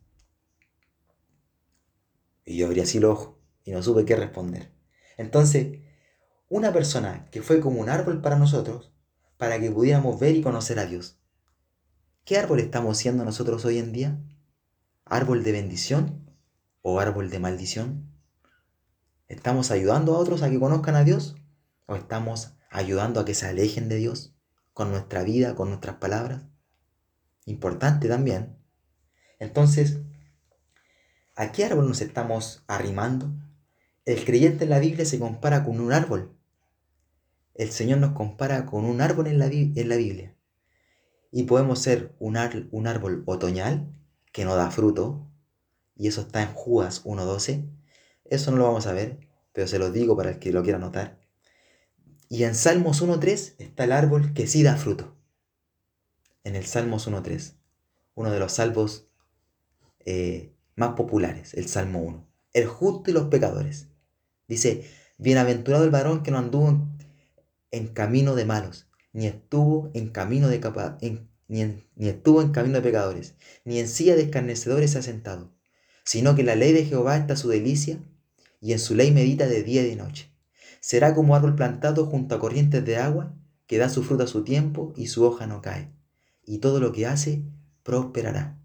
Y 2.44 2.56
yo 2.56 2.66
abrí 2.66 2.80
así 2.80 2.98
los 2.98 3.12
ojos 3.12 3.36
y 3.64 3.72
no 3.72 3.82
supe 3.82 4.04
qué 4.04 4.16
responder. 4.16 4.72
Entonces, 5.18 5.78
una 6.48 6.72
persona 6.72 7.28
que 7.30 7.42
fue 7.42 7.60
como 7.60 7.80
un 7.80 7.90
árbol 7.90 8.22
para 8.22 8.38
nosotros, 8.38 8.92
para 9.36 9.60
que 9.60 9.70
pudiéramos 9.70 10.18
ver 10.18 10.34
y 10.34 10.42
conocer 10.42 10.78
a 10.78 10.86
Dios. 10.86 11.18
¿Qué 12.24 12.38
árbol 12.38 12.60
estamos 12.60 12.96
siendo 12.96 13.24
nosotros 13.24 13.64
hoy 13.64 13.78
en 13.78 13.92
día? 13.92 14.18
¿Árbol 15.10 15.42
de 15.42 15.52
bendición 15.52 16.30
o 16.82 17.00
árbol 17.00 17.30
de 17.30 17.38
maldición? 17.38 18.12
¿Estamos 19.26 19.70
ayudando 19.70 20.14
a 20.14 20.18
otros 20.18 20.42
a 20.42 20.50
que 20.50 20.60
conozcan 20.60 20.96
a 20.96 21.04
Dios? 21.04 21.34
¿O 21.86 21.96
estamos 21.96 22.58
ayudando 22.70 23.18
a 23.18 23.24
que 23.24 23.32
se 23.32 23.46
alejen 23.46 23.88
de 23.88 23.96
Dios 23.96 24.36
con 24.74 24.90
nuestra 24.90 25.22
vida, 25.22 25.54
con 25.54 25.70
nuestras 25.70 25.96
palabras? 25.96 26.42
Importante 27.46 28.06
también. 28.06 28.58
Entonces, 29.38 30.02
¿a 31.36 31.52
qué 31.52 31.64
árbol 31.64 31.88
nos 31.88 32.02
estamos 32.02 32.62
arrimando? 32.66 33.32
El 34.04 34.26
creyente 34.26 34.64
en 34.64 34.70
la 34.70 34.78
Biblia 34.78 35.06
se 35.06 35.18
compara 35.18 35.64
con 35.64 35.80
un 35.80 35.94
árbol. 35.94 36.36
El 37.54 37.70
Señor 37.70 37.96
nos 37.96 38.12
compara 38.12 38.66
con 38.66 38.84
un 38.84 39.00
árbol 39.00 39.28
en 39.28 39.38
la, 39.38 39.46
Biblia. 39.46 40.36
Y 41.32 41.44
podemos 41.44 41.78
ser 41.78 42.14
un, 42.18 42.36
un 42.72 42.86
árbol 42.86 43.22
otoñal 43.24 43.94
que 44.32 44.44
no 44.44 44.56
da 44.56 44.70
fruto, 44.70 45.28
y 45.96 46.08
eso 46.08 46.22
está 46.22 46.42
en 46.42 46.52
Judas 46.54 47.04
1.12. 47.04 47.68
Eso 48.24 48.50
no 48.50 48.58
lo 48.58 48.64
vamos 48.64 48.86
a 48.86 48.92
ver, 48.92 49.18
pero 49.52 49.66
se 49.66 49.78
lo 49.78 49.90
digo 49.90 50.16
para 50.16 50.30
el 50.30 50.38
que 50.38 50.52
lo 50.52 50.62
quiera 50.62 50.78
notar. 50.78 51.18
Y 52.28 52.44
en 52.44 52.54
Salmos 52.54 53.02
1.3 53.02 53.54
está 53.58 53.84
el 53.84 53.92
árbol 53.92 54.32
que 54.34 54.46
sí 54.46 54.62
da 54.62 54.76
fruto. 54.76 55.16
En 56.44 56.56
el 56.56 56.66
Salmos 56.66 57.08
1.3, 57.08 57.54
uno 58.14 58.30
de 58.30 58.38
los 58.38 58.52
salvos 58.52 59.08
eh, 60.04 60.54
más 60.76 60.90
populares, 60.94 61.54
el 61.54 61.68
Salmo 61.68 62.00
1. 62.00 62.28
El 62.52 62.66
justo 62.66 63.10
y 63.10 63.14
los 63.14 63.26
pecadores. 63.26 63.88
Dice, 64.46 64.88
bienaventurado 65.18 65.84
el 65.84 65.90
varón 65.90 66.22
que 66.22 66.30
no 66.30 66.38
anduvo 66.38 66.88
en, 67.70 67.88
camino 67.88 68.34
de 68.34 68.44
malos, 68.44 68.88
ni 69.12 69.26
estuvo 69.26 69.90
en 69.94 70.10
camino 70.10 70.48
de 70.48 70.60
ni, 71.48 71.82
estuvo 71.96 72.42
en 72.42 72.52
camino 72.52 72.76
de 72.76 72.82
pecadores, 72.82 73.34
ni 73.64 73.78
en 73.78 73.88
silla 73.88 74.14
de 74.14 74.22
escarnecedores 74.22 74.92
se 74.92 74.98
ha 74.98 75.02
sentado, 75.02 75.52
sino 76.04 76.34
que 76.34 76.44
la 76.44 76.54
ley 76.54 76.72
de 76.72 76.84
Jehová 76.84 77.16
está 77.16 77.36
su 77.36 77.48
delicia, 77.48 77.98
y 78.60 78.72
en 78.72 78.78
su 78.78 78.94
ley 78.94 79.10
medita 79.12 79.46
de 79.46 79.62
día 79.62 79.82
y 79.82 79.88
de 79.90 79.96
noche. 79.96 80.32
Será 80.80 81.14
como 81.14 81.34
árbol 81.34 81.54
plantado 81.54 82.06
junto 82.06 82.34
a 82.34 82.38
corrientes 82.38 82.84
de 82.84 82.98
agua, 82.98 83.34
que 83.66 83.78
da 83.78 83.88
su 83.88 84.02
fruto 84.02 84.24
a 84.24 84.28
su 84.28 84.44
tiempo 84.44 84.92
y 84.96 85.08
su 85.08 85.24
hoja 85.24 85.46
no 85.46 85.62
cae, 85.62 85.92
y 86.44 86.58
todo 86.58 86.80
lo 86.80 86.92
que 86.92 87.06
hace 87.06 87.44
prosperará. 87.82 88.58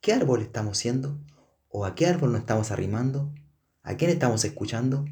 ¿Qué 0.00 0.12
árbol 0.12 0.42
estamos 0.42 0.78
siendo? 0.78 1.18
¿O 1.68 1.84
a 1.84 1.94
qué 1.94 2.06
árbol 2.06 2.32
nos 2.32 2.40
estamos 2.40 2.70
arrimando? 2.70 3.32
¿A 3.82 3.96
quién 3.96 4.10
estamos 4.10 4.44
escuchando? 4.44 5.04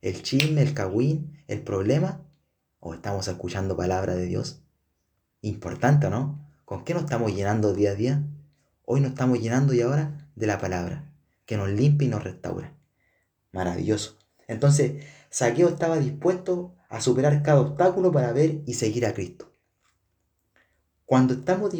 ¿El 0.00 0.22
chisme, 0.22 0.62
el 0.62 0.74
cagüín, 0.74 1.42
el 1.46 1.62
problema? 1.62 2.24
¿O 2.78 2.94
estamos 2.94 3.28
escuchando 3.28 3.76
palabra 3.76 4.14
de 4.14 4.26
Dios? 4.26 4.62
Importante, 5.42 6.10
¿no? 6.10 6.38
¿Con 6.66 6.84
qué 6.84 6.92
nos 6.92 7.04
estamos 7.04 7.34
llenando 7.34 7.72
día 7.72 7.92
a 7.92 7.94
día? 7.94 8.22
Hoy 8.84 9.00
nos 9.00 9.12
estamos 9.12 9.40
llenando 9.40 9.72
y 9.72 9.80
ahora 9.80 10.28
de 10.34 10.46
la 10.46 10.58
palabra, 10.58 11.10
que 11.46 11.56
nos 11.56 11.70
limpia 11.70 12.06
y 12.06 12.10
nos 12.10 12.22
restaura. 12.22 12.74
Maravilloso. 13.50 14.18
Entonces, 14.48 15.02
Saqueo 15.30 15.68
estaba 15.68 15.98
dispuesto 15.98 16.74
a 16.90 17.00
superar 17.00 17.42
cada 17.42 17.60
obstáculo 17.60 18.12
para 18.12 18.32
ver 18.32 18.62
y 18.66 18.74
seguir 18.74 19.06
a 19.06 19.14
Cristo. 19.14 19.50
Cuando 21.06 21.34
estamos, 21.34 21.72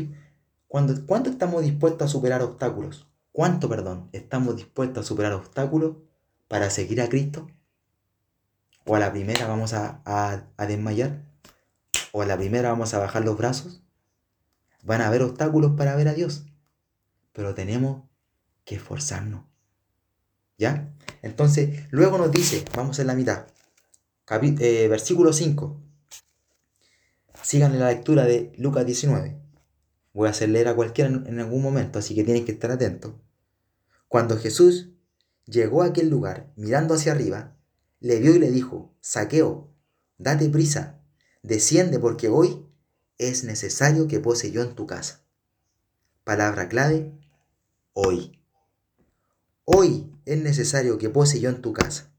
¿Cuánto 0.66 1.30
estamos 1.30 1.62
dispuestos 1.62 2.08
a 2.08 2.11
superar 2.11 2.42
obstáculos? 2.42 3.08
¿Cuánto, 3.32 3.68
perdón, 3.68 4.08
estamos 4.12 4.56
dispuestos 4.56 5.04
a 5.04 5.08
superar 5.08 5.34
obstáculos 5.34 5.96
para 6.48 6.70
seguir 6.70 7.02
a 7.02 7.08
Cristo? 7.08 7.46
¿O 8.86 8.96
a 8.96 9.00
la 9.00 9.12
primera 9.12 9.46
vamos 9.46 9.74
a, 9.74 10.00
a 10.04 10.66
desmayar? 10.66 11.29
¿O 12.12 12.22
a 12.22 12.26
la 12.26 12.36
primera 12.36 12.70
vamos 12.70 12.94
a 12.94 12.98
bajar 12.98 13.24
los 13.24 13.36
brazos? 13.36 13.82
Van 14.82 15.00
a 15.00 15.08
haber 15.08 15.22
obstáculos 15.22 15.72
para 15.76 15.94
ver 15.96 16.08
a 16.08 16.14
Dios, 16.14 16.46
pero 17.32 17.54
tenemos 17.54 18.04
que 18.64 18.76
esforzarnos. 18.76 19.44
¿Ya? 20.58 20.92
Entonces, 21.22 21.86
luego 21.90 22.18
nos 22.18 22.30
dice, 22.30 22.64
vamos 22.74 22.98
en 22.98 23.06
la 23.06 23.14
mitad, 23.14 23.46
eh, 24.30 24.88
versículo 24.88 25.32
5. 25.32 25.80
Sigan 27.42 27.78
la 27.78 27.88
lectura 27.88 28.24
de 28.24 28.52
Lucas 28.58 28.86
19. 28.86 29.40
Voy 30.12 30.28
a 30.28 30.30
hacer 30.30 30.48
leer 30.50 30.68
a 30.68 30.74
cualquiera 30.74 31.11
en 31.11 31.40
algún 31.40 31.62
momento, 31.62 31.98
así 31.98 32.14
que 32.14 32.24
tienen 32.24 32.44
que 32.44 32.52
estar 32.52 32.70
atentos. 32.70 33.14
Cuando 34.08 34.36
Jesús 34.36 34.90
llegó 35.46 35.82
a 35.82 35.86
aquel 35.86 36.11
lugar, 36.11 36.52
mirando 36.56 36.94
hacia 36.94 37.12
arriba, 37.12 37.56
le 38.00 38.18
vio 38.18 38.34
y 38.34 38.38
le 38.38 38.50
dijo, 38.50 38.94
Saqueo, 39.00 39.72
date 40.18 40.48
prisa, 40.48 40.99
desciende 41.43 41.99
porque 41.99 42.28
hoy 42.28 42.66
es 43.18 43.45
necesario 43.45 44.09
que 44.09 44.20
pose 44.20 44.51
yo 44.51 44.62
en 44.62 44.74
tu 44.74 44.86
casa. 44.86 45.22
Palabra 46.24 46.68
clave, 46.68 47.12
hoy. 47.93 48.41
Hoy 49.64 50.11
es 50.24 50.43
necesario 50.43 50.99
que 50.99 51.11
pose 51.11 51.41
yo 51.41 51.51
en 51.51 51.62
tu 51.62 51.72
casa. 51.72 52.12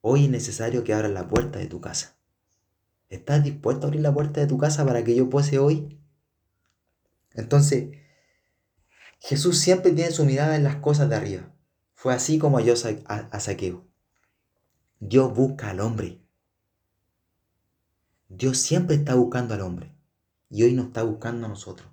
Hoy 0.00 0.24
es 0.24 0.30
necesario 0.30 0.84
que 0.84 0.92
abras 0.92 1.12
la 1.12 1.28
puerta 1.28 1.58
de 1.58 1.66
tu 1.66 1.80
casa. 1.80 2.16
¿Estás 3.08 3.42
dispuesto 3.44 3.86
a 3.86 3.88
abrir 3.88 4.02
la 4.02 4.12
puerta 4.12 4.40
de 4.40 4.46
tu 4.46 4.58
casa 4.58 4.84
para 4.84 5.04
que 5.04 5.14
yo 5.14 5.30
pose 5.30 5.58
hoy? 5.58 6.00
Entonces, 7.32 7.96
Jesús 9.20 9.58
siempre 9.58 9.92
tiene 9.92 10.10
su 10.10 10.24
mirada 10.24 10.56
en 10.56 10.64
las 10.64 10.76
cosas 10.76 11.08
de 11.08 11.16
arriba. 11.16 11.54
Fue 11.94 12.12
así 12.12 12.38
como 12.38 12.60
yo 12.60 12.74
a 13.06 13.40
Saqueo. 13.40 13.86
Dios 15.00 15.34
busca 15.34 15.70
al 15.70 15.80
hombre. 15.80 16.23
Dios 18.28 18.58
siempre 18.58 18.96
está 18.96 19.14
buscando 19.14 19.54
al 19.54 19.60
hombre. 19.60 19.94
Y 20.50 20.62
hoy 20.62 20.72
nos 20.74 20.86
está 20.86 21.02
buscando 21.02 21.46
a 21.46 21.48
nosotros. 21.48 21.88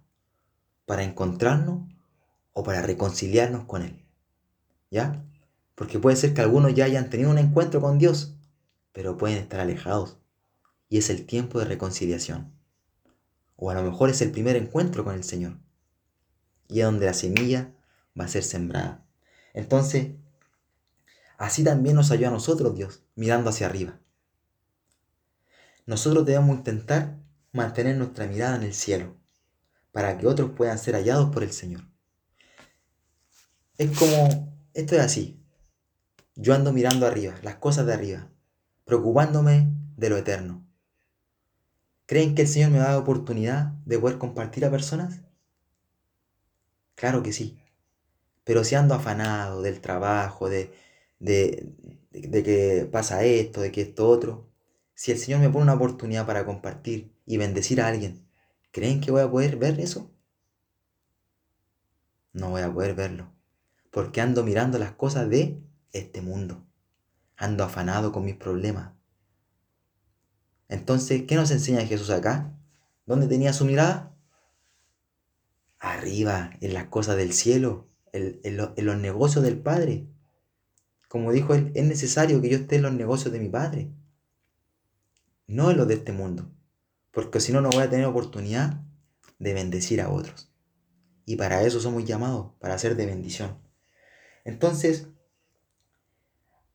Para 0.86 1.04
encontrarnos 1.04 1.90
o 2.54 2.64
para 2.64 2.82
reconciliarnos 2.82 3.66
con 3.66 3.82
Él. 3.82 4.06
¿Ya? 4.90 5.26
Porque 5.76 6.00
puede 6.00 6.16
ser 6.16 6.34
que 6.34 6.42
algunos 6.42 6.74
ya 6.74 6.86
hayan 6.86 7.10
tenido 7.10 7.32
un 7.32 7.38
encuentro 7.38 7.82
con 7.82 7.98
Dios, 7.98 8.36
pero 8.92 9.18
pueden 9.18 9.38
estar 9.38 9.60
alejados. 9.60 10.18
Y 10.90 10.98
es 10.98 11.10
el 11.10 11.26
tiempo 11.26 11.60
de 11.60 11.66
reconciliación. 11.66 12.54
O 13.56 13.70
a 13.70 13.74
lo 13.74 13.84
mejor 13.84 14.10
es 14.10 14.22
el 14.22 14.32
primer 14.32 14.56
encuentro 14.56 15.04
con 15.04 15.16
el 15.16 15.24
Señor. 15.24 15.58
Y 16.68 16.80
es 16.80 16.86
donde 16.86 17.06
la 17.06 17.14
semilla 17.14 17.74
va 18.20 18.26
a 18.26 18.30
ser 18.30 18.44
sembrada. 18.44 19.06
Entonces, 19.54 20.12
así 21.38 21.64
también 21.64 21.96
nos 21.96 22.12
ayuda 22.12 22.30
a 22.30 22.32
nosotros 22.32 22.76
Dios, 22.76 23.04
mirando 23.16 23.50
hacia 23.50 23.68
arriba. 23.68 24.01
Nosotros 25.86 26.26
debemos 26.26 26.58
intentar 26.58 27.18
mantener 27.52 27.98
nuestra 27.98 28.28
mirada 28.28 28.56
en 28.56 28.64
el 28.64 28.74
cielo, 28.74 29.18
para 29.92 30.18
que 30.18 30.28
otros 30.28 30.52
puedan 30.52 30.78
ser 30.78 30.96
hallados 30.96 31.32
por 31.32 31.44
el 31.44 31.52
Señor. 31.52 31.82
Es 33.78 33.98
como, 33.98 34.56
esto 34.74 34.96
es 34.96 35.02
así. 35.02 35.44
Yo 36.36 36.54
ando 36.54 36.72
mirando 36.72 37.08
arriba, 37.08 37.36
las 37.44 37.56
cosas 37.56 37.86
de 37.86 37.94
arriba, 37.94 38.30
preocupándome 38.86 39.74
de 39.98 40.10
lo 40.10 40.18
eterno. 40.18 40.68
¿Creen 42.06 42.36
que 42.36 42.44
el 42.44 42.48
Señor 42.48 42.72
me 42.72 42.80
da 42.80 42.92
la 42.92 43.00
oportunidad 43.00 43.74
de 43.86 43.98
poder 43.98 44.18
compartir 44.18 44.66
a 44.66 44.72
personas? 44.72 45.22
Claro 46.96 47.24
que 47.24 47.34
sí. 47.34 47.58
Pero 48.44 48.64
si 48.64 48.76
ando 48.76 48.96
afanado 48.96 49.62
del 49.62 49.82
trabajo, 49.82 50.50
de, 50.50 50.74
de, 51.20 51.74
de, 52.12 52.44
que 52.44 52.90
pasa 52.92 53.24
esto, 53.24 53.62
de 53.62 53.72
que 53.72 53.82
esto 53.82 54.08
otro, 54.10 54.51
si 55.02 55.12
el 55.12 55.18
Señor 55.18 55.40
me 55.40 55.50
pone 55.50 55.64
una 55.64 55.74
oportunidad 55.74 56.26
para 56.26 56.46
compartir 56.46 57.12
y 57.26 57.38
bendecir 57.38 57.82
a 57.82 57.88
alguien, 57.88 58.26
¿creen 58.72 59.02
que 59.02 59.12
voy 59.12 59.22
a 59.22 59.32
poder 59.32 59.58
ver 59.58 59.80
eso? 59.80 60.12
No 62.34 62.52
voy 62.52 62.62
a 62.62 62.72
poder 62.72 62.94
verlo 62.94 63.32
porque 63.92 64.22
ando 64.22 64.44
mirando 64.44 64.80
las 64.80 64.94
cosas 64.94 65.30
de 65.30 65.62
este 65.92 66.22
mundo. 66.22 66.66
Ando 67.36 67.64
afanado 67.64 68.12
con 68.12 68.24
mis 68.24 68.36
problemas. 68.36 68.94
Entonces, 70.70 71.24
¿qué 71.28 71.36
nos 71.36 71.52
enseña 71.52 71.86
Jesús 71.86 72.10
acá? 72.10 72.58
¿Dónde 73.06 73.28
tenía 73.28 73.52
su 73.52 73.66
mirada? 73.66 74.16
Arriba, 75.80 76.52
en 76.62 76.74
las 76.74 76.86
cosas 76.86 77.18
del 77.18 77.34
cielo, 77.34 77.90
en, 78.14 78.56
los 78.58 78.98
negocios 78.98 79.44
del 79.44 79.60
Padre. 79.60 80.08
Como 81.10 81.34
dijo 81.34 81.54
él, 81.54 81.72
es 81.76 81.86
necesario 81.86 82.42
que 82.42 82.50
yo 82.50 82.58
esté 82.58 82.78
en 82.78 82.84
los 82.84 82.94
negocios 82.94 83.34
de 83.34 83.40
mi 83.40 83.50
Padre, 83.50 83.92
no 85.52 85.70
en 85.70 85.78
los 85.78 85.88
de 85.88 85.96
este 85.96 86.14
mundo, 86.14 86.50
porque 87.12 87.42
si 87.42 87.52
no, 87.52 87.60
no 87.60 87.70
voy 87.70 87.84
a 87.84 87.90
tener 87.90 88.06
oportunidad 88.06 88.82
de 89.38 89.54
bendecir 89.54 90.00
a 90.02 90.10
otros. 90.10 90.54
Y 91.26 91.36
para 91.36 91.64
eso 91.64 91.80
somos 91.80 92.06
llamados, 92.06 92.54
para 92.60 92.78
ser 92.78 92.96
de 92.96 93.06
bendición. 93.06 93.62
Entonces, 94.46 95.08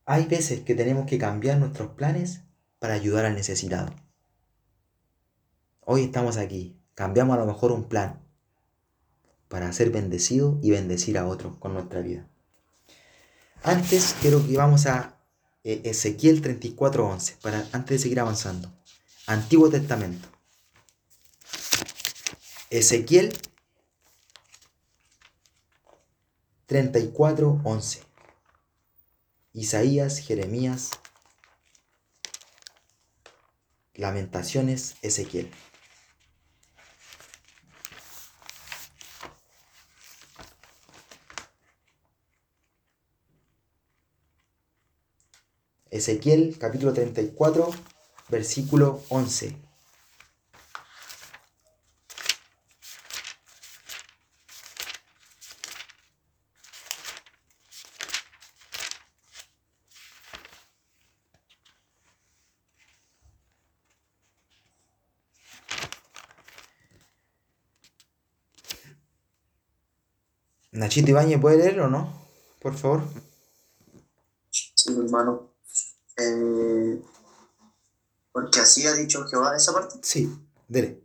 hay 0.05 0.25
veces 0.25 0.61
que 0.61 0.75
tenemos 0.75 1.07
que 1.07 1.17
cambiar 1.17 1.57
nuestros 1.57 1.91
planes 1.95 2.43
para 2.77 2.93
ayudar 2.93 3.25
al 3.25 3.33
necesitado. 3.33 3.93
Hoy 5.81 6.03
estamos 6.03 6.37
aquí, 6.37 6.79
cambiamos 6.93 7.35
a 7.35 7.39
lo 7.39 7.47
mejor 7.47 7.71
un 7.71 7.89
plan 7.89 8.23
para 9.47 9.73
ser 9.73 9.89
bendecido 9.89 10.59
y 10.61 10.71
bendecir 10.71 11.17
a 11.17 11.25
otros 11.25 11.57
con 11.57 11.73
nuestra 11.73 12.01
vida. 12.01 12.27
Antes 13.63 14.15
quiero 14.21 14.45
que 14.45 14.55
vamos 14.55 14.85
a 14.85 15.16
Ezequiel 15.67 16.41
34:11 16.41 17.35
para 17.41 17.67
antes 17.73 17.97
de 17.97 17.99
seguir 17.99 18.19
avanzando. 18.21 18.71
Antiguo 19.25 19.69
Testamento. 19.69 20.29
Ezequiel 22.69 23.37
34, 26.67 27.61
11. 27.63 28.01
Isaías, 29.53 30.19
Jeremías, 30.19 30.91
Lamentaciones, 33.95 34.95
Ezequiel. 35.01 35.51
Ezequiel 45.91 46.57
capítulo 46.59 46.93
34, 46.93 47.69
versículo 48.29 49.01
11. 49.09 49.67
Nachito 70.77 71.09
Ibañez, 71.09 71.41
¿puede 71.41 71.57
leer 71.57 71.79
o 71.81 71.89
no? 71.89 72.21
Por 72.61 72.75
favor. 72.75 73.01
Sí, 74.51 74.93
hermano. 74.95 75.46
Eh, 76.17 77.01
porque 78.31 78.59
así 78.59 78.85
ha 78.85 78.93
dicho 78.93 79.25
Jehová, 79.27 79.55
esa 79.55 79.73
parte. 79.73 79.95
Sí, 80.01 80.31
dele. 80.67 81.03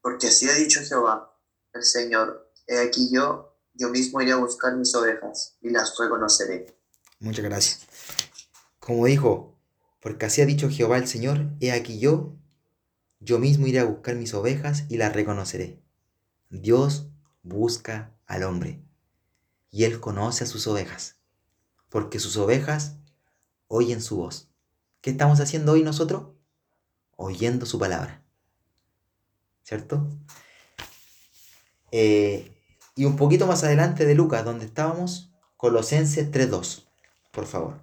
Porque 0.00 0.28
así 0.28 0.48
ha 0.48 0.54
dicho 0.54 0.80
Jehová, 0.82 1.36
el 1.72 1.84
Señor. 1.84 2.50
He 2.66 2.78
aquí 2.78 3.10
yo, 3.12 3.56
yo 3.74 3.88
mismo 3.88 4.20
iré 4.20 4.32
a 4.32 4.36
buscar 4.36 4.76
mis 4.76 4.94
ovejas 4.94 5.56
y 5.60 5.70
las 5.70 5.96
reconoceré. 5.98 6.76
Muchas 7.18 7.44
gracias. 7.44 7.86
Como 8.78 9.06
dijo, 9.06 9.56
porque 10.00 10.26
así 10.26 10.42
ha 10.42 10.46
dicho 10.46 10.68
Jehová 10.68 10.98
el 10.98 11.06
Señor, 11.06 11.46
he 11.60 11.70
aquí 11.72 11.98
yo, 11.98 12.34
yo 13.20 13.38
mismo 13.38 13.66
iré 13.66 13.78
a 13.78 13.84
buscar 13.84 14.16
mis 14.16 14.34
ovejas 14.34 14.84
y 14.88 14.96
las 14.96 15.12
reconoceré. 15.12 15.80
Dios 16.50 17.06
busca 17.42 18.12
al 18.26 18.42
hombre 18.42 18.82
y 19.70 19.84
él 19.84 20.00
conoce 20.00 20.44
a 20.44 20.46
sus 20.46 20.66
ovejas, 20.66 21.16
porque 21.88 22.18
sus 22.18 22.36
ovejas 22.36 22.96
oyen 23.72 24.02
su 24.02 24.18
voz. 24.18 24.50
¿Qué 25.00 25.10
estamos 25.10 25.40
haciendo 25.40 25.72
hoy 25.72 25.82
nosotros? 25.82 26.26
Oyendo 27.16 27.64
su 27.64 27.78
palabra. 27.78 28.22
¿Cierto? 29.62 30.06
Eh, 31.90 32.54
y 32.94 33.06
un 33.06 33.16
poquito 33.16 33.46
más 33.46 33.64
adelante 33.64 34.04
de 34.04 34.14
Lucas, 34.14 34.44
donde 34.44 34.66
estábamos, 34.66 35.32
Colosenses 35.56 36.30
3.2, 36.30 36.84
por 37.30 37.46
favor. 37.46 37.80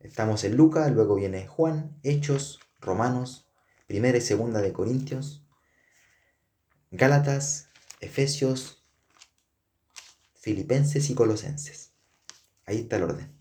Estamos 0.00 0.42
en 0.42 0.56
Lucas, 0.56 0.90
luego 0.90 1.14
viene 1.14 1.46
Juan, 1.46 1.96
Hechos, 2.02 2.58
Romanos, 2.80 3.46
Primera 3.86 4.18
y 4.18 4.22
Segunda 4.22 4.60
de 4.60 4.72
Corintios, 4.72 5.44
Gálatas, 6.90 7.68
Efesios, 8.00 8.82
Filipenses 10.34 11.10
y 11.10 11.14
Colosenses. 11.14 11.92
Ahí 12.66 12.78
está 12.78 12.96
el 12.96 13.04
orden. 13.04 13.39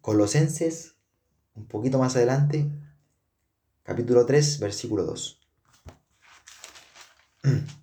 Colosenses, 0.00 0.96
un 1.54 1.66
poquito 1.66 1.98
más 1.98 2.16
adelante, 2.16 2.70
capítulo 3.82 4.24
3, 4.24 4.58
versículo 4.60 5.04
2. 5.04 5.40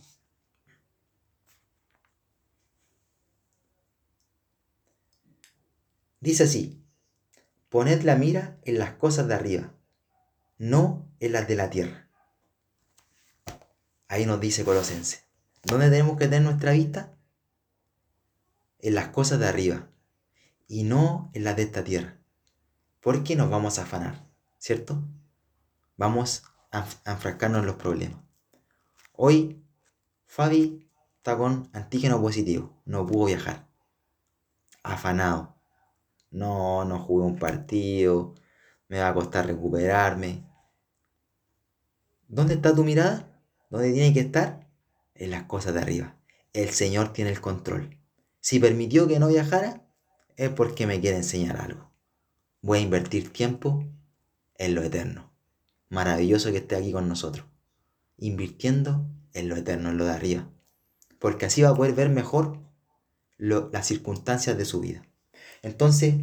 Dice 6.19 6.43
así, 6.43 6.83
poned 7.69 8.01
la 8.01 8.15
mira 8.15 8.57
en 8.63 8.79
las 8.79 8.93
cosas 8.93 9.27
de 9.27 9.35
arriba, 9.35 9.75
no 10.57 11.07
en 11.19 11.33
las 11.33 11.47
de 11.47 11.55
la 11.55 11.69
tierra. 11.69 12.09
Ahí 14.07 14.25
nos 14.25 14.41
dice 14.41 14.65
Colosense. 14.65 15.25
¿Dónde 15.63 15.89
tenemos 15.89 16.17
que 16.17 16.25
tener 16.25 16.41
nuestra 16.41 16.71
vista? 16.71 17.13
En 18.79 18.95
las 18.95 19.09
cosas 19.09 19.39
de 19.39 19.47
arriba 19.47 19.89
y 20.67 20.83
no 20.83 21.31
en 21.33 21.43
las 21.43 21.55
de 21.55 21.63
esta 21.63 21.83
tierra. 21.83 22.17
Porque 23.01 23.35
nos 23.35 23.49
vamos 23.49 23.79
a 23.79 23.83
afanar, 23.83 24.27
¿cierto? 24.57 25.01
Vamos 25.95 26.43
a 26.71 26.85
enfrascarnos 27.05 27.61
en 27.61 27.65
los 27.65 27.75
problemas. 27.75 28.19
Hoy, 29.13 29.63
Fabi 30.25 30.87
está 31.17 31.37
con 31.37 31.69
antígeno 31.73 32.21
positivo, 32.21 32.81
no 32.85 33.05
pudo 33.05 33.25
viajar. 33.25 33.67
Afanado. 34.83 35.55
No, 36.29 36.83
no 36.85 36.99
jugué 36.99 37.25
un 37.25 37.39
partido, 37.39 38.35
me 38.89 38.99
va 38.99 39.09
a 39.09 39.13
costar 39.13 39.47
recuperarme. 39.47 40.43
¿Dónde 42.27 42.55
está 42.55 42.75
tu 42.75 42.83
mirada? 42.83 43.41
¿Dónde 43.69 43.93
tiene 43.93 44.13
que 44.13 44.19
estar? 44.19 44.67
En 45.15 45.31
las 45.31 45.43
cosas 45.43 45.73
de 45.73 45.81
arriba. 45.81 46.15
El 46.53 46.69
Señor 46.69 47.13
tiene 47.13 47.31
el 47.31 47.41
control. 47.41 47.97
Si 48.39 48.59
permitió 48.59 49.07
que 49.07 49.19
no 49.19 49.29
viajara, 49.29 49.86
es 50.37 50.49
porque 50.51 50.87
me 50.87 51.01
quiere 51.01 51.17
enseñar 51.17 51.59
algo. 51.59 51.91
Voy 52.61 52.79
a 52.79 52.81
invertir 52.81 53.33
tiempo 53.33 53.85
en 54.55 54.75
lo 54.75 54.83
eterno. 54.83 55.31
Maravilloso 55.89 56.51
que 56.51 56.57
esté 56.57 56.75
aquí 56.75 56.91
con 56.91 57.09
nosotros. 57.09 57.45
Invirtiendo 58.17 59.05
en 59.33 59.49
lo 59.49 59.55
eterno, 59.55 59.89
en 59.89 59.97
lo 59.97 60.05
de 60.05 60.11
arriba. 60.11 60.49
Porque 61.19 61.47
así 61.47 61.61
va 61.61 61.69
a 61.69 61.75
poder 61.75 61.93
ver 61.93 62.09
mejor 62.09 62.59
las 63.37 63.87
circunstancias 63.87 64.57
de 64.57 64.65
su 64.65 64.79
vida. 64.79 65.03
Entonces, 65.61 66.15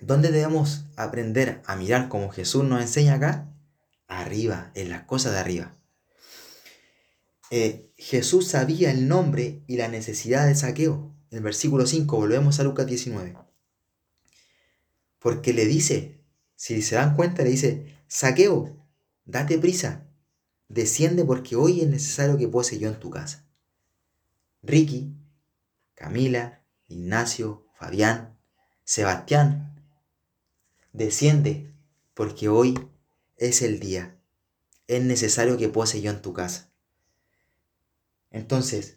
¿dónde 0.00 0.30
debemos 0.30 0.84
aprender 0.96 1.62
a 1.66 1.76
mirar 1.76 2.08
como 2.08 2.30
Jesús 2.30 2.64
nos 2.64 2.80
enseña 2.80 3.14
acá? 3.14 3.48
Arriba, 4.06 4.70
en 4.74 4.90
las 4.90 5.02
cosas 5.02 5.32
de 5.32 5.38
arriba. 5.38 5.76
Eh, 7.50 7.90
Jesús 7.96 8.48
sabía 8.48 8.90
el 8.90 9.08
nombre 9.08 9.62
y 9.66 9.76
la 9.76 9.88
necesidad 9.88 10.46
de 10.46 10.54
saqueo. 10.54 11.15
El 11.36 11.42
versículo 11.42 11.84
5, 11.84 12.16
volvemos 12.16 12.58
a 12.58 12.62
Lucas 12.62 12.86
19. 12.86 13.36
Porque 15.18 15.52
le 15.52 15.66
dice, 15.66 16.24
si 16.54 16.80
se 16.80 16.94
dan 16.94 17.14
cuenta, 17.14 17.42
le 17.42 17.50
dice, 17.50 17.94
saqueo, 18.08 18.74
date 19.26 19.58
prisa, 19.58 20.08
desciende 20.68 21.26
porque 21.26 21.54
hoy 21.54 21.82
es 21.82 21.88
necesario 21.88 22.38
que 22.38 22.48
pose 22.48 22.78
yo 22.78 22.88
en 22.88 22.98
tu 22.98 23.10
casa. 23.10 23.46
Ricky, 24.62 25.14
Camila, 25.94 26.64
Ignacio, 26.88 27.66
Fabián, 27.78 28.38
Sebastián, 28.84 29.84
desciende 30.94 31.70
porque 32.14 32.48
hoy 32.48 32.80
es 33.36 33.60
el 33.60 33.78
día. 33.78 34.18
Es 34.86 35.04
necesario 35.04 35.58
que 35.58 35.68
pose 35.68 36.00
yo 36.00 36.10
en 36.12 36.22
tu 36.22 36.32
casa. 36.32 36.72
Entonces, 38.30 38.95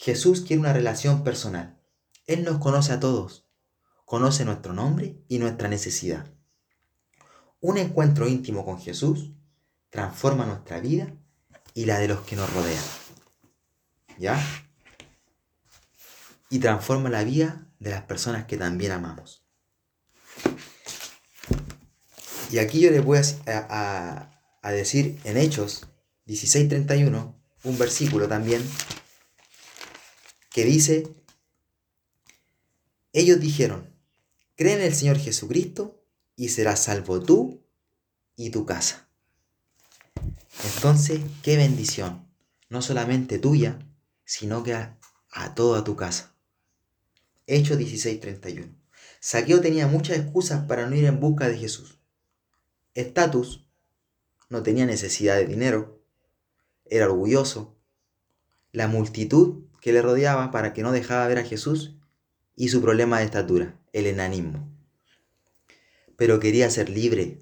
Jesús 0.00 0.40
quiere 0.40 0.60
una 0.60 0.72
relación 0.72 1.24
personal. 1.24 1.78
Él 2.26 2.42
nos 2.42 2.58
conoce 2.58 2.90
a 2.94 3.00
todos. 3.00 3.46
Conoce 4.06 4.46
nuestro 4.46 4.72
nombre 4.72 5.22
y 5.28 5.38
nuestra 5.38 5.68
necesidad. 5.68 6.24
Un 7.60 7.76
encuentro 7.76 8.26
íntimo 8.26 8.64
con 8.64 8.80
Jesús 8.80 9.32
transforma 9.90 10.46
nuestra 10.46 10.80
vida 10.80 11.14
y 11.74 11.84
la 11.84 11.98
de 11.98 12.08
los 12.08 12.20
que 12.20 12.34
nos 12.34 12.50
rodean. 12.50 12.82
¿Ya? 14.18 14.42
Y 16.48 16.60
transforma 16.60 17.10
la 17.10 17.22
vida 17.22 17.66
de 17.78 17.90
las 17.90 18.04
personas 18.04 18.46
que 18.46 18.56
también 18.56 18.92
amamos. 18.92 19.44
Y 22.50 22.56
aquí 22.56 22.80
yo 22.80 22.90
les 22.90 23.04
voy 23.04 23.18
a, 23.18 24.30
a 24.62 24.70
decir 24.70 25.20
en 25.24 25.36
Hechos 25.36 25.88
16:31 26.26 27.34
un 27.64 27.78
versículo 27.78 28.28
también 28.28 28.62
que 30.50 30.64
dice, 30.64 31.14
ellos 33.12 33.40
dijeron, 33.40 33.88
cree 34.56 34.74
en 34.74 34.82
el 34.82 34.94
Señor 34.94 35.18
Jesucristo 35.18 36.04
y 36.36 36.48
serás 36.48 36.84
salvo 36.84 37.20
tú 37.20 37.62
y 38.36 38.50
tu 38.50 38.66
casa. 38.66 39.08
Entonces, 40.74 41.20
qué 41.42 41.56
bendición, 41.56 42.26
no 42.68 42.82
solamente 42.82 43.38
tuya, 43.38 43.78
sino 44.24 44.62
que 44.62 44.74
a, 44.74 44.98
toda 45.54 45.84
tu 45.84 45.96
casa. 45.96 46.34
Hechos 47.46 47.78
16:31. 47.78 48.74
Saqueo 49.20 49.60
tenía 49.60 49.86
muchas 49.86 50.18
excusas 50.18 50.64
para 50.66 50.86
no 50.86 50.96
ir 50.96 51.04
en 51.04 51.20
busca 51.20 51.48
de 51.48 51.58
Jesús. 51.58 51.98
Estatus, 52.94 53.66
no 54.48 54.62
tenía 54.62 54.86
necesidad 54.86 55.36
de 55.36 55.46
dinero, 55.46 56.02
era 56.84 57.06
orgulloso, 57.06 57.76
la 58.72 58.88
multitud 58.88 59.64
que 59.80 59.92
le 59.92 60.02
rodeaba 60.02 60.50
para 60.50 60.72
que 60.72 60.82
no 60.82 60.92
dejaba 60.92 61.26
ver 61.26 61.38
a 61.38 61.44
Jesús 61.44 61.96
y 62.56 62.68
su 62.68 62.82
problema 62.82 63.18
de 63.18 63.24
estatura, 63.24 63.78
el 63.92 64.06
enanismo. 64.06 64.68
Pero 66.16 66.40
quería 66.40 66.70
ser 66.70 66.90
libre 66.90 67.38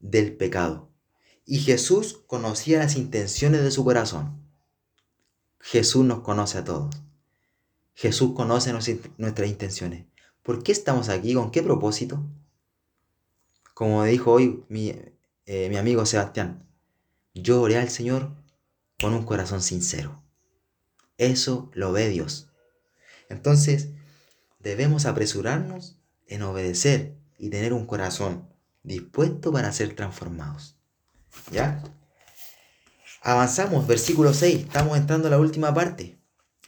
del 0.00 0.36
pecado. 0.36 0.90
Y 1.44 1.60
Jesús 1.60 2.24
conocía 2.26 2.80
las 2.80 2.96
intenciones 2.96 3.62
de 3.62 3.70
su 3.70 3.84
corazón. 3.84 4.42
Jesús 5.60 6.04
nos 6.04 6.20
conoce 6.20 6.58
a 6.58 6.64
todos. 6.64 6.94
Jesús 7.94 8.32
conoce 8.34 8.72
nuestras 9.16 9.48
intenciones. 9.48 10.06
¿Por 10.42 10.62
qué 10.62 10.72
estamos 10.72 11.08
aquí? 11.08 11.34
¿Con 11.34 11.50
qué 11.50 11.62
propósito? 11.62 12.22
Como 13.74 14.04
dijo 14.04 14.32
hoy 14.32 14.64
mi, 14.68 14.94
eh, 15.46 15.68
mi 15.68 15.76
amigo 15.76 16.04
Sebastián, 16.04 16.66
yo 17.34 17.60
oré 17.60 17.76
al 17.78 17.90
Señor 17.90 18.32
con 19.00 19.12
un 19.14 19.24
corazón 19.24 19.62
sincero. 19.62 20.25
Eso 21.18 21.70
lo 21.74 21.92
ve 21.92 22.08
Dios. 22.08 22.50
Entonces, 23.28 23.88
debemos 24.58 25.06
apresurarnos 25.06 25.98
en 26.26 26.42
obedecer 26.42 27.16
y 27.38 27.50
tener 27.50 27.72
un 27.72 27.86
corazón 27.86 28.48
dispuesto 28.82 29.52
para 29.52 29.72
ser 29.72 29.94
transformados. 29.94 30.78
¿Ya? 31.50 31.82
Avanzamos, 33.22 33.86
versículo 33.86 34.32
6, 34.32 34.66
estamos 34.66 34.96
entrando 34.96 35.28
a 35.28 35.30
la 35.32 35.38
última 35.38 35.74
parte. 35.74 36.18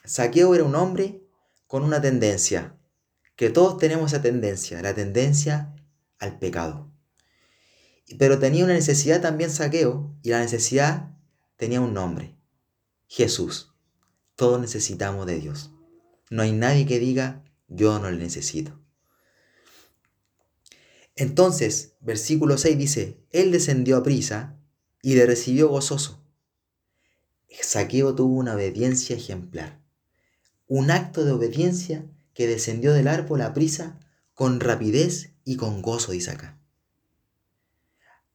Saqueo 0.05 0.55
era 0.55 0.65
un 0.65 0.75
hombre 0.75 1.23
con 1.67 1.85
una 1.85 2.01
tendencia, 2.01 2.75
que 3.37 3.51
todos 3.51 3.79
tenemos 3.79 4.13
esa 4.13 4.23
tendencia, 4.23 4.83
la 4.83 4.95
tendencia 4.95 5.75
al 6.19 6.39
pecado. 6.39 6.91
Pero 8.19 8.39
tenía 8.39 8.65
una 8.65 8.75
necesidad 8.75 9.21
también 9.21 9.51
Saqueo, 9.51 10.13
y 10.23 10.31
la 10.31 10.41
necesidad 10.41 11.11
tenía 11.57 11.81
un 11.81 11.95
nombre, 11.95 12.35
Jesús. 13.07 13.68
Todos 14.39 14.61
necesitamos 14.61 15.27
de 15.27 15.41
Dios. 15.41 15.73
No 16.31 16.43
hay 16.43 16.53
nadie 16.53 16.87
que 16.87 17.01
diga, 17.01 17.43
yo 17.67 17.99
no 17.99 18.09
le 18.09 18.19
necesito. 18.19 18.81
Entonces, 21.17 21.97
versículo 21.99 22.57
6 22.57 22.79
dice, 22.79 23.21
Él 23.33 23.51
descendió 23.51 23.97
a 23.97 24.05
prisa 24.05 24.57
y 25.03 25.17
le 25.17 25.27
recibió 25.27 25.67
gozoso. 25.67 26.23
Saqueo 27.51 28.15
tuvo 28.15 28.37
una 28.37 28.55
obediencia 28.55 29.17
ejemplar, 29.17 29.81
un 30.69 30.93
acto 30.93 31.25
de 31.25 31.33
obediencia 31.33 32.07
que 32.33 32.47
descendió 32.47 32.93
del 32.93 33.09
árbol 33.09 33.41
a 33.43 33.53
prisa 33.53 33.99
con 34.35 34.61
rapidez 34.61 35.33
y 35.45 35.57
con 35.57 35.83
gozo, 35.83 36.13
dice 36.13 36.31
acá. 36.31 36.57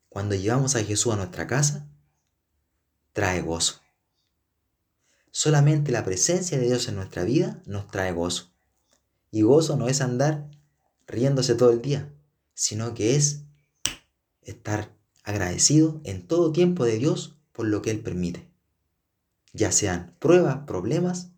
Cuando 0.09 0.35
llevamos 0.35 0.75
a 0.75 0.83
Jesús 0.83 1.13
a 1.13 1.15
nuestra 1.15 1.47
casa, 1.47 1.87
trae 3.13 3.41
gozo. 3.41 3.82
Solamente 5.35 5.91
la 5.91 6.05
presencia 6.05 6.59
de 6.59 6.67
Dios 6.67 6.87
en 6.87 6.95
nuestra 6.95 7.23
vida 7.23 7.59
nos 7.65 7.87
trae 7.87 8.11
gozo. 8.11 8.51
Y 9.31 9.41
gozo 9.41 9.75
no 9.77 9.87
es 9.87 9.99
andar 9.99 10.47
riéndose 11.07 11.55
todo 11.55 11.71
el 11.71 11.81
día, 11.81 12.13
sino 12.53 12.93
que 12.93 13.15
es 13.15 13.41
estar 14.43 14.95
agradecido 15.23 16.01
en 16.03 16.27
todo 16.27 16.51
tiempo 16.51 16.85
de 16.85 16.99
Dios 16.99 17.35
por 17.51 17.65
lo 17.65 17.81
que 17.81 17.89
Él 17.89 18.01
permite. 18.01 18.47
Ya 19.53 19.71
sean 19.71 20.15
pruebas, 20.19 20.67
problemas 20.67 21.31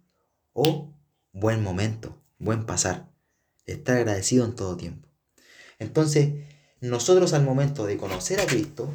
o 0.51 0.93
buen 1.31 1.63
momento, 1.63 2.21
buen 2.37 2.65
pasar. 2.65 3.09
Estar 3.65 3.95
agradecido 3.95 4.43
en 4.43 4.55
todo 4.55 4.75
tiempo. 4.75 5.07
Entonces, 5.79 6.33
nosotros 6.81 7.31
al 7.31 7.45
momento 7.45 7.85
de 7.85 7.95
conocer 7.95 8.41
a 8.41 8.45
Cristo, 8.45 8.91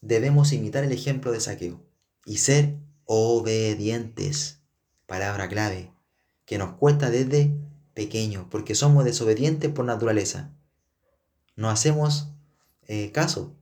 debemos 0.00 0.52
imitar 0.52 0.82
el 0.82 0.90
ejemplo 0.90 1.30
de 1.30 1.38
saqueo 1.38 1.80
y 2.26 2.38
ser 2.38 2.74
obedientes. 3.06 4.60
Palabra 5.06 5.48
clave, 5.48 5.92
que 6.46 6.58
nos 6.58 6.76
cuesta 6.76 7.10
desde 7.10 7.54
pequeño, 7.94 8.48
porque 8.50 8.74
somos 8.74 9.04
desobedientes 9.04 9.70
por 9.70 9.84
naturaleza. 9.84 10.52
No 11.56 11.70
hacemos 11.70 12.28
eh, 12.86 13.12
caso. 13.12 13.54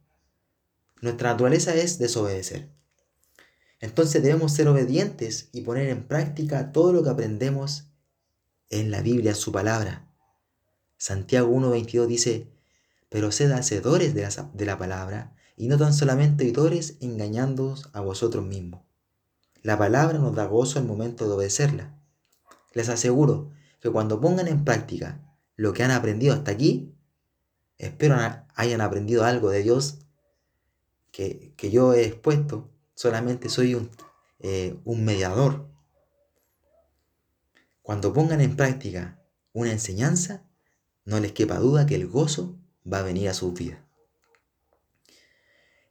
Nuestra 1.01 1.31
naturaleza 1.31 1.75
es 1.75 1.99
desobedecer. 1.99 2.71
Entonces 3.81 4.23
debemos 4.23 4.53
ser 4.53 4.69
obedientes 4.69 5.49
y 5.53 5.63
poner 5.63 5.89
en 5.89 6.07
práctica 6.07 6.71
todo 6.71 6.93
lo 6.93 7.03
que 7.03 7.11
aprendemos 7.11 7.89
en 8.71 8.91
la 8.91 9.03
Biblia, 9.03 9.35
su 9.35 9.51
palabra. 9.51 10.09
Santiago 10.97 11.53
1.22 11.53 12.07
dice, 12.07 12.49
pero 13.09 13.33
sed 13.33 13.51
hacedores 13.51 14.15
de 14.15 14.23
la, 14.23 14.51
de 14.55 14.65
la 14.65 14.79
palabra 14.79 15.37
y 15.57 15.67
no 15.67 15.77
tan 15.77 15.93
solamente 15.93 16.45
oidores 16.45 16.97
engañándoos 17.01 17.91
a 17.93 18.01
vosotros 18.01 18.47
mismos. 18.47 18.83
La 19.63 19.79
palabra 19.79 20.19
nos 20.19 20.35
da 20.35 20.47
gozo 20.47 20.81
al 20.81 20.87
momento 20.87 21.25
de 21.27 21.35
obedecerla. 21.35 21.95
Les 22.73 22.89
aseguro 22.89 23.53
que 23.81 23.91
cuando 23.91 24.21
pongan 24.21 24.49
en 24.49 24.65
práctica 24.65 25.23
lo 25.55 25.73
que 25.73 25.85
han 25.85 25.93
aprendido 25.93 26.35
hasta 26.35 26.51
aquí, 26.51 26.93
espero 27.79 28.17
hayan 28.57 28.81
aprendido 28.81 29.25
algo 29.25 29.51
de 29.51 29.63
Dios 29.63 29.99
que, 31.13 31.55
yo 31.71 31.95
he 31.95 32.05
expuesto. 32.05 32.71
Solamente 32.97 33.49
soy 33.49 33.77
un, 33.77 33.89
eh, 34.41 34.77
un 34.85 35.05
mediador. 35.05 35.69
Cuando 37.83 38.13
pongan 38.13 38.41
en 38.41 38.57
práctica 38.57 39.23
una 39.53 39.71
enseñanza, 39.71 40.43
no 41.05 41.21
les 41.21 41.33
quepa 41.33 41.59
duda 41.59 41.87
que 41.87 41.95
el 41.95 42.09
gozo 42.09 42.57
va 42.91 42.99
a 42.99 43.03
venir 43.03 43.29
a 43.29 43.35
sus 43.35 43.55
vidas. 43.55 43.79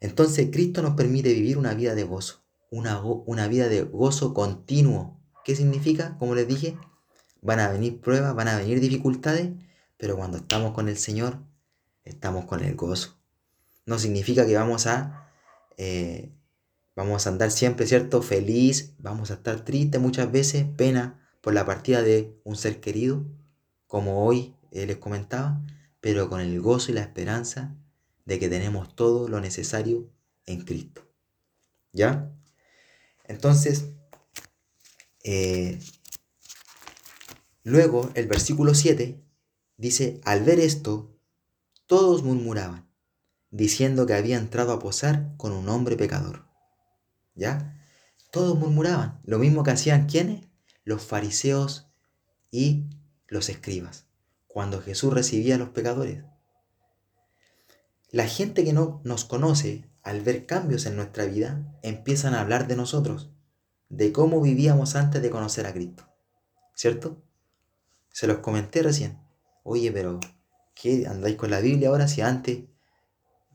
Entonces 0.00 0.48
Cristo 0.52 0.82
nos 0.82 0.94
permite 0.94 1.32
vivir 1.32 1.56
una 1.56 1.74
vida 1.74 1.94
de 1.94 2.04
gozo 2.04 2.41
una, 2.72 3.48
vida 3.48 3.68
de 3.68 3.82
gozo 3.82 4.32
continuo. 4.32 5.20
¿Qué 5.44 5.54
significa? 5.54 6.16
Como 6.18 6.34
les 6.34 6.48
dije, 6.48 6.78
van 7.42 7.60
a 7.60 7.68
venir 7.68 8.00
pruebas, 8.00 8.34
van 8.34 8.48
a 8.48 8.56
venir 8.56 8.80
dificultades, 8.80 9.50
pero 9.98 10.16
cuando 10.16 10.38
estamos 10.38 10.72
con 10.72 10.88
el 10.88 10.96
Señor, 10.96 11.38
estamos 12.04 12.46
con 12.46 12.64
el 12.64 12.74
gozo. 12.74 13.18
No 13.84 13.98
significa 13.98 14.46
que 14.46 14.56
vamos 14.56 14.86
a, 14.86 15.28
eh, 15.76 16.32
vamos 16.96 17.26
a 17.26 17.30
andar 17.30 17.50
siempre, 17.50 17.86
¿cierto? 17.86 18.22
Feliz, 18.22 18.94
vamos 18.98 19.30
a 19.30 19.34
estar 19.34 19.64
tristes 19.64 20.00
muchas 20.00 20.32
veces, 20.32 20.64
pena 20.64 21.20
por 21.42 21.52
la 21.52 21.66
partida 21.66 22.02
de 22.02 22.40
un 22.44 22.56
ser 22.56 22.80
querido, 22.80 23.26
como 23.86 24.24
hoy 24.24 24.56
eh, 24.70 24.86
les 24.86 24.96
comentaba, 24.96 25.60
pero 26.00 26.30
con 26.30 26.40
el 26.40 26.58
gozo 26.60 26.90
y 26.90 26.94
la 26.94 27.02
esperanza 27.02 27.76
de 28.24 28.38
que 28.38 28.48
tenemos 28.48 28.96
todo 28.96 29.28
lo 29.28 29.40
necesario 29.40 30.08
en 30.46 30.62
Cristo. 30.62 31.02
¿Ya? 31.92 32.32
Entonces, 33.24 33.86
eh, 35.24 35.78
luego 37.62 38.10
el 38.14 38.26
versículo 38.26 38.74
7 38.74 39.22
dice, 39.76 40.20
al 40.24 40.42
ver 40.42 40.60
esto, 40.60 41.16
todos 41.86 42.22
murmuraban, 42.22 42.88
diciendo 43.50 44.06
que 44.06 44.14
había 44.14 44.38
entrado 44.38 44.72
a 44.72 44.78
posar 44.78 45.34
con 45.36 45.52
un 45.52 45.68
hombre 45.68 45.96
pecador. 45.96 46.46
¿Ya? 47.34 47.78
Todos 48.30 48.58
murmuraban, 48.58 49.20
lo 49.24 49.38
mismo 49.38 49.62
que 49.62 49.72
hacían 49.72 50.06
quienes? 50.06 50.48
Los 50.84 51.02
fariseos 51.02 51.88
y 52.50 52.86
los 53.28 53.48
escribas, 53.48 54.06
cuando 54.46 54.80
Jesús 54.82 55.12
recibía 55.12 55.54
a 55.54 55.58
los 55.58 55.70
pecadores. 55.70 56.24
La 58.10 58.26
gente 58.26 58.64
que 58.64 58.72
no 58.72 59.00
nos 59.04 59.24
conoce 59.24 59.88
al 60.02 60.20
ver 60.20 60.46
cambios 60.46 60.86
en 60.86 60.96
nuestra 60.96 61.24
vida, 61.26 61.62
empiezan 61.82 62.34
a 62.34 62.40
hablar 62.40 62.66
de 62.66 62.76
nosotros, 62.76 63.30
de 63.88 64.12
cómo 64.12 64.40
vivíamos 64.40 64.96
antes 64.96 65.22
de 65.22 65.30
conocer 65.30 65.66
a 65.66 65.72
Cristo. 65.72 66.08
¿Cierto? 66.74 67.22
Se 68.10 68.26
los 68.26 68.38
comenté 68.38 68.82
recién. 68.82 69.18
Oye, 69.62 69.92
pero 69.92 70.18
¿qué 70.74 71.06
andáis 71.06 71.36
con 71.36 71.50
la 71.50 71.60
Biblia 71.60 71.88
ahora 71.88 72.08
si 72.08 72.20
antes 72.20 72.64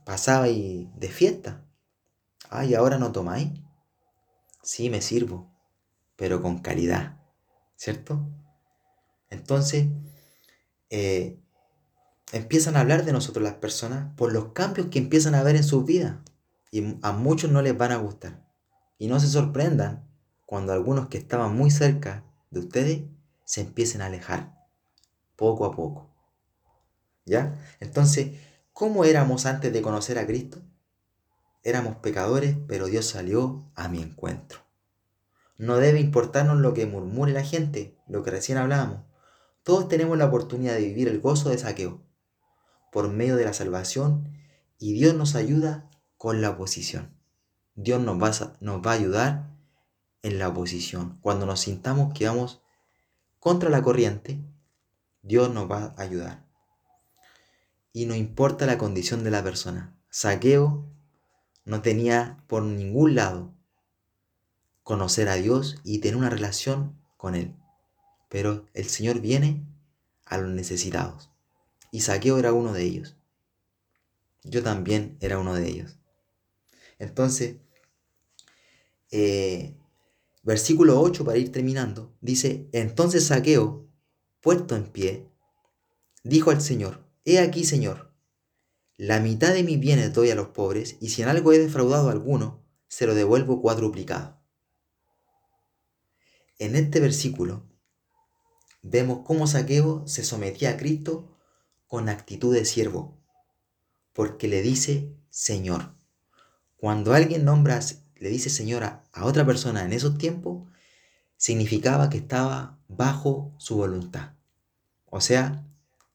pasabais 0.06 0.88
de 0.96 1.10
fiesta? 1.10 1.66
Ah, 2.50 2.64
y 2.64 2.76
ahora 2.76 2.98
no 2.98 3.12
tomáis. 3.12 3.52
Sí, 4.64 4.90
me 4.90 5.02
sirvo, 5.02 5.52
pero 6.16 6.42
con 6.42 6.60
calidad. 6.60 7.18
¿Cierto? 7.76 8.26
Entonces, 9.30 9.88
eh, 10.90 11.38
empiezan 12.32 12.78
a 12.78 12.82
hablar 12.82 13.04
de 13.04 13.12
nosotros 13.12 13.44
las 13.44 13.56
personas 13.56 14.14
por 14.16 14.32
los 14.32 14.54
cambios 14.54 14.88
que 14.88 15.00
empiezan 15.00 15.36
a 15.36 15.44
ver 15.44 15.58
en 15.58 15.64
sus 15.64 15.86
vidas 15.86 16.16
y 16.72 16.98
a 17.02 17.12
muchos 17.12 17.52
no 17.52 17.62
les 17.62 17.78
van 17.78 17.92
a 17.92 17.98
gustar. 17.98 18.46
Y 18.98 19.08
no 19.08 19.20
se 19.20 19.28
sorprendan 19.28 20.08
cuando 20.46 20.74
algunos 20.74 21.08
que 21.08 21.18
estaban 21.18 21.56
muy 21.56 21.72
cerca 21.72 22.24
de 22.50 22.60
ustedes 22.60 23.02
se 23.46 23.62
empiecen 23.62 24.02
a 24.02 24.08
alejar, 24.08 24.66
poco 25.36 25.66
a 25.66 25.76
poco. 25.76 26.14
¿Ya? 27.26 27.60
Entonces, 27.80 28.40
¿cómo 28.74 29.04
éramos 29.04 29.46
antes 29.46 29.72
de 29.74 29.82
conocer 29.82 30.18
a 30.18 30.26
Cristo? 30.26 30.62
Éramos 31.64 31.98
pecadores, 31.98 32.56
pero 32.68 32.88
Dios 32.88 33.06
salió 33.06 33.70
a 33.76 33.90
mi 33.90 34.02
encuentro. 34.02 34.60
No 35.58 35.78
debe 35.78 36.00
importarnos 36.00 36.58
lo 36.58 36.74
que 36.74 36.86
murmure 36.86 37.34
la 37.34 37.44
gente, 37.44 37.98
lo 38.08 38.24
que 38.24 38.32
recién 38.32 38.58
hablábamos. 38.58 39.02
Todos 39.64 39.90
tenemos 39.90 40.18
la 40.18 40.26
oportunidad 40.26 40.76
de 40.76 40.86
vivir 40.86 41.08
el 41.08 41.20
gozo 41.20 41.50
de 41.50 41.58
saqueo 41.58 42.02
por 42.92 43.10
medio 43.10 43.36
de 43.36 43.46
la 43.46 43.54
salvación 43.54 44.32
y 44.80 44.94
Dios 44.94 45.14
nos 45.14 45.36
ayuda 45.36 45.90
con 46.18 46.42
la 46.42 46.52
oposición. 46.52 47.16
Dios 47.76 48.02
nos 48.02 48.22
va, 48.22 48.30
a, 48.30 48.58
nos 48.60 48.86
va 48.86 48.92
a 48.92 48.96
ayudar 48.96 49.50
en 50.24 50.40
la 50.40 50.50
oposición. 50.50 51.20
Cuando 51.22 51.46
nos 51.46 51.62
sintamos 51.62 52.14
que 52.14 52.28
vamos 52.28 52.62
contra 53.40 53.70
la 53.70 53.82
corriente, 53.82 54.40
Dios 55.22 55.54
nos 55.54 55.70
va 55.70 55.94
a 55.96 56.02
ayudar. 56.02 56.46
Y 57.94 58.06
no 58.06 58.16
importa 58.16 58.66
la 58.66 58.78
condición 58.78 59.24
de 59.24 59.32
la 59.32 59.44
persona. 59.44 59.96
Saqueo 60.10 60.86
no 61.66 61.82
tenía 61.82 62.44
por 62.48 62.64
ningún 62.64 63.16
lado 63.16 63.54
conocer 64.84 65.28
a 65.30 65.36
Dios 65.36 65.82
y 65.84 66.00
tener 66.00 66.16
una 66.16 66.30
relación 66.30 66.98
con 67.18 67.36
Él. 67.36 67.56
pero 68.30 68.66
el 68.74 68.90
Señor 68.90 69.22
viene 69.22 69.66
a 70.26 70.38
los 70.38 70.50
necesitados. 70.50 71.30
Y 71.92 72.02
Saqueo 72.02 72.38
era 72.38 72.52
uno 72.52 72.74
de 72.74 72.84
ellos. 72.84 73.16
Yo 74.44 74.64
también 74.64 75.18
era 75.22 75.40
uno 75.40 75.54
de 75.54 75.68
ellos. 75.68 75.97
Entonces, 77.00 77.58
eh, 79.12 79.78
versículo 80.44 81.02
8 81.02 81.26
para 81.26 81.38
ir 81.38 81.52
terminando, 81.52 82.16
dice, 82.22 82.70
entonces 82.72 83.28
Saqueo, 83.28 83.88
puesto 84.42 84.76
en 84.76 84.92
pie, 84.92 85.30
dijo 86.24 86.52
al 86.52 86.62
Señor, 86.62 87.06
he 87.26 87.40
aquí, 87.40 87.64
Señor, 87.64 88.14
la 88.98 89.20
mitad 89.20 89.54
de 89.54 89.64
mis 89.64 89.80
bienes 89.80 90.14
doy 90.14 90.32
a 90.32 90.36
los 90.36 90.50
pobres, 90.50 90.98
y 91.00 91.10
si 91.10 91.22
en 91.22 91.30
algo 91.30 91.52
he 91.52 91.60
defraudado 91.60 92.10
a 92.10 92.12
alguno, 92.12 92.66
se 92.88 93.06
lo 93.06 93.14
devuelvo 93.14 93.62
cuadruplicado. 93.62 94.42
En 96.60 96.76
este 96.76 97.00
versículo 97.00 97.64
vemos 98.82 99.20
cómo 99.26 99.46
Saqueo 99.46 100.08
se 100.08 100.24
sometía 100.24 100.72
a 100.72 100.78
Cristo 100.78 101.38
con 101.86 102.10
actitud 102.10 102.54
de 102.54 102.66
siervo, 102.66 103.22
porque 104.14 104.48
le 104.48 104.62
dice 104.62 105.14
Señor. 105.30 105.97
Cuando 106.78 107.14
alguien 107.14 107.44
nombra, 107.44 107.80
le 108.16 108.30
dice 108.30 108.50
Señor 108.50 108.84
a, 108.84 109.04
otra 109.22 109.46
persona 109.46 109.84
en 109.84 109.94
esos 109.94 110.18
tiempos, 110.18 110.70
significaba 111.36 112.10
que 112.10 112.18
estaba 112.18 112.80
bajo 112.88 113.54
su 113.58 113.76
voluntad. 113.76 114.34
O 115.06 115.20
sea, 115.20 115.66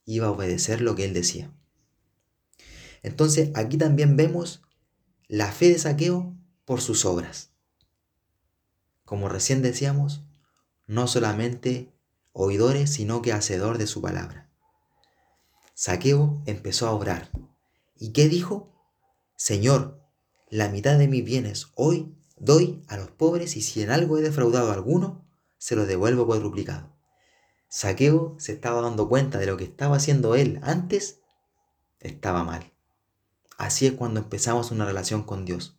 iba 0.04 0.28
a 0.28 0.30
obedecer 0.30 0.80
lo 0.80 0.94
que 0.94 1.04
él 1.04 1.14
decía. 1.14 1.52
Entonces 3.02 3.50
aquí 3.54 3.76
también 3.76 4.16
vemos 4.16 4.62
la 5.26 5.50
fe 5.50 5.68
de 5.68 5.78
Saqueo 5.78 6.36
por 6.64 6.80
sus 6.80 7.04
obras. 7.04 7.50
Como 9.04 9.28
recién 9.28 9.62
decíamos, 9.62 10.22
no 10.86 11.08
solamente 11.08 11.92
oidores, 12.32 12.90
sino 12.92 13.20
que 13.20 13.32
hacedor 13.32 13.78
de 13.78 13.86
su 13.86 14.00
palabra. 14.00 14.48
Saqueo 15.74 16.42
empezó 16.46 16.86
a 16.86 16.92
obrar. 16.92 17.30
¿Y 17.96 18.12
qué 18.12 18.28
dijo? 18.28 18.72
Señor, 19.36 20.01
la 20.52 20.68
mitad 20.68 20.98
de 20.98 21.08
mis 21.08 21.24
bienes 21.24 21.68
hoy 21.76 22.14
doy 22.36 22.84
a 22.86 22.98
los 22.98 23.10
pobres 23.10 23.56
y 23.56 23.62
si 23.62 23.80
en 23.80 23.90
algo 23.90 24.18
he 24.18 24.20
defraudado 24.20 24.70
a 24.70 24.74
alguno, 24.74 25.24
se 25.56 25.76
lo 25.76 25.86
devuelvo 25.86 26.26
cuadruplicado. 26.26 26.94
Saqueo 27.68 28.36
se 28.38 28.52
estaba 28.52 28.82
dando 28.82 29.08
cuenta 29.08 29.38
de 29.38 29.46
lo 29.46 29.56
que 29.56 29.64
estaba 29.64 29.96
haciendo 29.96 30.34
él 30.34 30.60
antes, 30.62 31.20
estaba 32.00 32.44
mal. 32.44 32.70
Así 33.56 33.86
es 33.86 33.94
cuando 33.94 34.20
empezamos 34.20 34.70
una 34.70 34.84
relación 34.84 35.22
con 35.22 35.46
Dios. 35.46 35.78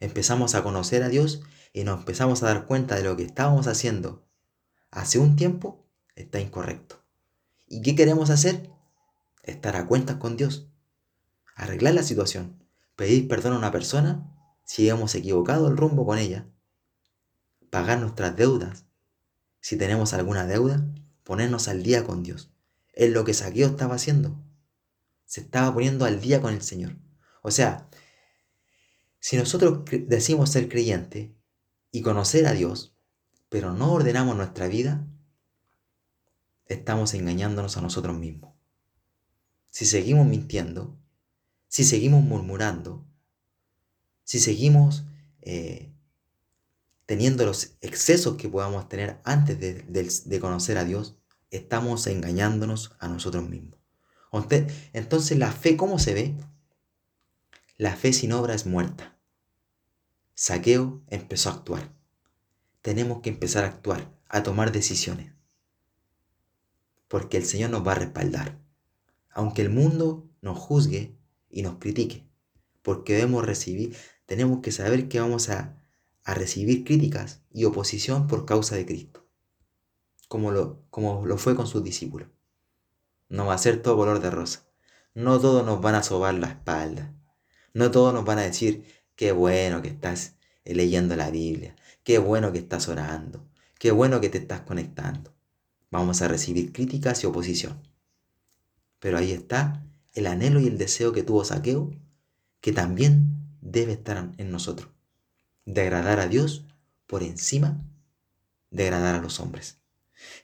Empezamos 0.00 0.54
a 0.54 0.62
conocer 0.62 1.02
a 1.02 1.10
Dios 1.10 1.42
y 1.74 1.84
nos 1.84 1.98
empezamos 1.98 2.42
a 2.42 2.46
dar 2.46 2.64
cuenta 2.64 2.96
de 2.96 3.02
lo 3.02 3.14
que 3.14 3.24
estábamos 3.24 3.66
haciendo 3.66 4.26
hace 4.90 5.18
un 5.18 5.36
tiempo 5.36 5.84
está 6.16 6.40
incorrecto. 6.40 7.04
¿Y 7.66 7.82
qué 7.82 7.94
queremos 7.94 8.30
hacer? 8.30 8.70
Estar 9.42 9.76
a 9.76 9.86
cuentas 9.86 10.16
con 10.16 10.38
Dios. 10.38 10.66
Arreglar 11.54 11.92
la 11.92 12.02
situación. 12.02 12.57
Pedir 12.98 13.28
perdón 13.28 13.52
a 13.52 13.58
una 13.58 13.70
persona 13.70 14.28
si 14.64 14.88
hemos 14.88 15.14
equivocado 15.14 15.68
el 15.68 15.76
rumbo 15.76 16.04
con 16.04 16.18
ella. 16.18 16.48
Pagar 17.70 18.00
nuestras 18.00 18.34
deudas. 18.34 18.86
Si 19.60 19.78
tenemos 19.78 20.14
alguna 20.14 20.46
deuda, 20.48 20.84
ponernos 21.22 21.68
al 21.68 21.84
día 21.84 22.02
con 22.02 22.24
Dios. 22.24 22.50
Es 22.92 23.12
lo 23.12 23.24
que 23.24 23.34
Saqueo 23.34 23.68
estaba 23.68 23.94
haciendo. 23.94 24.36
Se 25.26 25.42
estaba 25.42 25.72
poniendo 25.72 26.06
al 26.06 26.20
día 26.20 26.42
con 26.42 26.52
el 26.52 26.60
Señor. 26.60 26.96
O 27.42 27.52
sea, 27.52 27.88
si 29.20 29.36
nosotros 29.36 29.84
decimos 30.08 30.50
ser 30.50 30.68
creyente 30.68 31.32
y 31.92 32.02
conocer 32.02 32.48
a 32.48 32.52
Dios, 32.52 32.96
pero 33.48 33.72
no 33.74 33.92
ordenamos 33.92 34.34
nuestra 34.34 34.66
vida, 34.66 35.06
estamos 36.66 37.14
engañándonos 37.14 37.76
a 37.76 37.80
nosotros 37.80 38.18
mismos. 38.18 38.56
Si 39.70 39.86
seguimos 39.86 40.26
mintiendo, 40.26 40.98
si 41.68 41.84
seguimos 41.84 42.22
murmurando, 42.22 43.06
si 44.24 44.40
seguimos 44.40 45.04
eh, 45.42 45.92
teniendo 47.06 47.46
los 47.46 47.76
excesos 47.80 48.36
que 48.36 48.48
podamos 48.48 48.88
tener 48.88 49.20
antes 49.24 49.58
de, 49.58 49.82
de 49.82 50.40
conocer 50.40 50.76
a 50.78 50.84
Dios, 50.84 51.16
estamos 51.50 52.06
engañándonos 52.06 52.96
a 52.98 53.08
nosotros 53.08 53.48
mismos. 53.48 53.78
Entonces 54.92 55.38
la 55.38 55.52
fe, 55.52 55.76
¿cómo 55.76 55.98
se 55.98 56.14
ve? 56.14 56.36
La 57.76 57.96
fe 57.96 58.12
sin 58.12 58.32
obra 58.32 58.54
es 58.54 58.66
muerta. 58.66 59.16
Saqueo 60.34 61.02
empezó 61.08 61.50
a 61.50 61.54
actuar. 61.54 61.92
Tenemos 62.82 63.22
que 63.22 63.30
empezar 63.30 63.64
a 63.64 63.68
actuar, 63.68 64.12
a 64.28 64.42
tomar 64.42 64.72
decisiones. 64.72 65.32
Porque 67.08 67.36
el 67.38 67.44
Señor 67.44 67.70
nos 67.70 67.86
va 67.86 67.92
a 67.92 67.96
respaldar. 67.96 68.60
Aunque 69.30 69.62
el 69.62 69.70
mundo 69.70 70.28
nos 70.42 70.58
juzgue 70.58 71.17
y 71.50 71.62
nos 71.62 71.78
critique. 71.78 72.26
Porque 72.82 73.14
debemos 73.14 73.44
recibir, 73.44 73.96
tenemos 74.26 74.60
que 74.60 74.72
saber 74.72 75.08
que 75.08 75.20
vamos 75.20 75.48
a, 75.48 75.82
a 76.24 76.34
recibir 76.34 76.84
críticas 76.84 77.42
y 77.52 77.64
oposición 77.64 78.26
por 78.26 78.44
causa 78.44 78.76
de 78.76 78.86
Cristo. 78.86 79.26
Como 80.28 80.50
lo, 80.50 80.84
como 80.90 81.24
lo 81.26 81.38
fue 81.38 81.56
con 81.56 81.66
sus 81.66 81.82
discípulos. 81.82 82.28
No 83.28 83.46
va 83.46 83.54
a 83.54 83.58
ser 83.58 83.82
todo 83.82 83.96
color 83.96 84.20
de 84.20 84.30
rosa. 84.30 84.66
No 85.14 85.40
todos 85.40 85.64
nos 85.64 85.80
van 85.80 85.94
a 85.94 86.02
sobar 86.02 86.34
la 86.34 86.48
espalda. 86.48 87.14
No 87.74 87.90
todos 87.90 88.14
nos 88.14 88.24
van 88.24 88.38
a 88.38 88.42
decir, 88.42 88.84
qué 89.16 89.32
bueno 89.32 89.82
que 89.82 89.88
estás 89.88 90.36
leyendo 90.64 91.16
la 91.16 91.30
Biblia, 91.30 91.74
qué 92.04 92.18
bueno 92.18 92.52
que 92.52 92.58
estás 92.58 92.88
orando, 92.88 93.46
qué 93.78 93.90
bueno 93.90 94.20
que 94.20 94.28
te 94.28 94.38
estás 94.38 94.60
conectando. 94.60 95.34
Vamos 95.90 96.22
a 96.22 96.28
recibir 96.28 96.72
críticas 96.72 97.22
y 97.22 97.26
oposición. 97.26 97.82
Pero 98.98 99.18
ahí 99.18 99.32
está 99.32 99.84
el 100.14 100.26
anhelo 100.26 100.60
y 100.60 100.66
el 100.66 100.78
deseo 100.78 101.12
que 101.12 101.22
tuvo 101.22 101.44
Saqueo, 101.44 101.90
que 102.60 102.72
también 102.72 103.56
debe 103.60 103.92
estar 103.92 104.32
en 104.36 104.50
nosotros, 104.50 104.90
de 105.64 105.82
agradar 105.82 106.20
a 106.20 106.28
Dios 106.28 106.64
por 107.06 107.22
encima 107.22 107.82
de 108.70 108.84
agradar 108.84 109.16
a 109.16 109.22
los 109.22 109.40
hombres. 109.40 109.78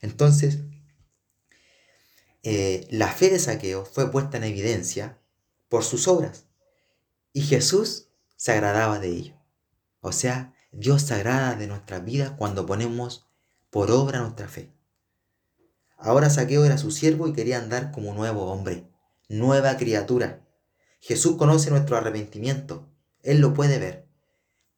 Entonces, 0.00 0.60
eh, 2.42 2.86
la 2.90 3.08
fe 3.08 3.30
de 3.30 3.38
Saqueo 3.38 3.84
fue 3.84 4.10
puesta 4.10 4.36
en 4.36 4.44
evidencia 4.44 5.18
por 5.68 5.84
sus 5.84 6.08
obras. 6.08 6.46
Y 7.32 7.42
Jesús 7.42 8.08
se 8.36 8.52
agradaba 8.52 8.98
de 8.98 9.08
ello. 9.08 9.34
O 10.00 10.12
sea, 10.12 10.54
Dios 10.70 11.02
se 11.02 11.14
agrada 11.14 11.54
de 11.54 11.66
nuestra 11.66 11.98
vida 11.98 12.36
cuando 12.36 12.66
ponemos 12.66 13.26
por 13.70 13.90
obra 13.90 14.20
nuestra 14.20 14.48
fe. 14.48 14.70
Ahora 15.96 16.30
Saqueo 16.30 16.64
era 16.64 16.78
su 16.78 16.90
siervo 16.90 17.28
y 17.28 17.32
quería 17.32 17.58
andar 17.58 17.90
como 17.90 18.12
nuevo 18.14 18.44
hombre, 18.52 18.86
nueva 19.28 19.76
criatura. 19.76 20.46
Jesús 21.00 21.36
conoce 21.36 21.70
nuestro 21.70 21.96
arrepentimiento. 21.96 22.88
Él 23.22 23.40
lo 23.40 23.54
puede 23.54 23.78
ver. 23.78 24.08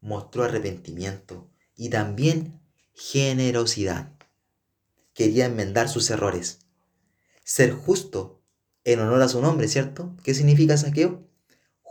Mostró 0.00 0.44
arrepentimiento 0.44 1.50
y 1.74 1.90
también 1.90 2.60
generosidad. 2.94 4.12
Quería 5.14 5.46
enmendar 5.46 5.88
sus 5.88 6.10
errores. 6.10 6.60
Ser 7.44 7.72
justo 7.72 8.42
en 8.84 9.00
honor 9.00 9.22
a 9.22 9.28
su 9.28 9.40
nombre, 9.40 9.68
¿cierto? 9.68 10.14
¿Qué 10.22 10.34
significa 10.34 10.76
saqueo? 10.76 11.26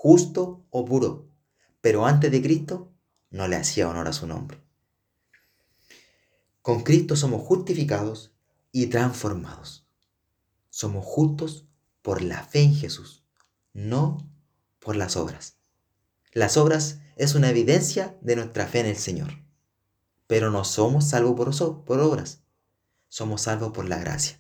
justo 0.06 0.64
o 0.70 0.86
puro, 0.86 1.32
pero 1.82 2.06
antes 2.06 2.32
de 2.32 2.40
Cristo 2.40 2.94
no 3.32 3.48
le 3.48 3.56
hacía 3.56 3.90
honor 3.90 4.08
a 4.08 4.14
su 4.14 4.28
nombre. 4.28 4.62
Con 6.62 6.84
Cristo 6.84 7.16
somos 7.16 7.42
justificados 7.42 8.36
y 8.72 8.86
transformados. 8.86 9.88
Somos 10.70 11.04
justos 11.04 11.66
por 12.06 12.22
la 12.22 12.44
fe 12.44 12.62
en 12.62 12.76
Jesús, 12.76 13.24
no 13.74 14.20
por 14.78 14.96
las 14.96 15.18
obras. 15.18 15.58
Las 16.34 16.56
obras 16.56 17.00
es 17.16 17.34
una 17.34 17.50
evidencia 17.50 18.16
de 18.22 18.36
nuestra 18.36 18.68
fe 18.68 18.82
en 18.82 18.86
el 18.86 18.96
Señor, 18.96 19.40
pero 20.28 20.52
no 20.52 20.66
somos 20.66 21.06
salvos 21.06 21.34
por, 21.36 21.84
por 21.84 22.00
obras, 22.00 22.44
somos 23.10 23.42
salvos 23.42 23.72
por 23.72 23.90
la 23.90 23.98
gracia. 23.98 24.40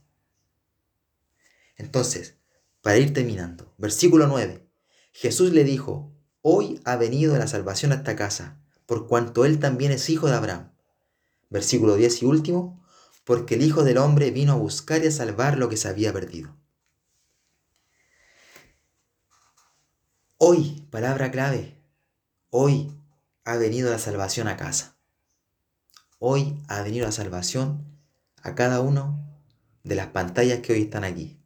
Entonces, 1.76 2.36
para 2.84 2.99
ir 2.99 3.16
terminando, 3.16 3.74
versículo 3.80 4.28
9. 4.28 4.70
Jesús 5.11 5.51
le 5.51 5.63
dijo, 5.63 6.13
Hoy 6.43 6.80
ha 6.86 6.97
venido 6.97 7.36
la 7.36 7.47
salvación 7.47 7.93
a 7.93 7.95
esta 7.95 8.16
casa, 8.16 8.61
por 8.86 9.07
cuanto 9.07 9.43
él 9.43 9.57
también 9.57 9.91
es 9.91 10.07
hijo 10.11 10.28
de 10.28 10.36
Abraham. 10.36 10.72
Versículo 11.49 11.95
10 11.95 12.22
y 12.22 12.26
último, 12.26 12.86
porque 13.24 13.55
el 13.55 13.63
Hijo 13.63 13.84
del 13.84 13.97
Hombre 13.97 14.30
vino 14.30 14.53
a 14.53 14.57
buscar 14.57 15.03
y 15.03 15.07
a 15.07 15.11
salvar 15.11 15.57
lo 15.57 15.68
que 15.68 15.78
se 15.78 15.88
había 15.88 16.13
perdido. 16.13 16.55
Hoy, 20.38 20.88
palabra 20.89 21.31
clave, 21.31 21.81
hoy 22.49 22.91
ha 23.43 23.55
venido 23.57 23.91
la 23.91 23.99
salvación 23.99 24.47
a 24.47 24.57
casa. 24.57 24.97
Hoy 26.19 26.61
ha 26.67 26.81
venido 26.81 27.05
la 27.05 27.11
salvación 27.11 27.99
a 28.41 28.55
cada 28.55 28.81
uno 28.81 29.19
de 29.83 29.95
las 29.95 30.07
pantallas 30.07 30.59
que 30.59 30.73
hoy 30.73 30.81
están 30.83 31.03
aquí. 31.03 31.39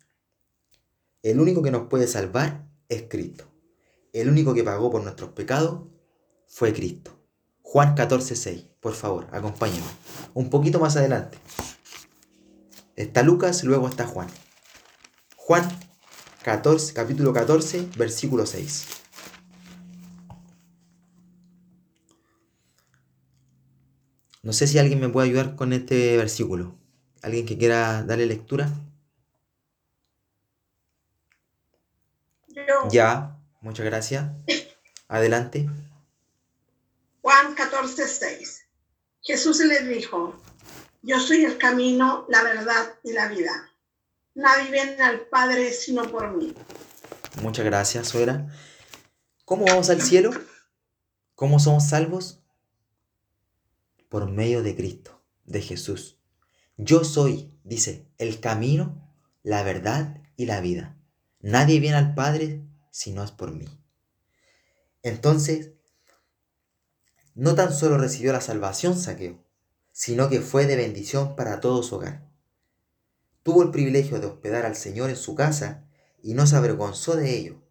El 1.22 1.40
único 1.40 1.62
que 1.62 1.72
nos 1.72 1.88
puede 1.88 2.08
salvar 2.08 2.68
es 2.88 3.04
Cristo 3.10 3.50
el 4.14 4.30
único 4.30 4.54
que 4.54 4.64
pagó 4.64 4.90
por 4.90 5.04
nuestros 5.04 5.32
pecados 5.32 5.82
fue 6.48 6.74
Cristo. 6.74 7.16
Juan 7.62 7.94
14, 7.96 8.36
6. 8.36 8.66
Por 8.80 8.94
favor, 8.94 9.28
acompáñenme. 9.32 9.86
Un 10.34 10.50
poquito 10.50 10.80
más 10.80 10.96
adelante. 10.98 11.38
Está 12.96 13.22
Lucas, 13.24 13.64
luego 13.64 13.88
está 13.88 14.08
Juan. 14.08 14.28
Juan 15.36 15.68
14, 16.44 16.94
capítulo 16.94 17.34
14, 17.34 17.90
versículo 17.98 18.46
6. 18.46 18.88
No 24.42 24.54
sé 24.54 24.68
si 24.68 24.80
alguien 24.80 25.02
me 25.02 25.10
puede 25.10 25.28
ayudar 25.28 25.56
con 25.56 25.74
este 25.74 26.16
versículo. 26.16 26.76
¿Alguien 27.22 27.46
que 27.46 27.58
quiera 27.58 28.04
darle 28.04 28.26
lectura? 28.26 28.70
Yo, 32.48 32.88
Ya, 32.90 33.38
muchas 33.60 33.86
gracias. 33.86 34.32
Adelante. 35.10 35.70
Juan 37.22 37.54
14, 37.54 38.08
6. 38.08 38.66
Jesús 39.22 39.60
le 39.60 39.82
dijo, 39.84 40.42
yo 41.02 41.20
soy 41.20 41.44
el 41.44 41.58
camino, 41.58 42.26
la 42.30 42.42
verdad 42.44 42.94
y 43.04 43.12
la 43.12 43.28
vida. 43.28 43.69
Nadie 44.36 44.72
viene 44.72 45.02
al 45.02 45.22
Padre 45.22 45.72
sino 45.72 46.10
por 46.10 46.36
mí. 46.36 46.54
Muchas 47.42 47.66
gracias, 47.66 48.08
suegra. 48.08 48.48
¿Cómo 49.46 49.66
vamos 49.66 49.90
al 49.90 50.02
cielo? 50.02 50.32
¿Cómo 51.36 51.60
somos 51.60 51.88
salvos? 51.88 52.44
Por 54.10 54.30
medio 54.30 54.62
de 54.62 54.76
Cristo, 54.76 55.24
de 55.46 55.62
Jesús. 55.62 56.20
Yo 56.78 57.04
soy, 57.04 57.54
dice, 57.64 58.08
el 58.18 58.40
camino, 58.40 59.14
la 59.44 59.64
verdad 59.64 60.22
y 60.36 60.46
la 60.46 60.62
vida. 60.62 60.98
Nadie 61.40 61.80
viene 61.80 61.98
al 61.98 62.14
Padre 62.14 62.62
si 62.92 63.12
no 63.12 63.24
es 63.24 63.32
por 63.32 63.52
mí. 63.52 63.66
Entonces, 65.02 65.72
no 67.36 67.56
tan 67.56 67.74
solo 67.74 67.98
recibió 67.98 68.34
la 68.34 68.42
salvación 68.42 68.98
Saqueo, 68.98 69.44
sino 69.92 70.30
que 70.30 70.42
fue 70.42 70.66
de 70.66 70.76
bendición 70.76 71.36
para 71.36 71.60
todo 71.62 71.84
su 71.84 71.96
hogar. 71.96 72.29
Tuvo 73.50 73.64
el 73.64 73.72
privilegio 73.72 74.20
de 74.20 74.28
hospedar 74.28 74.64
al 74.68 74.76
Señor 74.76 75.10
en 75.10 75.16
su 75.16 75.34
casa 75.34 75.84
y 76.22 76.36
no 76.36 76.46
se 76.46 76.56
avergonzó 76.56 77.16
de 77.16 77.36
ello. 77.36 77.64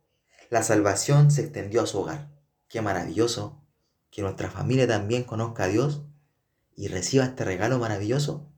La 0.51 0.64
salvación 0.64 1.31
se 1.31 1.43
extendió 1.43 1.83
a 1.83 1.87
su 1.87 2.01
hogar. 2.01 2.33
Qué 2.68 2.83
maravilloso 2.83 3.62
que 4.11 4.22
nuestra 4.22 4.51
familia 4.51 4.89
también 4.89 5.22
conozca 5.22 5.62
a 5.62 5.68
Dios 5.68 6.03
y 6.74 6.89
reciba 6.89 7.26
este 7.26 7.45
regalo 7.45 7.79
maravilloso. 7.79 8.51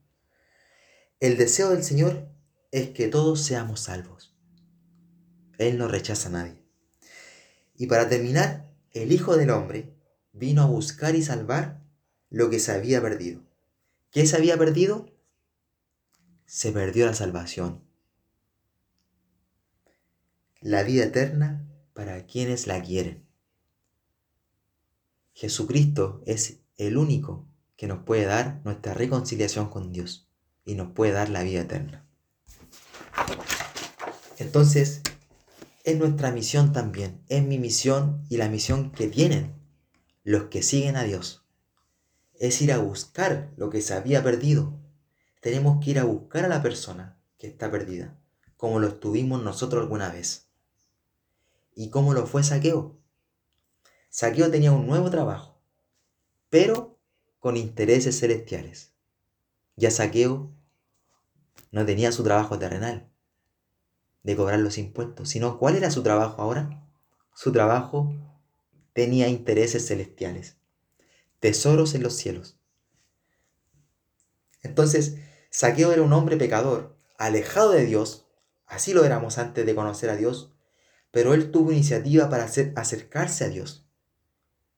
El 1.19 1.37
deseo 1.37 1.69
del 1.69 1.83
Señor 1.83 2.27
es 2.71 2.89
que 2.89 3.07
todos 3.07 3.43
seamos 3.43 3.81
salvos. 3.81 4.35
Él 5.59 5.77
no 5.77 5.87
rechaza 5.87 6.29
a 6.29 6.31
nadie. 6.31 6.65
Y 7.75 7.85
para 7.85 8.09
terminar, 8.09 8.73
el 8.93 9.11
Hijo 9.11 9.37
del 9.37 9.51
Hombre 9.51 9.93
vino 10.33 10.63
a 10.63 10.65
buscar 10.65 11.13
y 11.13 11.21
salvar 11.21 11.83
lo 12.31 12.49
que 12.49 12.59
se 12.59 12.71
había 12.71 12.99
perdido. 12.99 13.43
¿Qué 14.09 14.25
se 14.25 14.37
había 14.37 14.57
perdido? 14.57 15.05
Se 16.53 16.73
perdió 16.73 17.05
la 17.05 17.13
salvación. 17.13 17.81
La 20.59 20.83
vida 20.83 21.05
eterna 21.05 21.65
para 21.93 22.25
quienes 22.25 22.67
la 22.67 22.83
quieren. 22.83 23.25
Jesucristo 25.31 26.21
es 26.25 26.59
el 26.75 26.97
único 26.97 27.47
que 27.77 27.87
nos 27.87 28.03
puede 28.03 28.25
dar 28.25 28.59
nuestra 28.65 28.93
reconciliación 28.93 29.69
con 29.69 29.93
Dios 29.93 30.27
y 30.65 30.75
nos 30.75 30.91
puede 30.91 31.13
dar 31.13 31.29
la 31.29 31.43
vida 31.43 31.61
eterna. 31.61 32.05
Entonces, 34.37 35.03
es 35.85 35.97
nuestra 35.97 36.33
misión 36.33 36.73
también, 36.73 37.23
es 37.29 37.45
mi 37.45 37.59
misión 37.59 38.25
y 38.27 38.35
la 38.35 38.49
misión 38.49 38.91
que 38.91 39.07
tienen 39.07 39.55
los 40.25 40.49
que 40.49 40.63
siguen 40.63 40.97
a 40.97 41.03
Dios. 41.03 41.45
Es 42.33 42.61
ir 42.61 42.73
a 42.73 42.79
buscar 42.79 43.53
lo 43.55 43.69
que 43.69 43.81
se 43.81 43.93
había 43.93 44.21
perdido. 44.21 44.80
Tenemos 45.41 45.83
que 45.83 45.91
ir 45.91 45.99
a 45.99 46.03
buscar 46.03 46.45
a 46.45 46.47
la 46.47 46.61
persona 46.61 47.19
que 47.39 47.47
está 47.47 47.69
perdida, 47.71 48.15
como 48.57 48.79
lo 48.79 48.87
estuvimos 48.87 49.41
nosotros 49.41 49.81
alguna 49.81 50.09
vez. 50.09 50.47
¿Y 51.73 51.89
cómo 51.89 52.13
lo 52.13 52.27
fue 52.27 52.43
Saqueo? 52.43 52.95
Saqueo 54.09 54.51
tenía 54.51 54.71
un 54.71 54.85
nuevo 54.85 55.09
trabajo, 55.09 55.59
pero 56.49 56.99
con 57.39 57.57
intereses 57.57 58.19
celestiales. 58.19 58.93
Ya 59.75 59.89
Saqueo 59.89 60.51
no 61.71 61.85
tenía 61.87 62.11
su 62.11 62.23
trabajo 62.23 62.59
terrenal 62.59 63.09
de 64.21 64.35
cobrar 64.35 64.59
los 64.59 64.77
impuestos, 64.77 65.29
sino 65.29 65.57
cuál 65.57 65.75
era 65.75 65.89
su 65.89 66.03
trabajo 66.03 66.39
ahora. 66.39 66.87
Su 67.33 67.51
trabajo 67.51 68.13
tenía 68.93 69.27
intereses 69.27 69.87
celestiales, 69.87 70.57
tesoros 71.39 71.95
en 71.95 72.03
los 72.03 72.15
cielos. 72.15 72.57
Entonces, 74.61 75.15
Saqueo 75.51 75.91
era 75.91 76.01
un 76.01 76.13
hombre 76.13 76.37
pecador, 76.37 76.97
alejado 77.17 77.71
de 77.71 77.85
Dios, 77.85 78.25
así 78.65 78.93
lo 78.93 79.03
éramos 79.03 79.37
antes 79.37 79.65
de 79.65 79.75
conocer 79.75 80.09
a 80.09 80.15
Dios, 80.15 80.53
pero 81.11 81.33
él 81.33 81.51
tuvo 81.51 81.73
iniciativa 81.73 82.29
para 82.29 82.45
hacer, 82.45 82.71
acercarse 82.77 83.43
a 83.43 83.49
Dios 83.49 83.85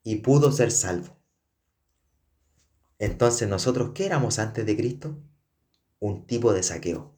y 0.04 0.18
pudo 0.18 0.52
ser 0.52 0.72
salvo. 0.72 1.16
Entonces, 2.98 3.48
¿nosotros 3.48 3.92
qué 3.94 4.08
éramos 4.08 4.40
antes 4.40 4.66
de 4.66 4.76
Cristo? 4.76 5.16
Un 6.00 6.26
tipo 6.26 6.54
de 6.54 6.64
saqueo. 6.64 7.16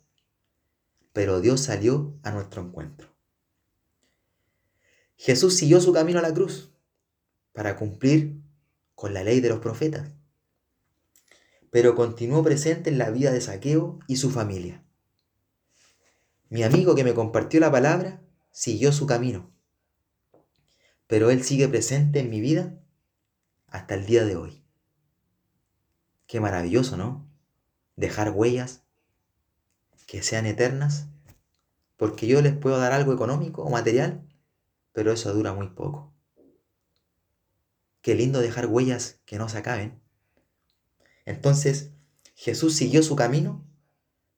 Pero 1.14 1.39
Dios 1.39 1.62
salió 1.62 2.20
a 2.24 2.32
nuestro 2.32 2.62
encuentro. 2.62 3.16
Jesús 5.16 5.56
siguió 5.56 5.80
su 5.80 5.93
camino 5.93 6.20
a 6.20 6.22
la 6.22 6.34
cruz 6.34 6.74
para 7.53 7.78
cumplir 7.78 8.41
con 8.95 9.14
la 9.14 9.24
ley 9.24 9.39
de 9.39 9.47
los 9.47 9.60
profetas, 9.60 10.12
pero 11.76 11.94
continuó 11.94 12.42
presente 12.42 12.90
en 12.90 12.98
la 12.98 13.10
vida 13.10 13.34
de 13.34 13.42
Saqueo 13.42 14.00
y 14.08 14.16
su 14.16 14.32
familia. 14.32 14.82
Mi 16.48 16.64
amigo 16.64 16.96
que 16.96 17.04
me 17.04 17.14
compartió 17.14 17.60
la 17.60 17.70
palabra 17.70 18.22
siguió 18.50 18.94
su 18.94 19.06
camino, 19.08 19.52
pero 21.06 21.32
él 21.32 21.44
sigue 21.44 21.68
presente 21.68 22.22
en 22.22 22.30
mi 22.30 22.40
vida 22.40 22.80
hasta 23.68 23.94
el 23.96 24.06
día 24.06 24.24
de 24.24 24.38
hoy. 24.38 24.64
Qué 26.28 26.40
maravilloso, 26.40 26.96
¿no? 26.96 27.30
Dejar 27.98 28.32
huellas 28.32 28.86
que 30.08 30.24
sean 30.24 30.46
eternas, 30.46 31.10
porque 31.98 32.26
yo 32.26 32.42
les 32.42 32.56
puedo 32.56 32.78
dar 32.78 32.94
algo 32.94 33.12
económico 33.12 33.64
o 33.64 33.70
material, 33.70 34.26
pero 34.94 35.12
eso 35.12 35.34
dura 35.34 35.52
muy 35.52 35.68
poco. 35.68 36.14
Qué 38.00 38.16
lindo 38.16 38.40
dejar 38.40 38.68
huellas 38.68 39.20
que 39.26 39.38
no 39.38 39.50
se 39.50 39.58
acaben. 39.58 40.05
Entonces, 41.26 41.92
Jesús 42.36 42.76
siguió 42.76 43.02
su 43.04 43.16
camino, 43.16 43.66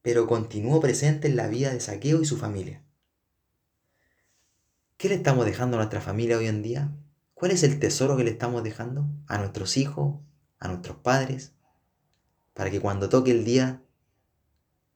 pero 0.02 0.26
continuó 0.26 0.80
presente 0.80 1.28
en 1.28 1.36
la 1.36 1.48
vida 1.48 1.70
de 1.70 1.80
Saqueo 1.80 2.22
y 2.22 2.24
su 2.24 2.36
familia. 2.36 2.82
¿Qué 4.96 5.08
le 5.08 5.16
estamos 5.16 5.44
dejando 5.44 5.76
a 5.76 5.80
nuestra 5.80 6.00
familia 6.00 6.38
hoy 6.38 6.46
en 6.46 6.62
día? 6.62 6.92
¿Cuál 7.34 7.52
es 7.52 7.62
el 7.62 7.78
tesoro 7.78 8.16
que 8.16 8.24
le 8.24 8.30
estamos 8.30 8.64
dejando 8.64 9.06
a 9.26 9.38
nuestros 9.38 9.76
hijos, 9.76 10.20
a 10.58 10.68
nuestros 10.68 10.96
padres, 10.96 11.52
para 12.54 12.70
que 12.70 12.80
cuando 12.80 13.08
toque 13.08 13.30
el 13.30 13.44
día 13.44 13.82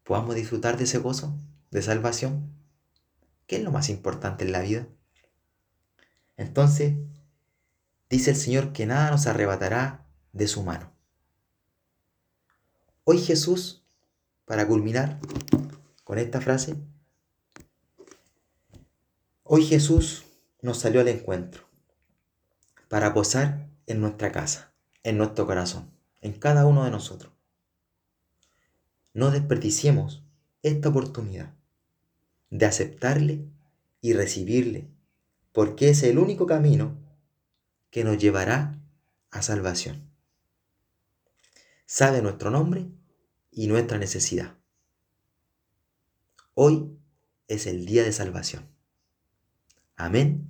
podamos 0.02 0.34
disfrutar 0.34 0.76
de 0.76 0.84
ese 0.84 0.98
gozo, 0.98 1.38
de 1.70 1.82
salvación? 1.82 2.52
¿Qué 3.46 3.56
es 3.56 3.62
lo 3.62 3.70
más 3.70 3.88
importante 3.90 4.44
en 4.44 4.52
la 4.52 4.60
vida? 4.60 4.88
Entonces, 6.36 6.94
dice 8.08 8.30
el 8.30 8.36
Señor 8.36 8.72
que 8.72 8.86
nada 8.86 9.10
nos 9.10 9.26
arrebatará 9.26 10.06
de 10.32 10.48
su 10.48 10.62
mano. 10.62 10.91
Hoy 13.04 13.18
Jesús, 13.18 13.82
para 14.44 14.68
culminar 14.68 15.18
con 16.04 16.18
esta 16.18 16.40
frase, 16.40 16.76
hoy 19.42 19.64
Jesús 19.64 20.22
nos 20.60 20.78
salió 20.78 21.00
al 21.00 21.08
encuentro 21.08 21.64
para 22.88 23.12
posar 23.12 23.68
en 23.88 24.00
nuestra 24.00 24.30
casa, 24.30 24.72
en 25.02 25.18
nuestro 25.18 25.48
corazón, 25.48 25.90
en 26.20 26.34
cada 26.34 26.64
uno 26.64 26.84
de 26.84 26.92
nosotros. 26.92 27.32
No 29.14 29.32
desperdiciemos 29.32 30.22
esta 30.62 30.90
oportunidad 30.90 31.56
de 32.50 32.66
aceptarle 32.66 33.48
y 34.00 34.12
recibirle, 34.12 34.86
porque 35.50 35.88
es 35.88 36.04
el 36.04 36.18
único 36.18 36.46
camino 36.46 36.96
que 37.90 38.04
nos 38.04 38.16
llevará 38.18 38.78
a 39.32 39.42
salvación. 39.42 40.11
Sabe 41.94 42.22
nuestro 42.22 42.50
nombre 42.50 42.88
y 43.50 43.66
nuestra 43.66 43.98
necesidad. 43.98 44.56
Hoy 46.54 46.98
es 47.48 47.66
el 47.66 47.84
día 47.84 48.02
de 48.02 48.12
salvación. 48.12 48.66
Amén 49.94 50.48